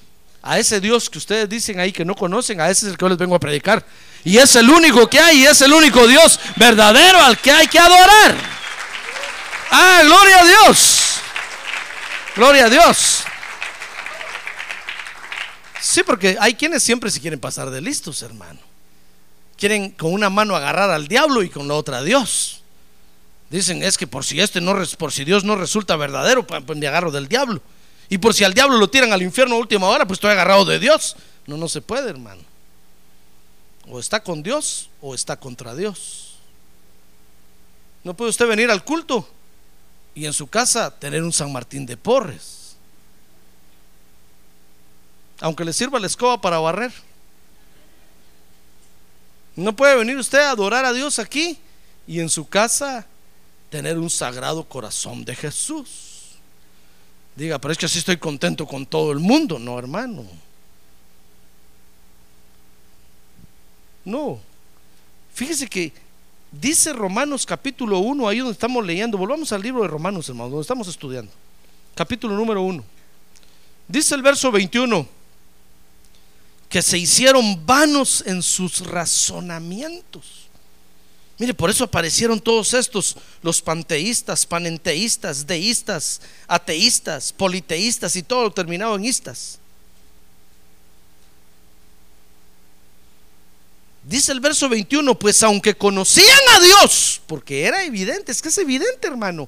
A 0.48 0.58
ese 0.58 0.80
Dios 0.80 1.10
que 1.10 1.18
ustedes 1.18 1.50
dicen 1.50 1.78
ahí 1.78 1.92
que 1.92 2.06
no 2.06 2.16
conocen, 2.16 2.62
a 2.62 2.70
ese 2.70 2.86
es 2.86 2.92
el 2.92 2.98
que 2.98 3.04
yo 3.04 3.10
les 3.10 3.18
vengo 3.18 3.36
a 3.36 3.40
predicar. 3.40 3.86
Y 4.24 4.38
es 4.38 4.56
el 4.56 4.70
único 4.70 5.10
que 5.10 5.20
hay, 5.20 5.40
y 5.42 5.46
es 5.46 5.62
el 5.62 5.74
único 5.74 6.08
Dios 6.08 6.40
verdadero 6.56 7.20
al 7.20 7.38
que 7.38 7.52
hay 7.52 7.68
que 7.68 7.78
adorar. 7.78 8.38
Ah, 9.70 10.02
gloria 10.06 10.40
a 10.40 10.46
Dios. 10.46 11.20
Gloria 12.34 12.66
a 12.66 12.70
Dios. 12.70 13.24
Sí, 15.82 16.02
porque 16.04 16.38
hay 16.40 16.54
quienes 16.54 16.82
siempre 16.82 17.12
se 17.12 17.20
quieren 17.20 17.42
pasar 17.42 17.70
de 17.70 17.82
listos, 17.82 18.22
hermano. 18.22 18.62
Quieren 19.58 19.92
con 19.92 20.14
una 20.14 20.30
mano 20.30 20.56
agarrar 20.56 20.92
al 20.92 21.10
diablo 21.10 21.44
y 21.44 21.50
con 21.50 21.68
la 21.68 21.74
otra 21.74 21.98
a 21.98 22.04
Dios. 22.04 22.62
Dicen, 23.50 23.84
es 23.84 23.98
que 23.98 24.08
por 24.08 24.24
si 24.24 24.40
este 24.40 24.62
no 24.62 24.76
por 24.98 25.12
si 25.12 25.26
Dios 25.26 25.44
no 25.44 25.58
resulta 25.58 25.98
verdadero, 25.98 26.48
pues, 26.48 26.64
me 26.78 26.88
agarro 26.88 27.12
del 27.12 27.28
diablo. 27.28 27.62
Y 28.10 28.18
por 28.18 28.34
si 28.34 28.44
al 28.44 28.54
diablo 28.54 28.78
lo 28.78 28.90
tiran 28.90 29.12
al 29.12 29.22
infierno 29.22 29.56
a 29.56 29.60
última 29.60 29.88
hora, 29.88 30.06
pues 30.06 30.18
estoy 30.18 30.32
agarrado 30.32 30.66
de 30.66 30.80
Dios. 30.80 31.16
No, 31.46 31.58
no 31.58 31.68
se 31.68 31.82
puede, 31.82 32.10
hermano. 32.10 32.42
O 33.90 34.00
está 34.00 34.22
con 34.22 34.44
Dios 34.44 34.90
o 35.02 35.14
está 35.14 35.38
contra 35.38 35.76
Dios. 35.76 36.36
No 38.04 38.14
puede 38.14 38.30
usted 38.30 38.48
venir 38.48 38.72
al 38.72 38.84
culto 38.84 39.28
y 40.16 40.26
en 40.26 40.34
su 40.34 40.48
casa 40.48 40.92
tener 40.98 41.24
un 41.24 41.34
San 41.34 41.52
Martín 41.52 41.86
de 41.86 41.98
Porres. 41.98 42.76
Aunque 45.40 45.66
le 45.66 45.74
sirva 45.74 46.00
la 46.00 46.08
escoba 46.08 46.40
para 46.40 46.60
barrer. 46.60 46.92
No 49.56 49.76
puede 49.76 49.96
venir 49.96 50.18
usted 50.18 50.40
a 50.40 50.52
adorar 50.52 50.86
a 50.86 50.94
Dios 50.94 51.20
aquí 51.20 51.58
y 52.08 52.20
en 52.20 52.30
su 52.30 52.48
casa 52.48 53.06
tener 53.70 53.98
un 53.98 54.10
sagrado 54.10 54.64
corazón 54.64 55.26
de 55.26 55.36
Jesús. 55.36 56.07
Diga, 57.38 57.60
pero 57.60 57.72
es 57.72 57.78
que 57.78 57.86
así 57.86 58.00
estoy 58.00 58.18
contento 58.18 58.66
con 58.66 58.88
todo 58.88 59.12
el 59.12 59.20
mundo. 59.20 59.60
No, 59.60 59.78
hermano. 59.78 60.26
No. 64.04 64.40
Fíjese 65.36 65.68
que 65.68 65.94
dice 66.52 66.94
Romanos 66.94 67.46
capítulo 67.46 68.00
1, 68.00 68.28
ahí 68.28 68.40
donde 68.40 68.54
estamos 68.54 68.84
leyendo. 68.84 69.20
Volvamos 69.20 69.54
al 69.54 69.62
libro 69.62 69.84
de 69.84 69.88
Romanos, 69.88 70.28
hermano, 70.28 70.50
donde 70.50 70.64
estamos 70.64 70.88
estudiando. 70.88 71.32
Capítulo 71.94 72.36
número 72.36 72.64
1. 72.64 72.84
Dice 73.88 74.16
el 74.16 74.24
verso 74.24 74.52
21 74.52 75.08
que 76.68 76.82
se 76.82 76.98
hicieron 76.98 77.64
vanos 77.68 78.24
en 78.26 78.42
sus 78.42 78.80
razonamientos. 78.80 80.47
Mire, 81.40 81.54
por 81.54 81.70
eso 81.70 81.84
aparecieron 81.84 82.40
todos 82.40 82.74
estos, 82.74 83.16
los 83.44 83.62
panteístas, 83.62 84.46
panenteístas, 84.46 85.46
deístas, 85.46 86.20
ateístas, 86.48 87.32
politeístas 87.32 88.16
y 88.16 88.24
todo 88.24 88.52
terminado 88.52 88.96
en 88.96 89.06
istas. 89.06 89.60
Dice 94.04 94.32
el 94.32 94.40
verso 94.40 94.68
21, 94.68 95.20
pues 95.20 95.44
aunque 95.44 95.76
conocían 95.76 96.40
a 96.56 96.60
Dios, 96.60 97.22
porque 97.28 97.66
era 97.66 97.84
evidente, 97.84 98.32
es 98.32 98.42
que 98.42 98.50
es 98.50 98.58
evidente 98.58 99.06
hermano, 99.06 99.48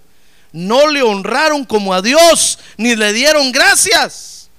no 0.51 0.87
le 0.87 1.01
honraron 1.01 1.65
como 1.65 1.93
a 1.93 2.01
Dios, 2.01 2.59
ni 2.77 2.95
le 2.95 3.13
dieron 3.13 3.51
gracias, 3.51 4.49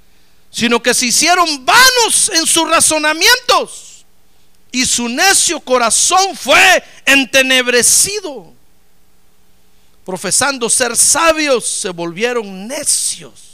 sino 0.51 0.83
que 0.83 0.95
se 0.95 1.07
hicieron 1.07 1.65
vanos 1.65 2.31
en 2.35 2.47
sus 2.47 2.69
razonamientos 2.69 3.90
y 4.73 4.87
su 4.87 5.09
necio 5.09 5.61
corazón 5.61 6.37
fue 6.37 6.83
entenebrecido. 7.05 8.53
Profesando 10.05 10.69
ser 10.71 10.97
sabios, 10.97 11.67
se 11.69 11.91
volvieron 11.91 12.67
necios. 12.67 13.51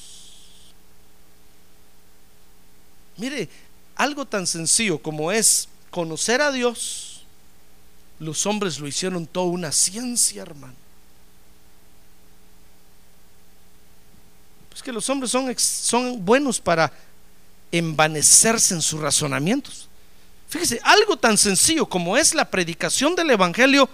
Mire, 3.17 3.49
algo 3.95 4.27
tan 4.27 4.47
sencillo 4.47 4.99
como 4.99 5.33
es 5.33 5.69
conocer 5.91 6.43
a 6.43 6.53
Dios, 6.53 7.23
los 8.19 8.47
hombres 8.47 8.79
lo 8.79 8.87
hicieron 8.87 9.27
toda 9.27 9.47
una 9.47 9.73
ciencia, 9.73 10.43
hermano. 10.43 10.75
Es 14.75 14.83
que 14.83 14.93
los 14.93 15.09
hombres 15.09 15.31
son, 15.31 15.59
son 15.59 16.25
buenos 16.25 16.61
para 16.61 16.93
envanecerse 17.73 18.75
en 18.75 18.83
sus 18.83 19.01
razonamientos. 19.01 19.89
Fíjese, 20.49 20.81
algo 20.85 21.17
tan 21.17 21.37
sencillo 21.37 21.87
como 21.87 22.17
es 22.17 22.35
la 22.35 22.49
predicación 22.49 23.17
del 23.17 23.31
Evangelio, 23.31 23.89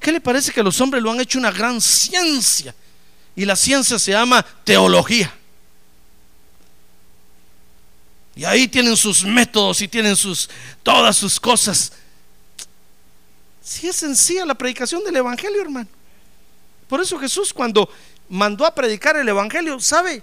¿qué 0.00 0.12
le 0.12 0.20
parece 0.20 0.52
que 0.52 0.62
los 0.62 0.80
hombres 0.80 1.02
lo 1.02 1.10
han 1.10 1.20
hecho 1.20 1.38
una 1.38 1.50
gran 1.50 1.80
ciencia? 1.80 2.74
Y 3.34 3.44
la 3.44 3.56
ciencia 3.56 3.98
se 3.98 4.12
llama 4.12 4.44
teología. 4.64 5.32
Y 8.36 8.44
ahí 8.44 8.68
tienen 8.68 8.96
sus 8.96 9.24
métodos 9.24 9.80
y 9.80 9.88
tienen 9.88 10.16
sus 10.16 10.50
todas 10.82 11.16
sus 11.16 11.40
cosas. 11.40 11.92
Si 13.62 13.88
es 13.88 13.96
sencilla 13.96 14.44
la 14.44 14.54
predicación 14.54 15.02
del 15.04 15.16
evangelio, 15.16 15.62
hermano. 15.62 15.88
Por 16.88 17.00
eso 17.00 17.18
Jesús 17.18 17.52
cuando 17.52 17.88
mandó 18.28 18.66
a 18.66 18.74
predicar 18.74 19.16
el 19.16 19.28
evangelio, 19.28 19.80
¿sabe? 19.80 20.22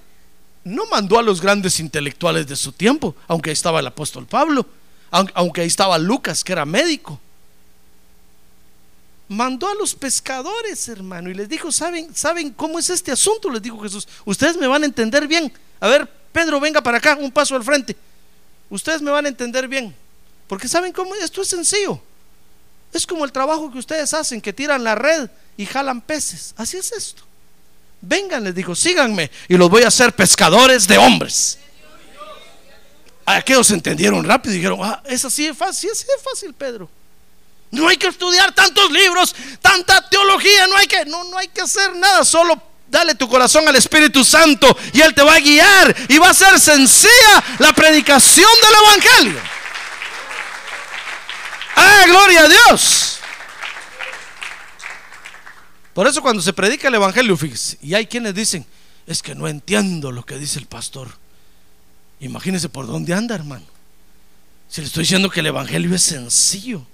No 0.63 0.85
mandó 0.85 1.17
a 1.17 1.23
los 1.23 1.41
grandes 1.41 1.79
intelectuales 1.79 2.45
de 2.45 2.55
su 2.55 2.71
tiempo, 2.71 3.15
aunque 3.27 3.51
estaba 3.51 3.79
el 3.79 3.87
apóstol 3.87 4.27
Pablo 4.27 4.67
aunque 5.11 5.61
ahí 5.61 5.67
estaba 5.67 5.97
Lucas, 5.97 6.43
que 6.43 6.53
era 6.53 6.65
médico. 6.65 7.19
Mandó 9.27 9.67
a 9.69 9.75
los 9.75 9.93
pescadores, 9.93 10.89
hermano, 10.89 11.29
y 11.29 11.33
les 11.33 11.47
dijo, 11.47 11.71
¿saben, 11.71 12.13
¿saben 12.15 12.51
cómo 12.51 12.79
es 12.79 12.89
este 12.89 13.11
asunto? 13.11 13.49
Les 13.49 13.61
dijo 13.61 13.79
Jesús, 13.79 14.07
ustedes 14.25 14.57
me 14.57 14.67
van 14.67 14.83
a 14.83 14.85
entender 14.85 15.27
bien. 15.27 15.51
A 15.79 15.87
ver, 15.87 16.05
Pedro, 16.31 16.59
venga 16.59 16.81
para 16.81 16.97
acá, 16.97 17.17
un 17.19 17.31
paso 17.31 17.55
al 17.55 17.63
frente. 17.63 17.95
Ustedes 18.69 19.01
me 19.01 19.11
van 19.11 19.25
a 19.25 19.29
entender 19.29 19.67
bien. 19.67 19.95
Porque 20.47 20.67
¿saben 20.67 20.91
cómo? 20.91 21.15
Esto 21.15 21.41
es 21.41 21.47
sencillo. 21.47 22.01
Es 22.91 23.07
como 23.07 23.23
el 23.23 23.31
trabajo 23.31 23.71
que 23.71 23.79
ustedes 23.79 24.13
hacen, 24.13 24.41
que 24.41 24.51
tiran 24.51 24.83
la 24.83 24.95
red 24.95 25.29
y 25.55 25.65
jalan 25.65 26.01
peces. 26.01 26.53
Así 26.57 26.77
es 26.77 26.91
esto. 26.91 27.23
Vengan, 28.01 28.43
les 28.43 28.55
dijo, 28.55 28.75
síganme 28.75 29.31
y 29.47 29.55
los 29.55 29.69
voy 29.69 29.83
a 29.83 29.87
hacer 29.87 30.13
pescadores 30.13 30.87
de 30.87 30.97
hombres. 30.97 31.57
Aquellos 33.37 33.69
entendieron 33.71 34.23
rápido 34.23 34.53
y 34.53 34.57
dijeron, 34.57 34.79
ah, 34.83 35.01
es 35.05 35.23
así 35.25 35.47
de 35.47 35.53
fácil, 35.53 35.89
es 35.89 35.99
así 35.99 36.07
de 36.07 36.23
fácil, 36.23 36.53
Pedro. 36.53 36.89
No 37.71 37.87
hay 37.87 37.97
que 37.97 38.07
estudiar 38.07 38.53
tantos 38.53 38.91
libros, 38.91 39.33
tanta 39.61 40.07
teología, 40.09 40.67
no 40.67 40.75
hay 40.75 40.87
que, 40.87 41.05
no, 41.05 41.23
no 41.25 41.37
hay 41.37 41.47
que 41.47 41.61
hacer 41.61 41.95
nada, 41.95 42.25
solo 42.25 42.61
dale 42.91 43.15
tu 43.15 43.29
corazón 43.29 43.67
al 43.67 43.75
Espíritu 43.77 44.23
Santo 44.23 44.77
y 44.91 44.99
Él 44.99 45.15
te 45.15 45.23
va 45.23 45.35
a 45.35 45.39
guiar 45.39 45.95
y 46.09 46.17
va 46.17 46.29
a 46.29 46.33
ser 46.33 46.59
sencilla 46.59 47.43
la 47.59 47.71
predicación 47.71 48.49
del 48.61 48.73
Evangelio. 48.83 49.41
Ah, 51.77 52.03
gloria 52.05 52.41
a 52.41 52.49
Dios. 52.49 53.19
Por 55.93 56.07
eso 56.07 56.21
cuando 56.21 56.41
se 56.41 56.51
predica 56.51 56.89
el 56.89 56.95
Evangelio, 56.95 57.35
fíjese, 57.37 57.77
y 57.81 57.93
hay 57.93 58.07
quienes 58.07 58.35
dicen, 58.35 58.65
es 59.07 59.21
que 59.21 59.35
no 59.35 59.47
entiendo 59.47 60.11
lo 60.11 60.25
que 60.25 60.37
dice 60.37 60.59
el 60.59 60.65
pastor. 60.65 61.20
Imagínese 62.21 62.69
por 62.69 62.87
dónde 62.87 63.13
anda, 63.13 63.35
hermano. 63.35 63.65
Si 64.69 64.79
le 64.79 64.87
estoy 64.87 65.03
diciendo 65.03 65.29
que 65.29 65.41
el 65.41 65.47
Evangelio 65.47 65.93
es 65.93 66.03
sencillo. 66.03 66.85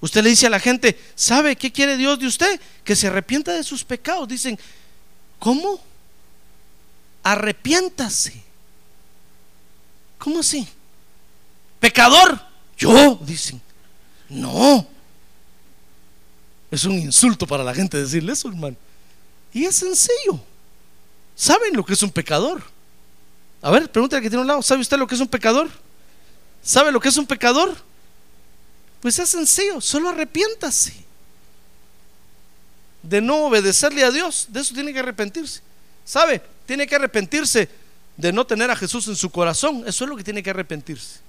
Usted 0.00 0.22
le 0.22 0.30
dice 0.30 0.46
a 0.46 0.50
la 0.50 0.60
gente, 0.60 0.98
¿sabe 1.14 1.56
qué 1.56 1.72
quiere 1.72 1.96
Dios 1.96 2.18
de 2.18 2.26
usted? 2.26 2.60
Que 2.84 2.94
se 2.94 3.06
arrepienta 3.06 3.52
de 3.52 3.64
sus 3.64 3.82
pecados. 3.82 4.28
Dicen, 4.28 4.58
¿cómo? 5.38 5.80
Arrepiéntase. 7.22 8.42
¿Cómo 10.18 10.40
así? 10.40 10.68
Pecador. 11.80 12.38
Yo, 12.76 13.18
dicen. 13.22 13.60
No. 14.28 14.86
Es 16.70 16.84
un 16.84 16.98
insulto 16.98 17.46
para 17.46 17.64
la 17.64 17.74
gente 17.74 17.96
decirle 17.96 18.34
eso, 18.34 18.48
hermano. 18.48 18.76
Y 19.54 19.64
es 19.64 19.76
sencillo. 19.76 20.38
¿Saben 21.34 21.74
lo 21.74 21.84
que 21.84 21.94
es 21.94 22.02
un 22.02 22.10
pecador? 22.10 22.73
A 23.64 23.70
ver, 23.70 23.90
pregúntale 23.90 24.20
que 24.20 24.28
tiene 24.28 24.42
un 24.42 24.46
lado, 24.46 24.60
¿sabe 24.60 24.82
usted 24.82 24.98
lo 24.98 25.06
que 25.06 25.14
es 25.14 25.20
un 25.22 25.26
pecador? 25.26 25.70
¿Sabe 26.62 26.92
lo 26.92 27.00
que 27.00 27.08
es 27.08 27.16
un 27.16 27.26
pecador? 27.26 27.74
Pues 29.00 29.18
es 29.18 29.30
sencillo, 29.30 29.80
solo 29.80 30.10
arrepiéntase 30.10 30.92
de 33.02 33.22
no 33.22 33.46
obedecerle 33.46 34.04
a 34.04 34.10
Dios. 34.10 34.48
De 34.50 34.60
eso 34.60 34.74
tiene 34.74 34.92
que 34.92 34.98
arrepentirse. 34.98 35.62
¿Sabe? 36.04 36.42
Tiene 36.66 36.86
que 36.86 36.94
arrepentirse 36.94 37.70
de 38.18 38.32
no 38.34 38.46
tener 38.46 38.70
a 38.70 38.76
Jesús 38.76 39.08
en 39.08 39.16
su 39.16 39.30
corazón. 39.30 39.82
Eso 39.86 40.04
es 40.04 40.10
lo 40.10 40.16
que 40.18 40.24
tiene 40.24 40.42
que 40.42 40.50
arrepentirse. 40.50 41.20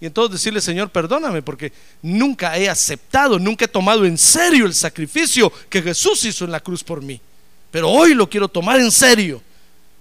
Y 0.00 0.06
entonces 0.06 0.34
decirle, 0.34 0.60
Señor, 0.60 0.90
perdóname 0.90 1.42
porque 1.42 1.72
nunca 2.02 2.56
he 2.56 2.68
aceptado, 2.68 3.40
nunca 3.40 3.64
he 3.64 3.68
tomado 3.68 4.04
en 4.04 4.16
serio 4.16 4.66
el 4.66 4.74
sacrificio 4.74 5.52
que 5.68 5.82
Jesús 5.82 6.24
hizo 6.24 6.44
en 6.44 6.52
la 6.52 6.60
cruz 6.60 6.84
por 6.84 7.02
mí. 7.02 7.20
Pero 7.72 7.90
hoy 7.90 8.14
lo 8.14 8.30
quiero 8.30 8.46
tomar 8.46 8.78
en 8.78 8.92
serio 8.92 9.42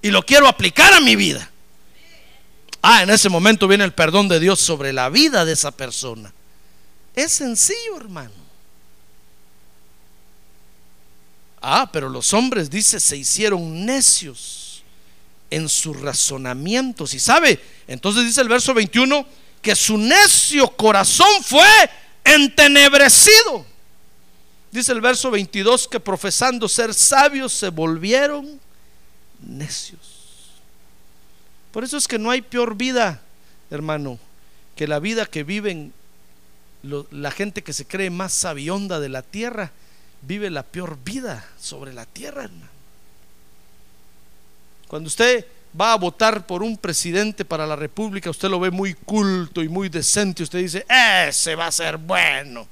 y 0.01 0.09
lo 0.09 0.25
quiero 0.25 0.47
aplicar 0.47 0.93
a 0.93 1.01
mi 1.01 1.15
vida. 1.15 1.49
Ah, 2.81 3.03
en 3.03 3.11
ese 3.11 3.29
momento 3.29 3.67
viene 3.67 3.83
el 3.83 3.93
perdón 3.93 4.27
de 4.27 4.39
Dios 4.39 4.59
sobre 4.59 4.91
la 4.91 5.09
vida 5.09 5.45
de 5.45 5.53
esa 5.53 5.71
persona. 5.71 6.33
Es 7.15 7.33
sencillo, 7.33 7.97
hermano. 7.97 8.31
Ah, 11.61 11.89
pero 11.91 12.09
los 12.09 12.33
hombres, 12.33 12.69
dice, 12.69 12.99
se 12.99 13.17
hicieron 13.17 13.85
necios 13.85 14.83
en 15.51 15.69
sus 15.69 15.99
razonamientos. 15.99 17.13
Y 17.13 17.19
sabe, 17.19 17.61
entonces 17.87 18.25
dice 18.25 18.41
el 18.41 18.49
verso 18.49 18.73
21, 18.73 19.25
que 19.61 19.75
su 19.75 19.97
necio 19.97 20.67
corazón 20.69 21.43
fue 21.43 21.67
entenebrecido. 22.23 23.65
Dice 24.71 24.91
el 24.93 25.01
verso 25.01 25.29
22 25.29 25.87
que 25.87 25.99
profesando 25.99 26.67
ser 26.67 26.93
sabios 26.95 27.51
se 27.51 27.69
volvieron 27.69 28.59
necios. 29.41 30.51
Por 31.71 31.83
eso 31.83 31.97
es 31.97 32.07
que 32.07 32.19
no 32.19 32.31
hay 32.31 32.41
peor 32.41 32.75
vida, 32.75 33.21
hermano, 33.69 34.19
que 34.75 34.87
la 34.87 34.99
vida 34.99 35.25
que 35.25 35.43
viven 35.43 35.93
la 36.83 37.31
gente 37.31 37.61
que 37.61 37.73
se 37.73 37.85
cree 37.85 38.09
más 38.09 38.33
sabionda 38.33 38.99
de 38.99 39.09
la 39.09 39.21
tierra, 39.21 39.71
vive 40.23 40.49
la 40.49 40.63
peor 40.63 40.97
vida 41.03 41.45
sobre 41.59 41.93
la 41.93 42.05
tierra, 42.05 42.45
hermano. 42.45 42.71
Cuando 44.87 45.07
usted 45.07 45.45
va 45.79 45.93
a 45.93 45.97
votar 45.97 46.45
por 46.45 46.63
un 46.63 46.77
presidente 46.77 47.45
para 47.45 47.67
la 47.67 47.75
república, 47.75 48.29
usted 48.29 48.49
lo 48.49 48.59
ve 48.59 48.71
muy 48.71 48.93
culto 48.93 49.63
y 49.63 49.69
muy 49.69 49.89
decente, 49.89 50.43
usted 50.43 50.59
dice, 50.59 50.85
ese 51.27 51.55
va 51.55 51.67
a 51.67 51.71
ser 51.71 51.97
bueno 51.97 52.67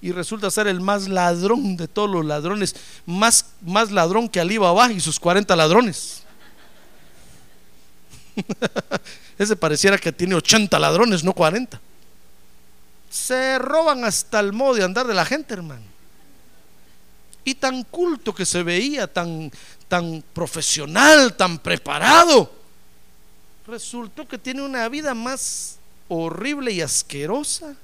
y 0.00 0.12
resulta 0.12 0.50
ser 0.50 0.66
el 0.66 0.80
más 0.80 1.08
ladrón 1.08 1.76
de 1.76 1.88
todos 1.88 2.10
los 2.10 2.24
ladrones, 2.24 2.76
más, 3.06 3.46
más 3.62 3.90
ladrón 3.90 4.28
que 4.28 4.40
Alibaba 4.40 4.92
y 4.92 5.00
sus 5.00 5.18
40 5.18 5.56
ladrones. 5.56 6.22
Ese 9.38 9.56
pareciera 9.56 9.98
que 9.98 10.12
tiene 10.12 10.34
80 10.34 10.78
ladrones, 10.78 11.24
no 11.24 11.32
40. 11.32 11.80
se 13.10 13.58
roban 13.58 14.04
hasta 14.04 14.40
el 14.40 14.52
modo 14.52 14.74
de 14.74 14.84
andar 14.84 15.06
de 15.06 15.14
la 15.14 15.24
gente, 15.24 15.54
hermano. 15.54 15.84
Y 17.44 17.54
tan 17.54 17.84
culto 17.84 18.34
que 18.34 18.44
se 18.44 18.62
veía, 18.62 19.06
tan, 19.06 19.50
tan 19.88 20.22
profesional, 20.34 21.34
tan 21.36 21.58
preparado, 21.58 22.52
resultó 23.66 24.26
que 24.26 24.36
tiene 24.36 24.62
una 24.62 24.88
vida 24.88 25.14
más 25.14 25.78
horrible 26.08 26.72
y 26.72 26.80
asquerosa 26.80 27.76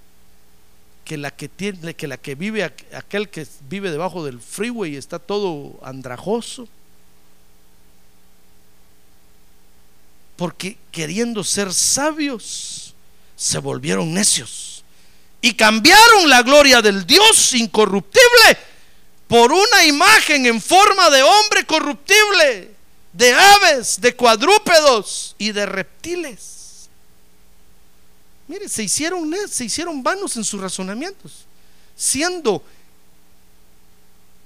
que 1.04 1.16
la 1.16 1.30
que 1.30 1.48
tiene, 1.48 1.94
que 1.94 2.06
la 2.06 2.16
que 2.16 2.34
vive 2.34 2.62
aquel 2.64 3.28
que 3.28 3.46
vive 3.68 3.90
debajo 3.90 4.24
del 4.24 4.40
freeway 4.40 4.96
está 4.96 5.18
todo 5.18 5.78
andrajoso. 5.82 6.68
Porque 10.36 10.78
queriendo 10.90 11.44
ser 11.44 11.72
sabios, 11.72 12.94
se 13.36 13.58
volvieron 13.58 14.14
necios 14.14 14.84
y 15.40 15.54
cambiaron 15.54 16.30
la 16.30 16.42
gloria 16.42 16.80
del 16.80 17.04
Dios 17.04 17.52
incorruptible 17.54 18.58
por 19.26 19.50
una 19.50 19.84
imagen 19.84 20.46
en 20.46 20.60
forma 20.60 21.10
de 21.10 21.22
hombre 21.22 21.64
corruptible, 21.64 22.70
de 23.12 23.34
aves, 23.34 24.00
de 24.00 24.14
cuadrúpedos 24.14 25.34
y 25.38 25.52
de 25.52 25.66
reptiles. 25.66 26.51
Mire, 28.52 28.68
se 28.68 28.82
hicieron, 28.82 29.32
se 29.48 29.64
hicieron 29.64 30.02
vanos 30.02 30.36
en 30.36 30.44
sus 30.44 30.60
razonamientos, 30.60 31.46
siendo 31.96 32.62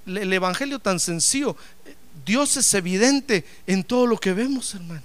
el 0.06 0.32
Evangelio 0.32 0.78
tan 0.78 1.00
sencillo. 1.00 1.56
Dios 2.24 2.56
es 2.56 2.72
evidente 2.74 3.44
en 3.66 3.82
todo 3.82 4.06
lo 4.06 4.16
que 4.16 4.32
vemos, 4.32 4.72
hermano. 4.76 5.02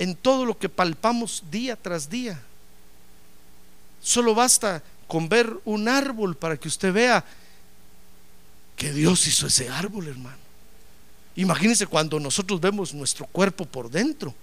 En 0.00 0.16
todo 0.16 0.44
lo 0.44 0.58
que 0.58 0.68
palpamos 0.68 1.44
día 1.48 1.76
tras 1.76 2.10
día. 2.10 2.42
Solo 4.02 4.34
basta 4.34 4.82
con 5.06 5.28
ver 5.28 5.48
un 5.64 5.86
árbol 5.86 6.36
para 6.36 6.56
que 6.56 6.66
usted 6.66 6.92
vea 6.92 7.24
que 8.74 8.92
Dios 8.92 9.24
hizo 9.28 9.46
ese 9.46 9.68
árbol, 9.68 10.08
hermano. 10.08 10.38
Imagínense 11.36 11.86
cuando 11.86 12.18
nosotros 12.18 12.60
vemos 12.60 12.92
nuestro 12.92 13.24
cuerpo 13.26 13.64
por 13.64 13.88
dentro. 13.88 14.34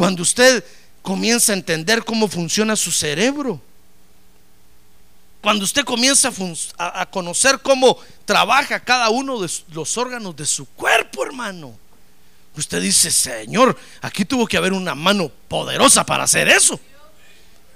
Cuando 0.00 0.22
usted 0.22 0.64
comienza 1.02 1.52
a 1.52 1.56
entender 1.56 2.02
cómo 2.06 2.26
funciona 2.26 2.74
su 2.74 2.90
cerebro. 2.90 3.60
Cuando 5.42 5.62
usted 5.62 5.84
comienza 5.84 6.32
a, 6.78 7.04
conocer 7.04 7.58
cómo 7.60 7.98
trabaja 8.24 8.80
cada 8.80 9.10
uno 9.10 9.38
de 9.42 9.50
los 9.72 9.98
órganos 9.98 10.34
de 10.34 10.46
su 10.46 10.64
cuerpo, 10.64 11.22
hermano. 11.22 11.76
Usted 12.56 12.80
dice, 12.80 13.10
Señor, 13.10 13.78
aquí 14.00 14.24
tuvo 14.24 14.46
que 14.46 14.56
haber 14.56 14.72
una 14.72 14.94
mano 14.94 15.30
poderosa 15.48 16.02
para 16.06 16.24
hacer 16.24 16.48
eso. 16.48 16.80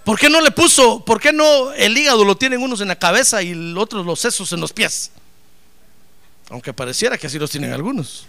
¿Por 0.03 0.19
qué 0.19 0.31
no 0.31 0.41
le 0.41 0.51
puso, 0.51 1.05
por 1.05 1.21
qué 1.21 1.31
no 1.31 1.75
el 1.75 1.95
hígado 1.95 2.25
lo 2.25 2.39
tienen 2.39 2.63
unos 2.63 2.81
en 2.81 2.89
la 2.89 2.99
cabeza 2.99 3.43
y 3.43 3.75
otros 3.77 4.07
los 4.07 4.19
sesos 4.19 4.51
en 4.55 4.63
los 4.63 4.73
pies? 4.73 5.11
Aunque 6.49 6.73
pareciera 6.73 7.19
que 7.19 7.27
así 7.27 7.39
los 7.39 7.51
tienen 7.51 7.75
algunos. 7.75 8.25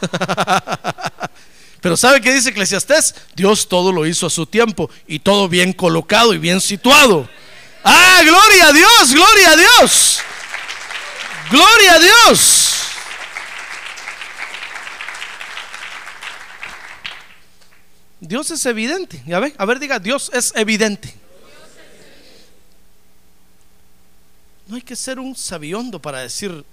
Pero 1.80 1.96
¿sabe 1.96 2.20
qué 2.20 2.32
dice 2.32 2.50
Eclesiastés? 2.50 3.14
Dios 3.36 3.68
todo 3.68 3.92
lo 3.92 4.06
hizo 4.06 4.26
a 4.26 4.30
su 4.30 4.46
tiempo 4.46 4.90
y 5.06 5.20
todo 5.20 5.48
bien 5.48 5.72
colocado 5.72 6.34
y 6.34 6.38
bien 6.38 6.60
situado. 6.60 7.28
Ah, 7.84 8.20
gloria 8.24 8.68
a 8.68 8.72
Dios, 8.72 9.12
gloria 9.12 9.50
a 9.52 9.56
Dios. 9.56 10.18
Gloria 11.50 11.94
a 11.94 11.98
Dios. 11.98 12.74
Dios 18.20 18.50
es 18.50 18.66
evidente. 18.66 19.22
Ya 19.26 19.38
ve, 19.38 19.54
a 19.56 19.64
ver, 19.64 19.78
diga, 19.78 19.98
Dios 19.98 20.30
es 20.34 20.52
evidente. 20.56 21.14
No 24.66 24.76
hay 24.76 24.82
que 24.82 24.96
ser 24.96 25.18
un 25.18 25.34
sabiondo 25.34 26.02
para 26.02 26.20
decir 26.20 26.64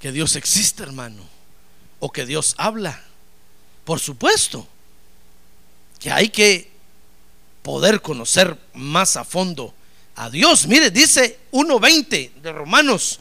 que 0.00 0.10
Dios 0.10 0.36
existe, 0.36 0.82
hermano, 0.82 1.22
o 1.98 2.10
que 2.10 2.24
Dios 2.24 2.54
habla. 2.56 3.02
Por 3.84 4.00
supuesto 4.00 4.66
que 6.00 6.10
hay 6.10 6.28
que 6.28 6.70
poder 7.62 8.02
conocer 8.02 8.58
más 8.74 9.16
a 9.16 9.24
fondo 9.24 9.74
a 10.16 10.30
Dios. 10.30 10.66
Mire, 10.66 10.90
dice 10.90 11.38
1.20 11.52 12.34
de 12.34 12.52
Romanos, 12.52 13.20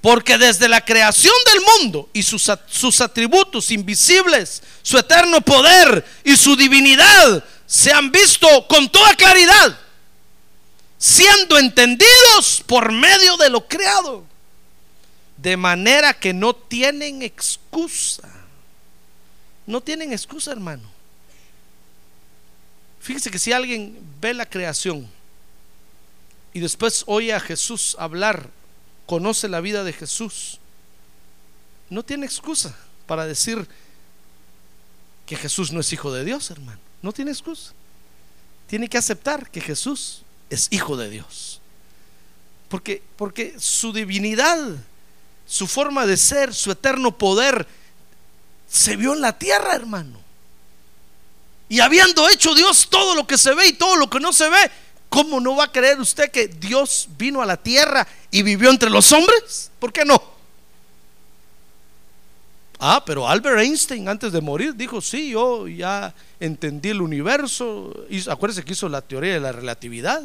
porque 0.00 0.38
desde 0.38 0.68
la 0.68 0.84
creación 0.84 1.34
del 1.46 1.62
mundo 1.62 2.08
y 2.12 2.22
sus, 2.22 2.50
sus, 2.68 3.00
atributos 3.00 3.70
invisibles, 3.70 4.62
su 4.82 4.98
eterno 4.98 5.40
poder 5.40 6.04
y 6.24 6.36
su 6.36 6.56
divinidad 6.56 7.44
se 7.66 7.92
han 7.92 8.10
visto 8.10 8.66
con 8.68 8.88
toda 8.90 9.14
claridad, 9.14 9.78
siendo 10.98 11.58
entendidos 11.58 12.62
por 12.66 12.92
medio 12.92 13.36
de 13.36 13.50
lo 13.50 13.66
creado, 13.66 14.24
de 15.36 15.56
manera 15.56 16.14
que 16.14 16.32
no 16.32 16.54
tienen 16.54 17.22
excusa. 17.22 18.39
No 19.70 19.80
tienen 19.80 20.12
excusa, 20.12 20.50
hermano. 20.50 20.82
Fíjese 22.98 23.30
que 23.30 23.38
si 23.38 23.52
alguien 23.52 23.96
ve 24.20 24.34
la 24.34 24.44
creación 24.44 25.08
y 26.52 26.58
después 26.58 27.04
oye 27.06 27.32
a 27.32 27.38
Jesús 27.38 27.94
hablar, 28.00 28.50
conoce 29.06 29.48
la 29.48 29.60
vida 29.60 29.84
de 29.84 29.92
Jesús, 29.92 30.58
no 31.88 32.02
tiene 32.02 32.26
excusa 32.26 32.76
para 33.06 33.26
decir 33.26 33.68
que 35.24 35.36
Jesús 35.36 35.70
no 35.70 35.78
es 35.78 35.92
hijo 35.92 36.12
de 36.12 36.24
Dios, 36.24 36.50
hermano. 36.50 36.80
No 37.00 37.12
tiene 37.12 37.30
excusa. 37.30 37.72
Tiene 38.66 38.88
que 38.88 38.98
aceptar 38.98 39.52
que 39.52 39.60
Jesús 39.60 40.22
es 40.50 40.66
hijo 40.72 40.96
de 40.96 41.10
Dios. 41.10 41.60
Porque, 42.68 43.04
porque 43.14 43.54
su 43.60 43.92
divinidad, 43.92 44.58
su 45.46 45.68
forma 45.68 46.06
de 46.06 46.16
ser, 46.16 46.52
su 46.52 46.72
eterno 46.72 47.16
poder, 47.16 47.68
se 48.70 48.96
vio 48.96 49.14
en 49.14 49.20
la 49.20 49.36
tierra, 49.36 49.74
hermano. 49.74 50.20
Y 51.68 51.80
habiendo 51.80 52.28
hecho 52.28 52.54
Dios 52.54 52.88
todo 52.88 53.14
lo 53.14 53.26
que 53.26 53.36
se 53.36 53.54
ve 53.54 53.68
y 53.68 53.72
todo 53.72 53.96
lo 53.96 54.08
que 54.08 54.20
no 54.20 54.32
se 54.32 54.48
ve, 54.48 54.70
¿cómo 55.08 55.40
no 55.40 55.56
va 55.56 55.64
a 55.64 55.72
creer 55.72 56.00
usted 56.00 56.30
que 56.30 56.48
Dios 56.48 57.08
vino 57.18 57.42
a 57.42 57.46
la 57.46 57.56
tierra 57.56 58.06
y 58.30 58.42
vivió 58.42 58.70
entre 58.70 58.90
los 58.90 59.10
hombres? 59.12 59.70
¿Por 59.78 59.92
qué 59.92 60.04
no? 60.04 60.22
Ah, 62.78 63.02
pero 63.04 63.28
Albert 63.28 63.60
Einstein 63.60 64.08
antes 64.08 64.32
de 64.32 64.40
morir 64.40 64.74
dijo, 64.74 65.00
sí, 65.00 65.30
yo 65.30 65.68
ya 65.68 66.14
entendí 66.38 66.88
el 66.88 67.02
universo. 67.02 68.06
Y 68.08 68.28
acuérdese 68.28 68.64
que 68.64 68.72
hizo 68.72 68.88
la 68.88 69.02
teoría 69.02 69.34
de 69.34 69.40
la 69.40 69.52
relatividad. 69.52 70.22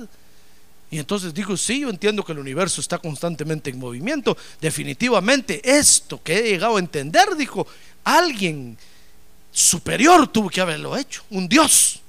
Y 0.89 0.99
entonces 0.99 1.33
dijo, 1.33 1.57
sí, 1.57 1.81
yo 1.81 1.89
entiendo 1.89 2.23
que 2.23 2.31
el 2.31 2.39
universo 2.39 2.79
está 2.79 2.97
constantemente 2.97 3.71
en 3.71 3.77
movimiento. 3.79 4.37
Definitivamente 4.61 5.61
esto 5.63 6.21
que 6.23 6.37
he 6.37 6.43
llegado 6.51 6.77
a 6.77 6.79
entender, 6.79 7.35
dijo, 7.35 7.67
alguien 8.05 8.77
superior 9.51 10.27
tuvo 10.27 10.49
que 10.49 10.61
haberlo 10.61 10.95
hecho, 10.95 11.23
un 11.29 11.49
Dios. 11.49 11.99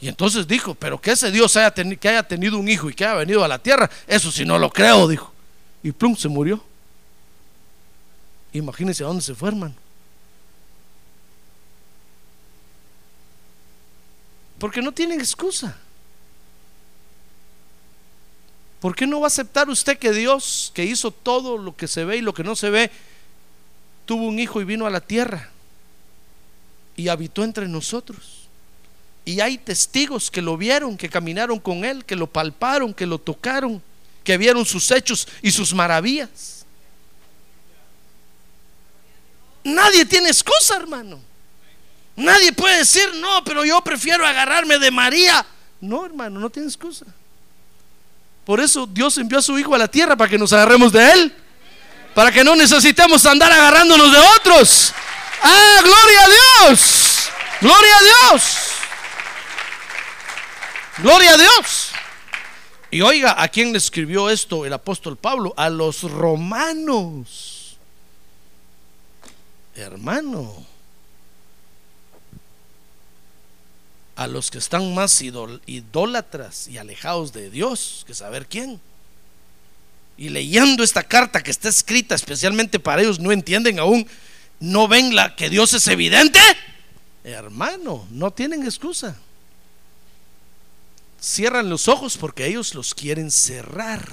Y 0.00 0.08
entonces 0.08 0.48
dijo, 0.48 0.74
pero 0.74 1.00
que 1.00 1.12
ese 1.12 1.30
Dios 1.30 1.56
haya, 1.56 1.72
que 1.72 2.08
haya 2.08 2.24
tenido 2.24 2.58
un 2.58 2.68
hijo 2.68 2.90
y 2.90 2.94
que 2.94 3.04
haya 3.04 3.14
venido 3.14 3.44
a 3.44 3.48
la 3.48 3.60
tierra, 3.60 3.88
eso 4.08 4.32
sí 4.32 4.44
no 4.44 4.58
lo 4.58 4.68
creo, 4.70 5.06
dijo. 5.06 5.32
Y 5.84 5.92
plum, 5.92 6.16
se 6.16 6.28
murió. 6.28 6.60
Imagínense 8.52 9.04
a 9.04 9.06
dónde 9.06 9.22
se 9.22 9.34
fue, 9.34 9.50
hermano. 9.50 9.74
Porque 14.58 14.82
no 14.82 14.92
tienen 14.92 15.20
excusa. 15.20 15.76
¿Por 18.80 18.96
qué 18.96 19.06
no 19.06 19.20
va 19.20 19.26
a 19.26 19.28
aceptar 19.28 19.68
usted 19.70 19.98
que 19.98 20.10
Dios, 20.12 20.72
que 20.74 20.84
hizo 20.84 21.12
todo 21.12 21.56
lo 21.56 21.76
que 21.76 21.86
se 21.86 22.04
ve 22.04 22.16
y 22.16 22.20
lo 22.20 22.34
que 22.34 22.42
no 22.42 22.56
se 22.56 22.70
ve, 22.70 22.90
tuvo 24.04 24.26
un 24.26 24.38
hijo 24.38 24.60
y 24.60 24.64
vino 24.64 24.86
a 24.86 24.90
la 24.90 25.00
tierra 25.00 25.48
y 26.96 27.08
habitó 27.08 27.44
entre 27.44 27.68
nosotros. 27.68 28.48
Y 29.24 29.40
hay 29.40 29.56
testigos 29.58 30.30
que 30.30 30.42
lo 30.42 30.56
vieron, 30.56 30.96
que 30.96 31.08
caminaron 31.08 31.60
con 31.60 31.84
él, 31.84 32.04
que 32.04 32.16
lo 32.16 32.26
palparon, 32.26 32.92
que 32.92 33.06
lo 33.06 33.18
tocaron, 33.18 33.82
que 34.24 34.36
vieron 34.36 34.64
sus 34.64 34.90
hechos 34.90 35.28
y 35.40 35.50
sus 35.50 35.72
maravillas. 35.72 36.66
Nadie 39.62 40.04
tiene 40.04 40.28
excusa, 40.28 40.76
hermano. 40.76 41.20
Nadie 42.16 42.52
puede 42.52 42.78
decir, 42.78 43.08
no, 43.20 43.44
pero 43.44 43.64
yo 43.64 43.80
prefiero 43.82 44.26
agarrarme 44.26 44.78
de 44.78 44.90
María. 44.90 45.46
No, 45.80 46.04
hermano, 46.04 46.40
no 46.40 46.50
tiene 46.50 46.68
excusa. 46.68 47.06
Por 48.44 48.60
eso 48.60 48.86
Dios 48.86 49.16
envió 49.18 49.38
a 49.38 49.42
su 49.42 49.56
Hijo 49.56 49.74
a 49.74 49.78
la 49.78 49.88
tierra 49.88 50.16
para 50.16 50.28
que 50.28 50.36
nos 50.36 50.52
agarremos 50.52 50.92
de 50.92 51.12
Él 51.12 51.34
para 52.14 52.30
que 52.30 52.44
no 52.44 52.56
necesitemos 52.56 53.24
andar 53.26 53.50
agarrándonos 53.52 54.12
de 54.12 54.18
otros. 54.36 54.92
Ah, 55.42 55.80
gloria 55.82 56.24
a 56.24 56.28
Dios. 56.68 57.28
Gloria 57.60 57.96
a 57.96 58.02
Dios. 58.02 58.42
Gloria 60.98 61.34
a 61.34 61.36
Dios. 61.38 61.90
Y 62.90 63.00
oiga, 63.00 63.40
¿a 63.42 63.48
quién 63.48 63.72
le 63.72 63.78
escribió 63.78 64.28
esto 64.28 64.66
el 64.66 64.72
apóstol 64.72 65.16
Pablo? 65.16 65.54
A 65.56 65.70
los 65.70 66.02
romanos. 66.02 67.78
Hermano. 69.74 70.72
a 74.16 74.26
los 74.26 74.50
que 74.50 74.58
están 74.58 74.94
más 74.94 75.20
idólatras 75.22 76.68
y 76.68 76.78
alejados 76.78 77.32
de 77.32 77.50
Dios 77.50 78.04
que 78.06 78.14
saber 78.14 78.46
quién. 78.46 78.80
Y 80.22 80.28
leyendo 80.28 80.84
esta 80.84 81.02
carta 81.02 81.42
que 81.42 81.50
está 81.50 81.68
escrita 81.68 82.14
especialmente 82.14 82.78
para 82.78 83.02
ellos, 83.02 83.18
no 83.18 83.32
entienden 83.32 83.80
aún, 83.80 84.06
no 84.60 84.86
ven 84.86 85.16
la 85.16 85.34
que 85.34 85.50
Dios 85.50 85.74
es 85.74 85.88
evidente. 85.88 86.38
Hermano, 87.24 88.06
no 88.08 88.30
tienen 88.30 88.62
excusa. 88.62 89.16
Cierran 91.20 91.68
los 91.68 91.88
ojos 91.88 92.16
porque 92.16 92.46
ellos 92.46 92.76
los 92.76 92.94
quieren 92.94 93.32
cerrar. 93.32 94.08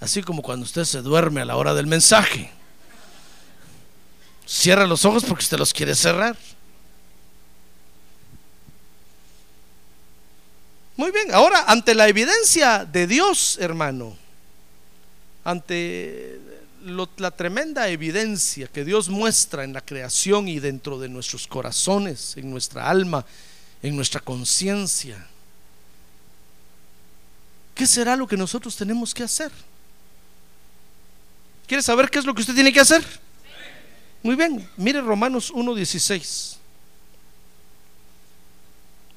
Así 0.00 0.22
como 0.22 0.40
cuando 0.40 0.64
usted 0.64 0.84
se 0.84 1.02
duerme 1.02 1.42
a 1.42 1.44
la 1.44 1.56
hora 1.56 1.74
del 1.74 1.86
mensaje. 1.86 2.50
Cierra 4.46 4.86
los 4.86 5.04
ojos 5.04 5.24
porque 5.26 5.44
usted 5.44 5.58
los 5.58 5.74
quiere 5.74 5.94
cerrar. 5.94 6.38
Muy 10.96 11.10
bien, 11.10 11.34
ahora 11.34 11.66
ante 11.66 11.94
la 11.94 12.08
evidencia 12.08 12.86
de 12.86 13.06
Dios, 13.06 13.58
hermano, 13.60 14.16
ante 15.48 16.38
la 17.16 17.30
tremenda 17.30 17.88
evidencia 17.88 18.68
que 18.68 18.84
Dios 18.84 19.08
muestra 19.08 19.64
en 19.64 19.72
la 19.72 19.80
creación 19.80 20.46
y 20.46 20.60
dentro 20.60 20.98
de 20.98 21.08
nuestros 21.08 21.46
corazones, 21.46 22.36
en 22.36 22.50
nuestra 22.50 22.86
alma, 22.86 23.24
en 23.82 23.96
nuestra 23.96 24.20
conciencia, 24.20 25.26
¿qué 27.74 27.86
será 27.86 28.14
lo 28.14 28.26
que 28.26 28.36
nosotros 28.36 28.76
tenemos 28.76 29.14
que 29.14 29.22
hacer? 29.22 29.50
¿Quiere 31.66 31.82
saber 31.82 32.10
qué 32.10 32.18
es 32.18 32.26
lo 32.26 32.34
que 32.34 32.42
usted 32.42 32.54
tiene 32.54 32.72
que 32.72 32.80
hacer? 32.80 33.02
Muy 34.22 34.36
bien, 34.36 34.68
mire 34.76 35.00
Romanos 35.00 35.50
1.16. 35.50 36.56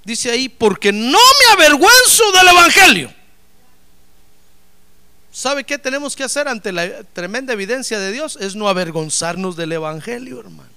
Dice 0.06 0.32
ahí, 0.32 0.48
porque 0.48 0.94
no 0.94 1.20
me 1.20 1.54
avergüenzo 1.54 2.32
del 2.32 2.48
Evangelio. 2.48 3.21
¿Sabe 5.32 5.64
qué 5.64 5.78
tenemos 5.78 6.16
que 6.16 6.26
hacer 6.26 6.50
ante 6.50 6.74
la 6.74 7.04
tremenda 7.14 7.54
evidencia 7.54 8.00
de 8.00 8.12
Dios? 8.12 8.38
Es 8.42 8.56
no 8.56 8.68
avergonzarnos 8.68 9.56
del 9.56 9.72
Evangelio, 9.72 10.42
hermano. 10.42 10.70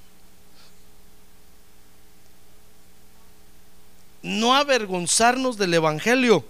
No 4.22 4.54
avergonzarnos 4.54 5.58
del 5.58 5.74
Evangelio. 5.74 6.44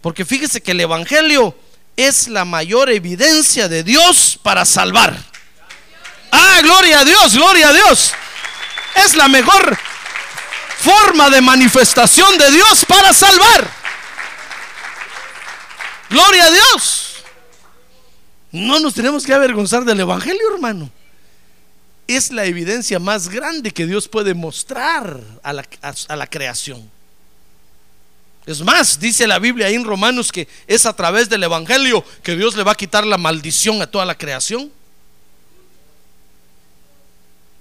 Porque 0.00 0.24
fíjese 0.24 0.62
que 0.62 0.70
el 0.70 0.80
Evangelio 0.80 1.54
es 1.94 2.26
la 2.26 2.46
mayor 2.46 2.88
evidencia 2.90 3.68
de 3.68 3.84
Dios 3.84 4.38
para 4.42 4.64
salvar. 4.64 5.14
Ah, 6.32 6.60
gloria 6.62 7.00
a 7.00 7.04
Dios, 7.04 7.34
gloria 7.34 7.68
a 7.68 7.72
Dios. 7.74 8.12
Es 9.04 9.14
la 9.14 9.28
mejor 9.28 9.78
forma 10.78 11.28
de 11.28 11.42
manifestación 11.42 12.38
de 12.38 12.50
Dios 12.50 12.86
para 12.86 13.12
salvar. 13.12 13.70
Gloria 16.08 16.46
a 16.46 16.50
Dios. 16.50 17.09
No 18.52 18.80
nos 18.80 18.94
tenemos 18.94 19.24
que 19.24 19.32
avergonzar 19.32 19.84
del 19.84 20.00
Evangelio, 20.00 20.52
hermano. 20.52 20.90
Es 22.06 22.32
la 22.32 22.44
evidencia 22.44 22.98
más 22.98 23.28
grande 23.28 23.70
que 23.70 23.86
Dios 23.86 24.08
puede 24.08 24.34
mostrar 24.34 25.20
a 25.42 25.52
la, 25.52 26.26
creación. 26.26 26.90
Es 28.46 28.62
más, 28.62 28.98
dice 28.98 29.28
la 29.28 29.38
Biblia 29.38 29.66
ahí 29.66 29.74
en 29.74 29.84
Romanos 29.84 30.32
que 30.32 30.48
es 30.66 30.86
a 30.86 30.92
través 30.92 31.28
del 31.28 31.44
Evangelio 31.44 32.04
que 32.22 32.34
Dios 32.34 32.56
le 32.56 32.64
va 32.64 32.72
a 32.72 32.76
quitar 32.76 33.06
la 33.06 33.18
maldición 33.18 33.80
a 33.80 33.86
toda 33.86 34.04
la 34.04 34.18
creación. 34.18 34.72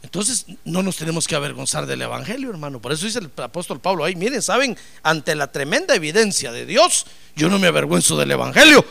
Entonces 0.02 0.48
no 0.66 0.82
nos 0.82 0.96
tenemos 0.96 1.28
que 1.28 1.36
avergonzar 1.36 1.86
del 1.86 2.02
Evangelio, 2.02 2.50
hermano. 2.50 2.82
Por 2.82 2.92
eso 2.92 3.06
dice 3.06 3.20
el 3.20 3.30
apóstol 3.38 3.80
Pablo 3.80 4.06
ahí, 4.06 4.16
miren, 4.16 4.42
saben, 4.42 4.76
ante 5.04 5.36
la 5.36 5.52
tremenda 5.52 5.94
evidencia 5.94 6.52
de 6.52 6.66
Dios, 6.66 7.06
yo 7.36 7.50
no 7.50 7.60
me 7.60 7.68
avergüenzo 7.68 8.18
del 8.18 8.32
Evangelio, 8.32 8.84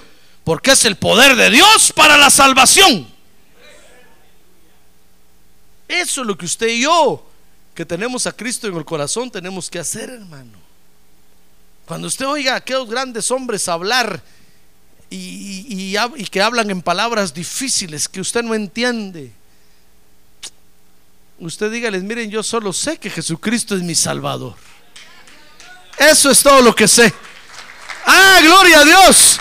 porque 0.49 0.71
es 0.71 0.87
el 0.87 0.97
poder 0.97 1.37
de 1.37 1.51
Dios 1.51 1.93
para 1.95 2.17
la 2.17 2.31
salvación. 2.31 3.07
Eso 5.87 6.23
es 6.23 6.27
lo 6.27 6.39
que 6.39 6.47
usted 6.47 6.69
y 6.69 6.85
yo, 6.85 7.23
que 7.75 7.85
tenemos 7.85 8.27
a 8.27 8.33
Cristo 8.33 8.67
en 8.67 8.75
el 8.75 8.85
corazón, 8.87 9.31
tenemos 9.31 9.69
que 9.69 9.79
hacer, 9.79 10.09
hermano. 10.09 10.57
Cuando 11.85 12.07
usted 12.07 12.27
oiga 12.27 12.55
a 12.55 12.57
aquellos 12.57 12.89
grandes 12.89 13.31
hombres 13.31 13.69
hablar 13.69 14.23
y, 15.11 15.95
que 16.31 16.41
hablan 16.41 16.71
en 16.71 16.81
palabras 16.81 17.35
difíciles 17.35 18.09
que 18.09 18.23
usted 18.23 18.43
no 18.43 18.55
entiende, 18.55 19.31
usted 21.41 21.71
dígales, 21.71 22.03
miren, 22.05 22.31
yo 22.31 22.43
solo 22.43 22.73
sé 22.73 22.97
que 22.97 23.11
Jesucristo 23.11 23.77
es 23.77 23.83
mi 23.83 23.95
Salvador. 23.95 24.55
Eso 25.99 26.31
es 26.31 26.43
todo 26.43 26.63
lo 26.63 26.75
que 26.75 26.89
sé. 26.89 27.13
Ah, 28.07 28.39
gloria 28.43 28.81
a 28.81 28.85
Dios, 28.87 29.39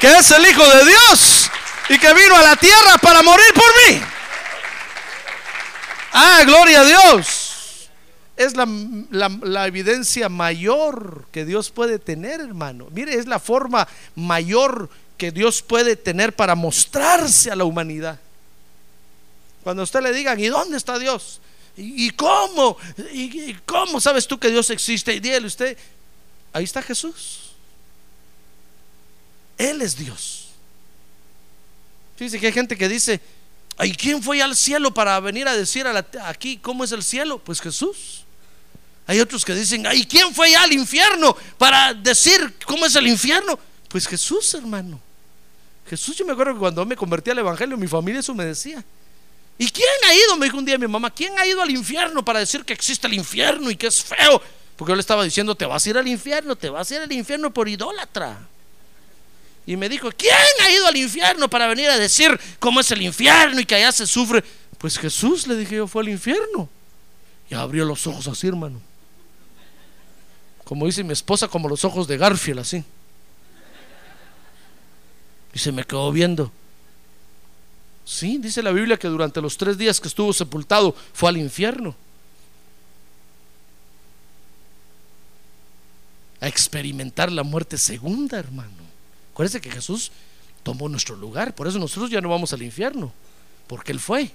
que 0.00 0.08
es 0.16 0.30
el 0.30 0.46
Hijo 0.46 0.66
de 0.66 0.84
Dios 0.84 1.50
y 1.88 1.98
que 1.98 2.14
vino 2.14 2.36
a 2.36 2.42
la 2.42 2.56
tierra 2.56 2.98
para 3.02 3.22
morir 3.22 3.52
por 3.54 3.64
mí. 3.92 4.02
Ah, 6.12 6.42
gloria 6.44 6.80
a 6.80 6.84
Dios. 6.84 7.88
Es 8.36 8.56
la, 8.56 8.66
la- 9.10 9.66
evidencia 9.66 10.28
mayor 10.30 11.26
que 11.30 11.44
Dios 11.44 11.70
puede 11.70 11.98
tener, 11.98 12.40
hermano. 12.40 12.88
Mire, 12.90 13.14
es 13.14 13.26
la 13.26 13.38
forma 13.38 13.86
mayor 14.14 14.88
que 15.18 15.30
Dios 15.30 15.60
puede 15.60 15.96
tener 15.96 16.34
para 16.34 16.54
mostrarse 16.54 17.50
a 17.50 17.56
la 17.56 17.64
humanidad. 17.64 18.18
Cuando 19.62 19.82
a 19.82 19.84
usted 19.84 20.00
le 20.00 20.12
digan, 20.14 20.40
¿y 20.40 20.46
dónde 20.48 20.78
está 20.78 20.98
Dios? 20.98 21.40
¿Y, 21.76 22.10
cómo? 22.10 22.78
¿Y, 23.12 23.50
y 23.50 23.58
cómo 23.66 24.00
sabes 24.00 24.26
tú 24.26 24.38
que 24.38 24.48
Dios 24.48 24.70
existe? 24.70 25.12
Y 25.14 25.20
dígale 25.20 25.46
usted, 25.46 25.76
ahí 26.54 26.64
está 26.64 26.80
Jesús. 26.80 27.49
Él 29.60 29.82
es 29.82 29.94
Dios. 29.94 30.46
Fíjese 32.16 32.40
que 32.40 32.46
hay 32.46 32.52
gente 32.52 32.78
que 32.78 32.88
dice, 32.88 33.20
¿y 33.82 33.92
quién 33.92 34.22
fue 34.22 34.40
al 34.40 34.56
cielo 34.56 34.92
para 34.94 35.20
venir 35.20 35.46
a 35.48 35.54
decir 35.54 35.86
aquí 36.24 36.56
cómo 36.56 36.82
es 36.82 36.92
el 36.92 37.02
cielo? 37.02 37.38
Pues 37.38 37.60
Jesús. 37.60 38.24
Hay 39.06 39.20
otros 39.20 39.44
que 39.44 39.54
dicen, 39.54 39.86
¿y 39.92 40.06
quién 40.06 40.34
fue 40.34 40.54
al 40.56 40.72
infierno 40.72 41.36
para 41.58 41.92
decir 41.92 42.56
cómo 42.64 42.86
es 42.86 42.96
el 42.96 43.06
infierno? 43.06 43.58
Pues 43.88 44.06
Jesús, 44.08 44.54
hermano. 44.54 44.98
Jesús, 45.86 46.16
yo 46.16 46.24
me 46.24 46.32
acuerdo 46.32 46.54
que 46.54 46.60
cuando 46.60 46.86
me 46.86 46.96
convertí 46.96 47.30
al 47.30 47.40
Evangelio, 47.40 47.76
mi 47.76 47.86
familia 47.86 48.20
eso 48.20 48.34
me 48.34 48.46
decía. 48.46 48.82
¿Y 49.58 49.68
quién 49.68 49.88
ha 50.08 50.14
ido? 50.14 50.38
Me 50.38 50.46
dijo 50.46 50.56
un 50.56 50.64
día 50.64 50.78
mi 50.78 50.88
mamá, 50.88 51.10
¿quién 51.10 51.38
ha 51.38 51.46
ido 51.46 51.60
al 51.60 51.70
infierno 51.70 52.24
para 52.24 52.38
decir 52.38 52.64
que 52.64 52.72
existe 52.72 53.06
el 53.06 53.12
infierno 53.12 53.70
y 53.70 53.76
que 53.76 53.88
es 53.88 54.02
feo? 54.02 54.40
Porque 54.76 54.92
yo 54.92 54.96
le 54.96 55.00
estaba 55.00 55.22
diciendo, 55.22 55.54
te 55.54 55.66
vas 55.66 55.84
a 55.84 55.90
ir 55.90 55.98
al 55.98 56.08
infierno, 56.08 56.56
te 56.56 56.70
vas 56.70 56.90
a 56.90 56.94
ir 56.94 57.00
al 57.02 57.12
infierno 57.12 57.52
por 57.52 57.68
idólatra. 57.68 58.38
Y 59.70 59.76
me 59.76 59.88
dijo, 59.88 60.10
¿quién 60.16 60.34
ha 60.64 60.68
ido 60.68 60.88
al 60.88 60.96
infierno 60.96 61.48
para 61.48 61.68
venir 61.68 61.88
a 61.90 61.96
decir 61.96 62.36
cómo 62.58 62.80
es 62.80 62.90
el 62.90 63.02
infierno 63.02 63.60
y 63.60 63.64
que 63.64 63.76
allá 63.76 63.92
se 63.92 64.04
sufre? 64.04 64.42
Pues 64.78 64.98
Jesús, 64.98 65.46
le 65.46 65.54
dije 65.54 65.76
yo, 65.76 65.86
fue 65.86 66.02
al 66.02 66.08
infierno. 66.08 66.68
Y 67.48 67.54
abrió 67.54 67.84
los 67.84 68.04
ojos 68.08 68.26
así, 68.26 68.48
hermano. 68.48 68.80
Como 70.64 70.86
dice 70.86 71.04
mi 71.04 71.12
esposa, 71.12 71.46
como 71.46 71.68
los 71.68 71.84
ojos 71.84 72.08
de 72.08 72.16
Garfield, 72.16 72.58
así. 72.58 72.82
Y 75.54 75.58
se 75.60 75.70
me 75.70 75.84
quedó 75.84 76.10
viendo. 76.10 76.50
Sí, 78.04 78.38
dice 78.38 78.64
la 78.64 78.72
Biblia 78.72 78.96
que 78.96 79.06
durante 79.06 79.40
los 79.40 79.56
tres 79.56 79.78
días 79.78 80.00
que 80.00 80.08
estuvo 80.08 80.32
sepultado 80.32 80.96
fue 81.12 81.28
al 81.28 81.36
infierno. 81.36 81.94
A 86.40 86.48
experimentar 86.48 87.30
la 87.30 87.44
muerte 87.44 87.78
segunda, 87.78 88.36
hermano. 88.36 88.79
Acuérdense 89.40 89.62
que 89.62 89.70
Jesús 89.70 90.12
tomó 90.62 90.86
nuestro 90.86 91.16
lugar. 91.16 91.54
Por 91.54 91.66
eso 91.66 91.78
nosotros 91.78 92.10
ya 92.10 92.20
no 92.20 92.28
vamos 92.28 92.52
al 92.52 92.60
infierno. 92.60 93.10
Porque 93.66 93.90
Él 93.90 93.98
fue. 93.98 94.30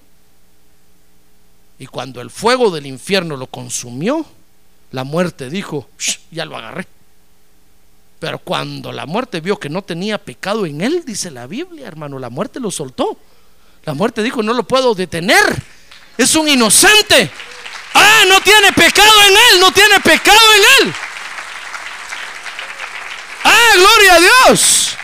Y 1.77 1.85
cuando 1.85 2.21
el 2.21 2.31
fuego 2.31 2.71
del 2.71 2.87
infierno 2.87 3.37
lo 3.37 3.45
consumió, 3.45 4.25
la 4.89 5.03
muerte 5.03 5.51
dijo, 5.51 5.87
"Shh, 5.99 6.17
ya 6.31 6.45
lo 6.45 6.57
agarré. 6.57 6.87
Pero 8.19 8.39
cuando 8.39 8.91
la 8.91 9.05
muerte 9.05 9.41
vio 9.41 9.59
que 9.59 9.69
no 9.69 9.83
tenía 9.83 10.17
pecado 10.17 10.65
en 10.65 10.81
él, 10.81 11.03
dice 11.05 11.29
la 11.29 11.45
Biblia, 11.45 11.85
hermano, 11.85 12.17
la 12.17 12.31
muerte 12.31 12.59
lo 12.59 12.71
soltó. 12.71 13.15
La 13.83 13.93
muerte 13.93 14.23
dijo, 14.23 14.41
no 14.41 14.53
lo 14.53 14.63
puedo 14.63 14.95
detener. 14.95 15.45
Es 16.17 16.33
un 16.35 16.49
inocente. 16.49 17.29
Ah, 17.93 18.23
no 18.27 18.41
tiene 18.41 18.71
pecado 18.71 19.13
en 19.29 19.33
él, 19.35 19.59
no 19.59 19.71
tiene 19.71 19.99
pecado 19.99 20.39
en 20.55 20.87
él. 20.87 20.95
Ah, 23.45 23.71
gloria 23.75 24.15
a 24.15 24.19
Dios. 24.19 24.95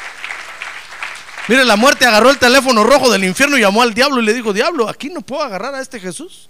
Mire, 1.47 1.63
la 1.63 1.75
muerte 1.75 2.05
agarró 2.05 2.29
el 2.29 2.39
teléfono 2.39 2.83
rojo 2.83 3.11
del 3.11 3.23
infierno 3.23 3.57
y 3.57 3.61
llamó 3.61 3.81
al 3.81 3.93
diablo 3.93 4.21
y 4.21 4.25
le 4.25 4.33
dijo, 4.33 4.51
diablo, 4.51 4.89
aquí 4.89 5.09
no 5.09 5.21
puedo 5.21 5.43
agarrar 5.43 5.75
a 5.75 5.81
este 5.81 5.99
Jesús. 5.99 6.49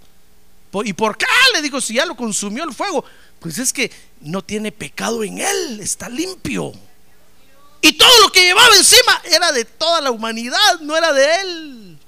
¿Y 0.84 0.92
por 0.94 1.18
qué? 1.18 1.26
Le 1.54 1.60
digo, 1.60 1.80
si 1.80 1.94
ya 1.94 2.06
lo 2.06 2.16
consumió 2.16 2.64
el 2.64 2.72
fuego. 2.72 3.04
Pues 3.38 3.58
es 3.58 3.72
que 3.72 3.90
no 4.20 4.42
tiene 4.42 4.72
pecado 4.72 5.22
en 5.22 5.38
él, 5.38 5.80
está 5.80 6.08
limpio. 6.08 6.72
Y 7.80 7.92
todo 7.94 8.20
lo 8.20 8.30
que 8.30 8.44
llevaba 8.44 8.74
encima 8.76 9.20
era 9.24 9.50
de 9.52 9.64
toda 9.64 10.00
la 10.00 10.12
humanidad, 10.12 10.80
no 10.80 10.96
era 10.96 11.12
de 11.12 11.34
él. 11.40 11.98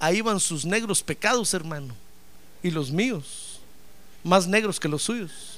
Ahí 0.00 0.20
van 0.20 0.40
sus 0.40 0.64
negros 0.64 1.02
pecados, 1.02 1.54
hermano. 1.54 1.94
Y 2.62 2.72
los 2.72 2.90
míos, 2.90 3.60
más 4.24 4.48
negros 4.48 4.80
que 4.80 4.88
los 4.88 5.04
suyos. 5.04 5.51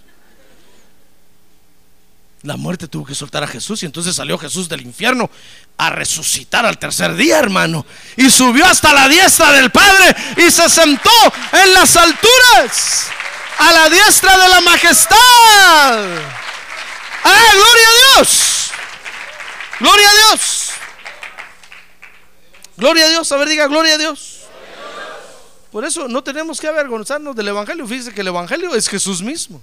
La 2.44 2.58
muerte 2.58 2.88
tuvo 2.88 3.06
que 3.06 3.14
soltar 3.14 3.42
a 3.42 3.46
Jesús 3.46 3.82
y 3.82 3.86
entonces 3.86 4.14
salió 4.14 4.36
Jesús 4.36 4.68
del 4.68 4.82
infierno 4.82 5.30
a 5.78 5.88
resucitar 5.88 6.66
al 6.66 6.78
tercer 6.78 7.14
día, 7.14 7.38
hermano. 7.38 7.86
Y 8.18 8.28
subió 8.28 8.66
hasta 8.66 8.92
la 8.92 9.08
diestra 9.08 9.50
del 9.52 9.70
Padre 9.70 10.14
y 10.36 10.50
se 10.50 10.68
sentó 10.68 11.10
en 11.52 11.72
las 11.72 11.96
alturas 11.96 13.06
a 13.58 13.72
la 13.72 13.88
diestra 13.88 14.36
de 14.36 14.48
la 14.48 14.60
majestad. 14.60 15.16
¡Ah, 17.24 17.50
gloria 17.54 17.88
a 17.88 18.18
Dios! 18.18 18.70
¡Gloria 19.80 20.10
a 20.10 20.12
Dios! 20.12 20.70
Gloria 22.76 23.06
a 23.06 23.08
Dios, 23.08 23.32
a 23.32 23.36
ver, 23.38 23.48
diga 23.48 23.66
gloria 23.68 23.94
a 23.94 23.98
Dios. 23.98 24.40
Por 25.72 25.86
eso 25.86 26.08
no 26.08 26.22
tenemos 26.22 26.60
que 26.60 26.68
avergonzarnos 26.68 27.34
del 27.34 27.48
Evangelio. 27.48 27.86
Fíjese 27.86 28.12
que 28.12 28.20
el 28.20 28.28
Evangelio 28.28 28.74
es 28.74 28.86
Jesús 28.86 29.22
mismo. 29.22 29.62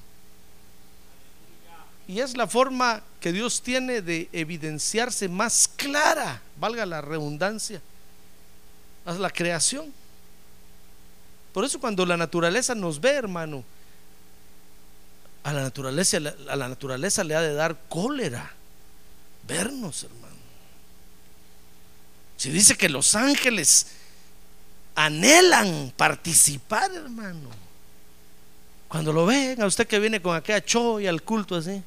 Y 2.12 2.20
es 2.20 2.36
la 2.36 2.46
forma 2.46 3.02
que 3.22 3.32
Dios 3.32 3.62
tiene 3.62 4.02
de 4.02 4.28
evidenciarse 4.34 5.30
más 5.30 5.70
clara, 5.78 6.42
valga 6.58 6.86
la 6.86 7.00
redundancia, 7.00 7.82
a 9.06 9.14
la 9.14 9.30
creación. 9.30 9.94
Por 11.54 11.64
eso 11.64 11.80
cuando 11.80 12.06
la 12.06 12.18
naturaleza 12.18 12.76
nos 12.76 13.00
ve, 13.00 13.12
hermano, 13.12 13.64
a 15.46 15.54
la 15.54 15.62
naturaleza, 15.62 16.18
a 16.50 16.56
la 16.58 16.68
naturaleza 16.68 17.24
le 17.24 17.34
ha 17.34 17.40
de 17.40 17.54
dar 17.54 17.80
cólera 17.88 18.52
vernos, 19.48 20.04
hermano. 20.04 20.36
Si 22.36 22.50
dice 22.50 22.76
que 22.76 22.90
los 22.90 23.16
ángeles 23.16 23.88
anhelan 24.96 25.94
participar, 25.96 26.92
hermano. 26.92 27.52
Cuando 28.90 29.14
lo 29.14 29.26
ven, 29.26 29.62
a 29.62 29.66
usted 29.66 29.88
que 29.88 29.98
viene 29.98 30.22
con 30.22 30.36
aquella 30.36 30.62
y 31.00 31.08
al 31.08 31.22
culto 31.24 31.56
así, 31.56 31.82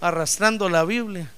arrastrando 0.00 0.68
la 0.68 0.84
Biblia, 0.84 1.30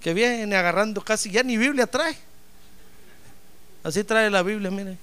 que 0.00 0.14
viene 0.14 0.54
agarrando 0.54 1.02
casi, 1.02 1.30
ya 1.30 1.42
ni 1.42 1.56
Biblia 1.56 1.86
trae. 1.86 2.16
Así 3.82 4.04
trae 4.04 4.30
la 4.30 4.42
Biblia, 4.42 4.70
mire. 4.70 4.98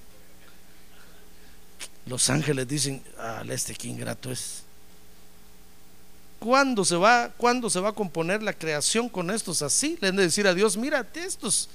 Los 2.06 2.28
ángeles 2.28 2.68
dicen, 2.68 3.02
ah, 3.18 3.42
este 3.48 3.74
que 3.74 3.88
ingrato 3.88 4.30
es. 4.30 4.62
¿Cuándo 6.38 6.84
se 6.84 6.96
va, 6.96 7.30
cuándo 7.36 7.70
se 7.70 7.80
va 7.80 7.90
a 7.90 7.94
componer 7.94 8.42
la 8.42 8.52
creación 8.52 9.08
con 9.08 9.30
estos 9.30 9.62
así? 9.62 9.96
Le 10.00 10.08
han 10.08 10.16
de 10.16 10.24
decir 10.24 10.46
a 10.46 10.52
Dios, 10.52 10.76
mírate 10.76 11.24
estos, 11.24 11.70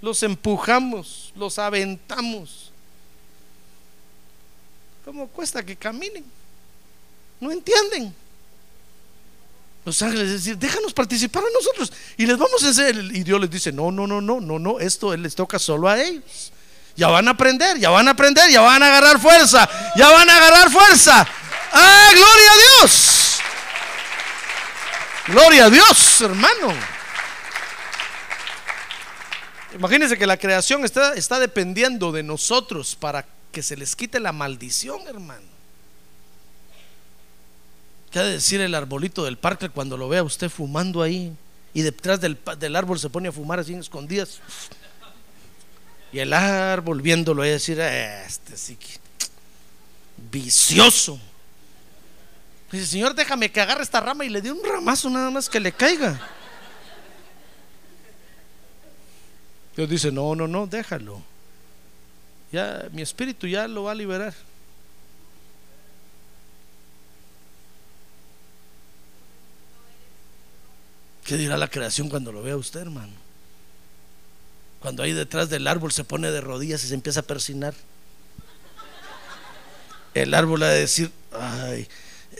los 0.00 0.22
empujamos, 0.22 1.32
los 1.34 1.58
aventamos. 1.58 2.70
¿Cómo 5.04 5.26
cuesta 5.26 5.64
que 5.64 5.74
caminen? 5.74 6.24
No 7.44 7.52
entienden. 7.52 8.14
Los 9.84 10.00
ángeles 10.00 10.32
decir, 10.32 10.56
déjanos 10.56 10.94
participar 10.94 11.42
a 11.42 11.52
nosotros 11.52 11.92
y 12.16 12.24
les 12.24 12.38
vamos 12.38 12.64
a 12.64 12.70
hacer. 12.70 12.96
Y 12.96 13.22
Dios 13.22 13.38
les 13.38 13.50
dice, 13.50 13.70
no, 13.70 13.92
no, 13.92 14.06
no, 14.06 14.22
no, 14.22 14.40
no, 14.40 14.58
no, 14.58 14.80
esto 14.80 15.14
les 15.14 15.34
toca 15.34 15.58
solo 15.58 15.86
a 15.86 16.00
ellos. 16.00 16.52
Ya 16.96 17.08
van 17.08 17.28
a 17.28 17.32
aprender, 17.32 17.78
ya 17.78 17.90
van 17.90 18.08
a 18.08 18.12
aprender, 18.12 18.50
ya 18.50 18.62
van 18.62 18.82
a 18.82 18.86
agarrar 18.86 19.20
fuerza, 19.20 19.68
ya 19.94 20.08
van 20.08 20.30
a 20.30 20.36
agarrar 20.38 20.70
fuerza. 20.70 21.28
¡Ah, 21.70 22.08
gloria 22.12 22.50
a 22.50 22.56
Dios! 22.56 23.38
Gloria 25.26 25.64
a 25.66 25.70
Dios, 25.70 26.20
hermano. 26.22 26.72
Imagínense 29.74 30.16
que 30.16 30.26
la 30.26 30.38
creación 30.38 30.82
está, 30.86 31.12
está 31.12 31.38
dependiendo 31.38 32.10
de 32.10 32.22
nosotros 32.22 32.96
para 32.96 33.26
que 33.52 33.62
se 33.62 33.76
les 33.76 33.94
quite 33.94 34.18
la 34.18 34.32
maldición, 34.32 35.02
hermano. 35.08 35.53
¿Qué 38.14 38.20
ha 38.20 38.22
de 38.22 38.34
decir 38.34 38.60
el 38.60 38.76
arbolito 38.76 39.24
del 39.24 39.36
parque 39.36 39.68
cuando 39.68 39.96
lo 39.96 40.08
vea 40.08 40.22
usted 40.22 40.48
fumando 40.48 41.02
ahí? 41.02 41.36
Y 41.72 41.82
detrás 41.82 42.20
del, 42.20 42.38
del 42.60 42.76
árbol 42.76 43.00
se 43.00 43.10
pone 43.10 43.26
a 43.26 43.32
fumar 43.32 43.58
así 43.58 43.72
en 43.72 43.80
escondidas. 43.80 44.38
Y 46.12 46.20
el 46.20 46.32
árbol 46.32 47.02
viéndolo 47.02 47.42
a 47.42 47.46
decir, 47.46 47.80
este 47.80 48.56
sí 48.56 48.78
vicioso. 50.30 51.18
Dice, 52.70 52.86
Señor, 52.86 53.16
déjame 53.16 53.50
que 53.50 53.60
agarre 53.60 53.82
esta 53.82 53.98
rama 54.00 54.24
y 54.24 54.28
le 54.28 54.40
dé 54.40 54.52
un 54.52 54.62
ramazo 54.64 55.10
nada 55.10 55.32
más 55.32 55.48
que 55.48 55.58
le 55.58 55.72
caiga. 55.72 56.20
Dios 59.74 59.90
dice, 59.90 60.12
no, 60.12 60.36
no, 60.36 60.46
no, 60.46 60.68
déjalo. 60.68 61.20
Ya 62.52 62.86
mi 62.92 63.02
espíritu 63.02 63.48
ya 63.48 63.66
lo 63.66 63.82
va 63.82 63.90
a 63.90 63.96
liberar. 63.96 64.34
¿Qué 71.24 71.38
dirá 71.38 71.56
la 71.56 71.68
creación 71.68 72.08
cuando 72.08 72.32
lo 72.32 72.42
vea 72.42 72.56
usted, 72.56 72.80
hermano? 72.80 73.12
Cuando 74.80 75.02
ahí 75.02 75.12
detrás 75.12 75.48
del 75.48 75.66
árbol 75.66 75.90
se 75.90 76.04
pone 76.04 76.30
de 76.30 76.42
rodillas 76.42 76.84
y 76.84 76.88
se 76.88 76.94
empieza 76.94 77.20
a 77.20 77.22
persinar. 77.22 77.74
El 80.12 80.34
árbol 80.34 80.62
ha 80.62 80.68
de 80.68 80.80
decir, 80.80 81.10
ay, 81.32 81.88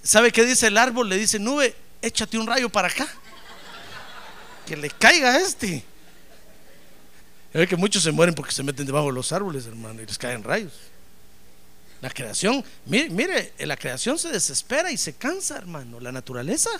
¿sabe 0.02 0.30
qué 0.30 0.44
dice 0.44 0.66
el 0.66 0.76
árbol? 0.76 1.08
Le 1.08 1.16
dice, 1.16 1.38
nube, 1.38 1.74
échate 2.02 2.36
un 2.36 2.46
rayo 2.46 2.68
para 2.68 2.88
acá. 2.88 3.08
Que 4.66 4.76
le 4.76 4.90
caiga 4.90 5.32
a 5.32 5.38
este. 5.38 5.82
Es 7.54 7.68
que 7.68 7.76
muchos 7.76 8.02
se 8.02 8.12
mueren 8.12 8.34
porque 8.34 8.52
se 8.52 8.62
meten 8.62 8.84
debajo 8.84 9.06
de 9.06 9.12
los 9.12 9.32
árboles, 9.32 9.66
hermano, 9.66 10.02
y 10.02 10.06
les 10.06 10.18
caen 10.18 10.44
rayos. 10.44 10.72
La 12.02 12.10
creación, 12.10 12.62
mire, 12.84 13.08
mire, 13.08 13.54
la 13.60 13.76
creación 13.78 14.18
se 14.18 14.28
desespera 14.28 14.92
y 14.92 14.98
se 14.98 15.14
cansa, 15.14 15.56
hermano, 15.56 16.00
la 16.00 16.12
naturaleza. 16.12 16.70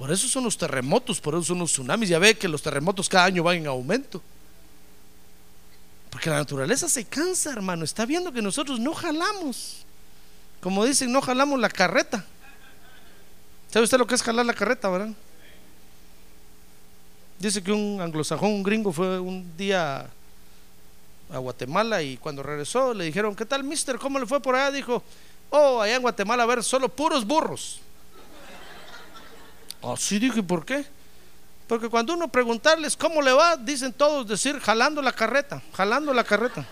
Por 0.00 0.10
eso 0.10 0.26
son 0.28 0.44
los 0.44 0.56
terremotos, 0.56 1.20
por 1.20 1.34
eso 1.34 1.44
son 1.44 1.58
los 1.58 1.72
tsunamis. 1.72 2.08
Ya 2.08 2.18
ve 2.18 2.34
que 2.34 2.48
los 2.48 2.62
terremotos 2.62 3.06
cada 3.06 3.26
año 3.26 3.42
van 3.42 3.58
en 3.58 3.66
aumento. 3.66 4.22
Porque 6.08 6.30
la 6.30 6.36
naturaleza 6.36 6.88
se 6.88 7.04
cansa, 7.04 7.52
hermano. 7.52 7.84
Está 7.84 8.06
viendo 8.06 8.32
que 8.32 8.40
nosotros 8.40 8.80
no 8.80 8.94
jalamos. 8.94 9.84
Como 10.62 10.86
dicen, 10.86 11.12
no 11.12 11.20
jalamos 11.20 11.60
la 11.60 11.68
carreta. 11.68 12.24
¿Sabe 13.70 13.84
usted 13.84 13.98
lo 13.98 14.06
que 14.06 14.14
es 14.14 14.22
jalar 14.22 14.46
la 14.46 14.54
carreta, 14.54 14.88
verdad? 14.88 15.10
Dice 17.38 17.62
que 17.62 17.70
un 17.70 18.00
anglosajón, 18.00 18.52
un 18.52 18.62
gringo, 18.62 18.94
fue 18.94 19.20
un 19.20 19.54
día 19.58 20.08
a 21.30 21.36
Guatemala 21.36 22.02
y 22.02 22.16
cuando 22.16 22.42
regresó 22.42 22.94
le 22.94 23.04
dijeron, 23.04 23.36
¿qué 23.36 23.44
tal, 23.44 23.64
mister? 23.64 23.98
¿Cómo 23.98 24.18
le 24.18 24.24
fue 24.24 24.40
por 24.40 24.54
allá? 24.54 24.70
Dijo, 24.70 25.02
oh, 25.50 25.82
allá 25.82 25.96
en 25.96 26.02
Guatemala 26.02 26.44
a 26.44 26.46
ver 26.46 26.64
solo 26.64 26.88
puros 26.88 27.26
burros. 27.26 27.82
Así 29.82 30.18
dije, 30.18 30.42
¿por 30.42 30.64
qué? 30.64 30.84
Porque 31.66 31.88
cuando 31.88 32.14
uno 32.14 32.28
preguntarles 32.28 32.96
cómo 32.96 33.22
le 33.22 33.32
va, 33.32 33.56
dicen 33.56 33.92
todos 33.92 34.26
decir 34.26 34.58
jalando 34.58 35.00
la 35.00 35.12
carreta, 35.12 35.62
jalando 35.72 36.12
la 36.12 36.24
carreta. 36.24 36.66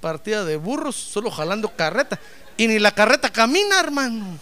Partida 0.00 0.44
de 0.44 0.56
burros, 0.56 0.96
solo 0.96 1.30
jalando 1.30 1.68
carreta. 1.74 2.18
Y 2.56 2.66
ni 2.66 2.78
la 2.78 2.90
carreta 2.90 3.30
camina, 3.30 3.80
hermano. 3.80 4.38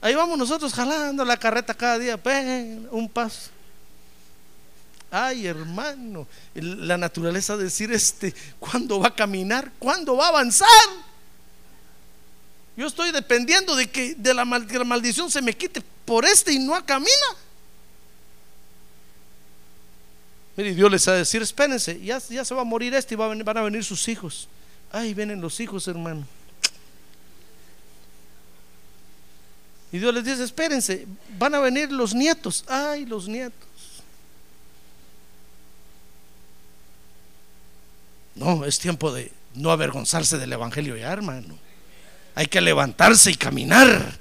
Ahí 0.00 0.14
vamos 0.14 0.38
nosotros 0.38 0.72
jalando 0.72 1.24
la 1.24 1.36
carreta 1.36 1.74
cada 1.74 1.98
día, 1.98 2.20
un 2.90 3.08
paso. 3.08 3.50
Ay, 5.10 5.46
hermano, 5.46 6.26
la 6.54 6.98
naturaleza 6.98 7.56
decir 7.56 7.90
este, 7.90 8.34
¿cuándo 8.58 9.00
va 9.00 9.08
a 9.08 9.14
caminar? 9.14 9.72
¿Cuándo 9.78 10.16
va 10.16 10.26
a 10.26 10.28
avanzar? 10.28 10.68
Yo 12.78 12.86
estoy 12.86 13.10
dependiendo 13.10 13.74
de 13.74 13.90
que 13.90 14.14
de 14.14 14.32
la, 14.32 14.44
maldición 14.44 15.28
se 15.32 15.42
me 15.42 15.52
quite 15.52 15.82
por 16.04 16.24
este 16.24 16.52
y 16.52 16.60
no 16.60 16.74
camina. 16.86 17.10
Mire, 20.56 20.76
Dios 20.76 20.88
les 20.88 21.08
va 21.08 21.14
a 21.14 21.16
decir, 21.16 21.42
espérense, 21.42 22.00
ya, 22.00 22.20
ya 22.30 22.44
se 22.44 22.54
va 22.54 22.60
a 22.60 22.64
morir 22.64 22.94
este 22.94 23.14
y 23.14 23.16
van 23.16 23.56
a 23.56 23.62
venir 23.62 23.82
sus 23.82 24.06
hijos. 24.06 24.46
Ay, 24.92 25.12
vienen 25.12 25.40
los 25.40 25.58
hijos, 25.58 25.88
hermano. 25.88 26.24
Y 29.90 29.98
Dios 29.98 30.14
les 30.14 30.24
dice, 30.24 30.44
espérense, 30.44 31.04
van 31.36 31.56
a 31.56 31.58
venir 31.58 31.90
los 31.90 32.14
nietos. 32.14 32.64
Ay, 32.68 33.06
los 33.06 33.26
nietos. 33.26 33.68
No, 38.36 38.64
es 38.64 38.78
tiempo 38.78 39.10
de 39.10 39.32
no 39.54 39.72
avergonzarse 39.72 40.38
del 40.38 40.52
Evangelio 40.52 40.96
ya, 40.96 41.12
hermano 41.12 41.67
hay 42.38 42.46
que 42.46 42.60
levantarse 42.60 43.32
y 43.32 43.34
caminar. 43.34 44.16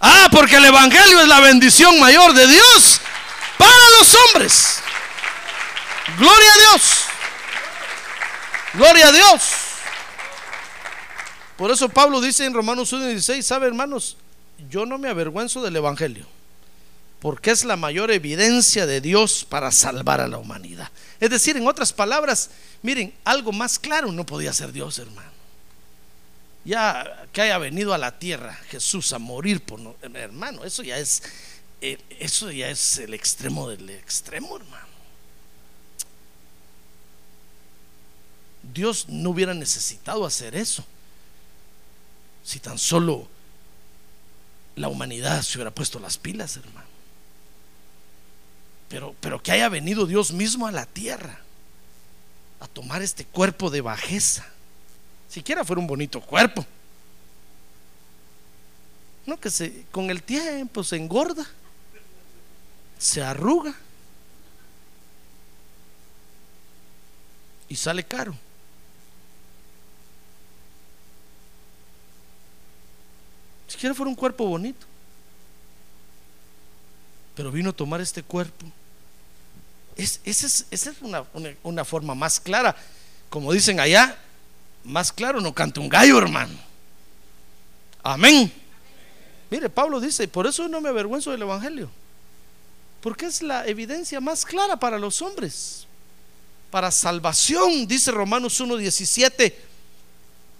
Ah, 0.00 0.28
porque 0.32 0.56
el 0.56 0.64
Evangelio 0.64 1.20
es 1.20 1.28
la 1.28 1.38
bendición 1.38 2.00
mayor 2.00 2.34
de 2.34 2.44
Dios 2.44 3.00
para 3.56 3.90
los 4.00 4.16
hombres. 4.16 4.80
Gloria 6.18 6.52
a 6.52 6.58
Dios. 6.58 6.82
Gloria 8.74 9.06
a 9.06 9.12
Dios. 9.12 9.42
Por 11.56 11.70
eso 11.70 11.88
Pablo 11.88 12.20
dice 12.20 12.44
en 12.44 12.52
Romanos 12.52 12.92
1.16, 12.92 13.42
¿sabe 13.42 13.68
hermanos? 13.68 14.16
Yo 14.68 14.84
no 14.84 14.98
me 14.98 15.08
avergüenzo 15.08 15.62
del 15.62 15.76
Evangelio, 15.76 16.26
porque 17.20 17.52
es 17.52 17.64
la 17.64 17.76
mayor 17.76 18.10
evidencia 18.10 18.86
de 18.86 19.00
Dios 19.00 19.46
para 19.48 19.70
salvar 19.70 20.20
a 20.20 20.26
la 20.26 20.38
humanidad. 20.38 20.90
Es 21.20 21.30
decir, 21.30 21.56
en 21.56 21.68
otras 21.68 21.92
palabras, 21.92 22.50
miren, 22.82 23.14
algo 23.24 23.52
más 23.52 23.78
claro 23.78 24.10
no 24.10 24.26
podía 24.26 24.52
ser 24.52 24.72
Dios, 24.72 24.98
hermano. 24.98 25.35
Ya 26.66 27.26
que 27.32 27.40
haya 27.42 27.56
venido 27.58 27.94
a 27.94 27.98
la 27.98 28.18
tierra 28.18 28.54
Jesús 28.68 29.12
a 29.14 29.18
morir 29.18 29.62
por 29.62 29.80
no- 29.80 29.96
hermano, 30.14 30.64
eso 30.64 30.82
ya 30.82 30.98
es 30.98 31.22
eh, 31.80 31.98
eso 32.18 32.50
ya 32.50 32.68
es 32.68 32.98
el 32.98 33.14
extremo 33.14 33.68
del 33.68 33.88
extremo, 33.90 34.56
hermano. 34.56 34.86
Dios 38.74 39.06
no 39.08 39.30
hubiera 39.30 39.54
necesitado 39.54 40.26
hacer 40.26 40.56
eso 40.56 40.84
si 42.42 42.58
tan 42.60 42.78
solo 42.78 43.28
la 44.74 44.88
humanidad 44.88 45.42
se 45.42 45.58
hubiera 45.58 45.70
puesto 45.70 45.98
las 45.98 46.18
pilas, 46.18 46.56
hermano. 46.56 46.86
Pero, 48.88 49.14
pero 49.20 49.42
que 49.42 49.52
haya 49.52 49.68
venido 49.68 50.06
Dios 50.06 50.32
mismo 50.32 50.66
a 50.66 50.72
la 50.72 50.86
tierra 50.86 51.40
a 52.60 52.68
tomar 52.68 53.02
este 53.02 53.24
cuerpo 53.24 53.70
de 53.70 53.80
bajeza. 53.80 54.46
Siquiera 55.28 55.64
fuera 55.64 55.80
un 55.80 55.86
bonito 55.86 56.20
cuerpo. 56.20 56.64
No 59.26 59.38
que 59.38 59.50
se 59.50 59.84
con 59.90 60.08
el 60.10 60.22
tiempo 60.22 60.84
se 60.84 60.96
engorda, 60.96 61.44
se 62.98 63.22
arruga 63.22 63.74
y 67.68 67.74
sale 67.76 68.04
caro. 68.04 68.36
Siquiera 73.68 73.94
fuera 73.94 74.08
un 74.10 74.14
cuerpo 74.16 74.46
bonito. 74.46 74.86
Pero 77.34 77.50
vino 77.50 77.70
a 77.70 77.72
tomar 77.72 78.00
este 78.00 78.22
cuerpo. 78.22 78.64
Es, 79.96 80.20
esa 80.24 80.46
es, 80.70 80.86
una, 81.00 81.24
una- 81.34 81.54
una 81.62 81.84
forma 81.84 82.14
más 82.14 82.38
clara. 82.40 82.76
Como 83.28 83.52
dicen 83.52 83.80
allá, 83.80 84.16
más 84.86 85.12
claro 85.12 85.40
no 85.40 85.52
canta 85.52 85.80
un 85.80 85.88
gallo, 85.88 86.18
hermano. 86.18 86.58
Amén. 88.02 88.52
Mire, 89.50 89.68
Pablo 89.68 90.00
dice, 90.00 90.28
por 90.28 90.46
eso 90.46 90.68
no 90.68 90.80
me 90.80 90.88
avergüenzo 90.88 91.30
del 91.30 91.42
Evangelio. 91.42 91.90
Porque 93.00 93.26
es 93.26 93.42
la 93.42 93.66
evidencia 93.66 94.20
más 94.20 94.44
clara 94.44 94.76
para 94.76 94.98
los 94.98 95.22
hombres. 95.22 95.86
Para 96.70 96.90
salvación, 96.90 97.86
dice 97.86 98.10
Romanos 98.10 98.60
1.17. 98.60 99.54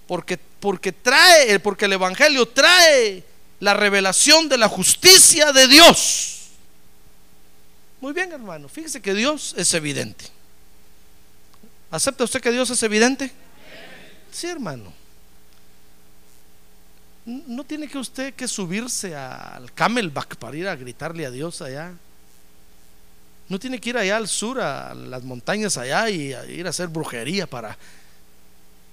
Porque, 0.06 0.38
porque 0.60 0.92
trae, 0.92 1.58
porque 1.60 1.86
el 1.86 1.94
Evangelio 1.94 2.46
trae 2.46 3.24
la 3.60 3.74
revelación 3.74 4.48
de 4.48 4.58
la 4.58 4.68
justicia 4.68 5.52
de 5.52 5.66
Dios. 5.66 6.50
Muy 8.00 8.12
bien, 8.12 8.32
hermano. 8.32 8.68
Fíjese 8.68 9.00
que 9.00 9.14
Dios 9.14 9.54
es 9.56 9.72
evidente. 9.74 10.26
¿Acepta 11.90 12.24
usted 12.24 12.40
que 12.40 12.52
Dios 12.52 12.70
es 12.70 12.82
evidente? 12.82 13.32
Sí, 14.36 14.48
hermano. 14.48 14.92
No 17.24 17.64
tiene 17.64 17.88
que 17.88 17.96
usted 17.96 18.34
que 18.34 18.46
subirse 18.46 19.16
al 19.16 19.72
camelback 19.72 20.36
para 20.36 20.54
ir 20.54 20.68
a 20.68 20.76
gritarle 20.76 21.24
a 21.24 21.30
Dios 21.30 21.62
allá. 21.62 21.94
No 23.48 23.58
tiene 23.58 23.80
que 23.80 23.88
ir 23.88 23.96
allá 23.96 24.18
al 24.18 24.28
sur, 24.28 24.60
a 24.60 24.92
las 24.92 25.22
montañas 25.22 25.78
allá 25.78 26.10
y 26.10 26.34
a 26.34 26.44
ir 26.44 26.66
a 26.66 26.68
hacer 26.68 26.88
brujería 26.88 27.46
para 27.46 27.78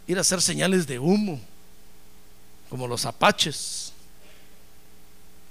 ir 0.08 0.18
a 0.18 0.22
hacer 0.22 0.42
señales 0.42 0.88
de 0.88 0.98
humo, 0.98 1.42
como 2.70 2.88
los 2.88 3.06
apaches, 3.06 3.92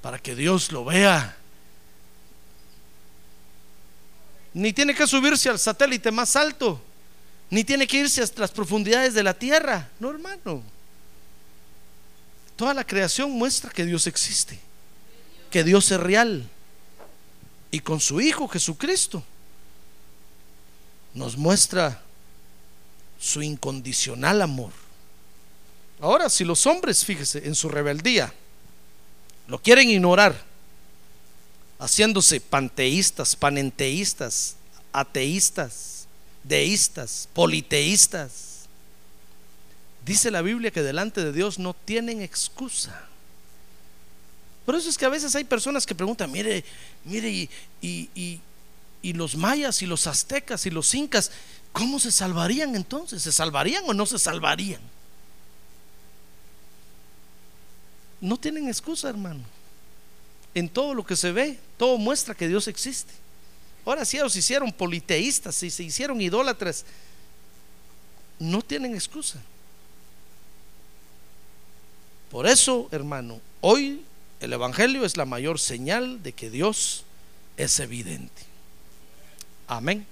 para 0.00 0.18
que 0.18 0.34
Dios 0.34 0.72
lo 0.72 0.86
vea. 0.86 1.36
Ni 4.54 4.72
tiene 4.72 4.94
que 4.94 5.06
subirse 5.06 5.50
al 5.50 5.58
satélite 5.58 6.10
más 6.10 6.34
alto, 6.34 6.80
ni 7.52 7.64
tiene 7.64 7.86
que 7.86 7.98
irse 7.98 8.22
hasta 8.22 8.40
las 8.40 8.50
profundidades 8.50 9.12
de 9.12 9.22
la 9.22 9.34
tierra. 9.34 9.90
No, 10.00 10.08
hermano. 10.08 10.62
Toda 12.56 12.72
la 12.72 12.82
creación 12.82 13.30
muestra 13.30 13.70
que 13.70 13.84
Dios 13.84 14.06
existe, 14.06 14.58
que 15.50 15.62
Dios 15.62 15.90
es 15.90 16.00
real. 16.00 16.48
Y 17.70 17.80
con 17.80 18.00
su 18.00 18.22
Hijo 18.22 18.48
Jesucristo 18.48 19.22
nos 21.12 21.36
muestra 21.36 22.00
su 23.20 23.42
incondicional 23.42 24.40
amor. 24.40 24.72
Ahora, 26.00 26.30
si 26.30 26.46
los 26.46 26.66
hombres, 26.66 27.04
fíjese, 27.04 27.46
en 27.46 27.54
su 27.54 27.68
rebeldía, 27.68 28.32
lo 29.46 29.60
quieren 29.60 29.90
ignorar, 29.90 30.42
haciéndose 31.78 32.40
panteístas, 32.40 33.36
panenteístas, 33.36 34.56
ateístas, 34.90 35.91
deístas, 36.44 37.28
politeístas, 37.32 38.66
dice 40.04 40.30
la 40.30 40.42
Biblia 40.42 40.70
que 40.70 40.82
delante 40.82 41.24
de 41.24 41.32
Dios 41.32 41.58
no 41.58 41.74
tienen 41.74 42.20
excusa. 42.22 43.06
Por 44.66 44.74
eso 44.76 44.88
es 44.88 44.96
que 44.96 45.04
a 45.06 45.08
veces 45.10 45.34
hay 45.34 45.44
personas 45.44 45.86
que 45.86 45.94
preguntan, 45.94 46.30
mire, 46.30 46.64
mire, 47.04 47.30
y, 47.30 47.50
y- 47.82 48.40
los 49.14 49.34
mayas 49.36 49.82
y 49.82 49.86
los 49.86 50.06
aztecas 50.06 50.64
y 50.66 50.70
los 50.70 50.94
incas, 50.94 51.32
¿cómo 51.72 51.98
se 51.98 52.12
salvarían 52.12 52.76
entonces? 52.76 53.22
¿Se 53.22 53.32
salvarían 53.32 53.82
o 53.88 53.92
no 53.94 54.06
se 54.06 54.18
salvarían? 54.18 54.80
No 58.20 58.36
tienen 58.36 58.68
excusa, 58.68 59.08
hermano. 59.08 59.40
En 60.54 60.68
todo 60.68 60.94
lo 60.94 61.04
que 61.04 61.16
se 61.16 61.32
ve, 61.32 61.58
todo 61.76 61.98
muestra 61.98 62.34
que 62.34 62.46
Dios 62.46 62.68
existe. 62.68 63.12
Ahora 63.84 64.04
si 64.04 64.16
ellos 64.16 64.32
se 64.32 64.38
hicieron 64.38 64.72
politeístas, 64.72 65.54
si 65.54 65.70
se 65.70 65.82
hicieron 65.82 66.20
idólatras, 66.20 66.84
no 68.38 68.62
tienen 68.62 68.94
excusa. 68.94 69.40
Por 72.30 72.46
eso, 72.46 72.88
hermano, 72.92 73.40
hoy 73.60 74.02
el 74.40 74.52
Evangelio 74.52 75.04
es 75.04 75.16
la 75.16 75.24
mayor 75.24 75.58
señal 75.58 76.22
de 76.22 76.32
que 76.32 76.50
Dios 76.50 77.04
es 77.56 77.78
evidente. 77.78 78.42
Amén. 79.68 80.11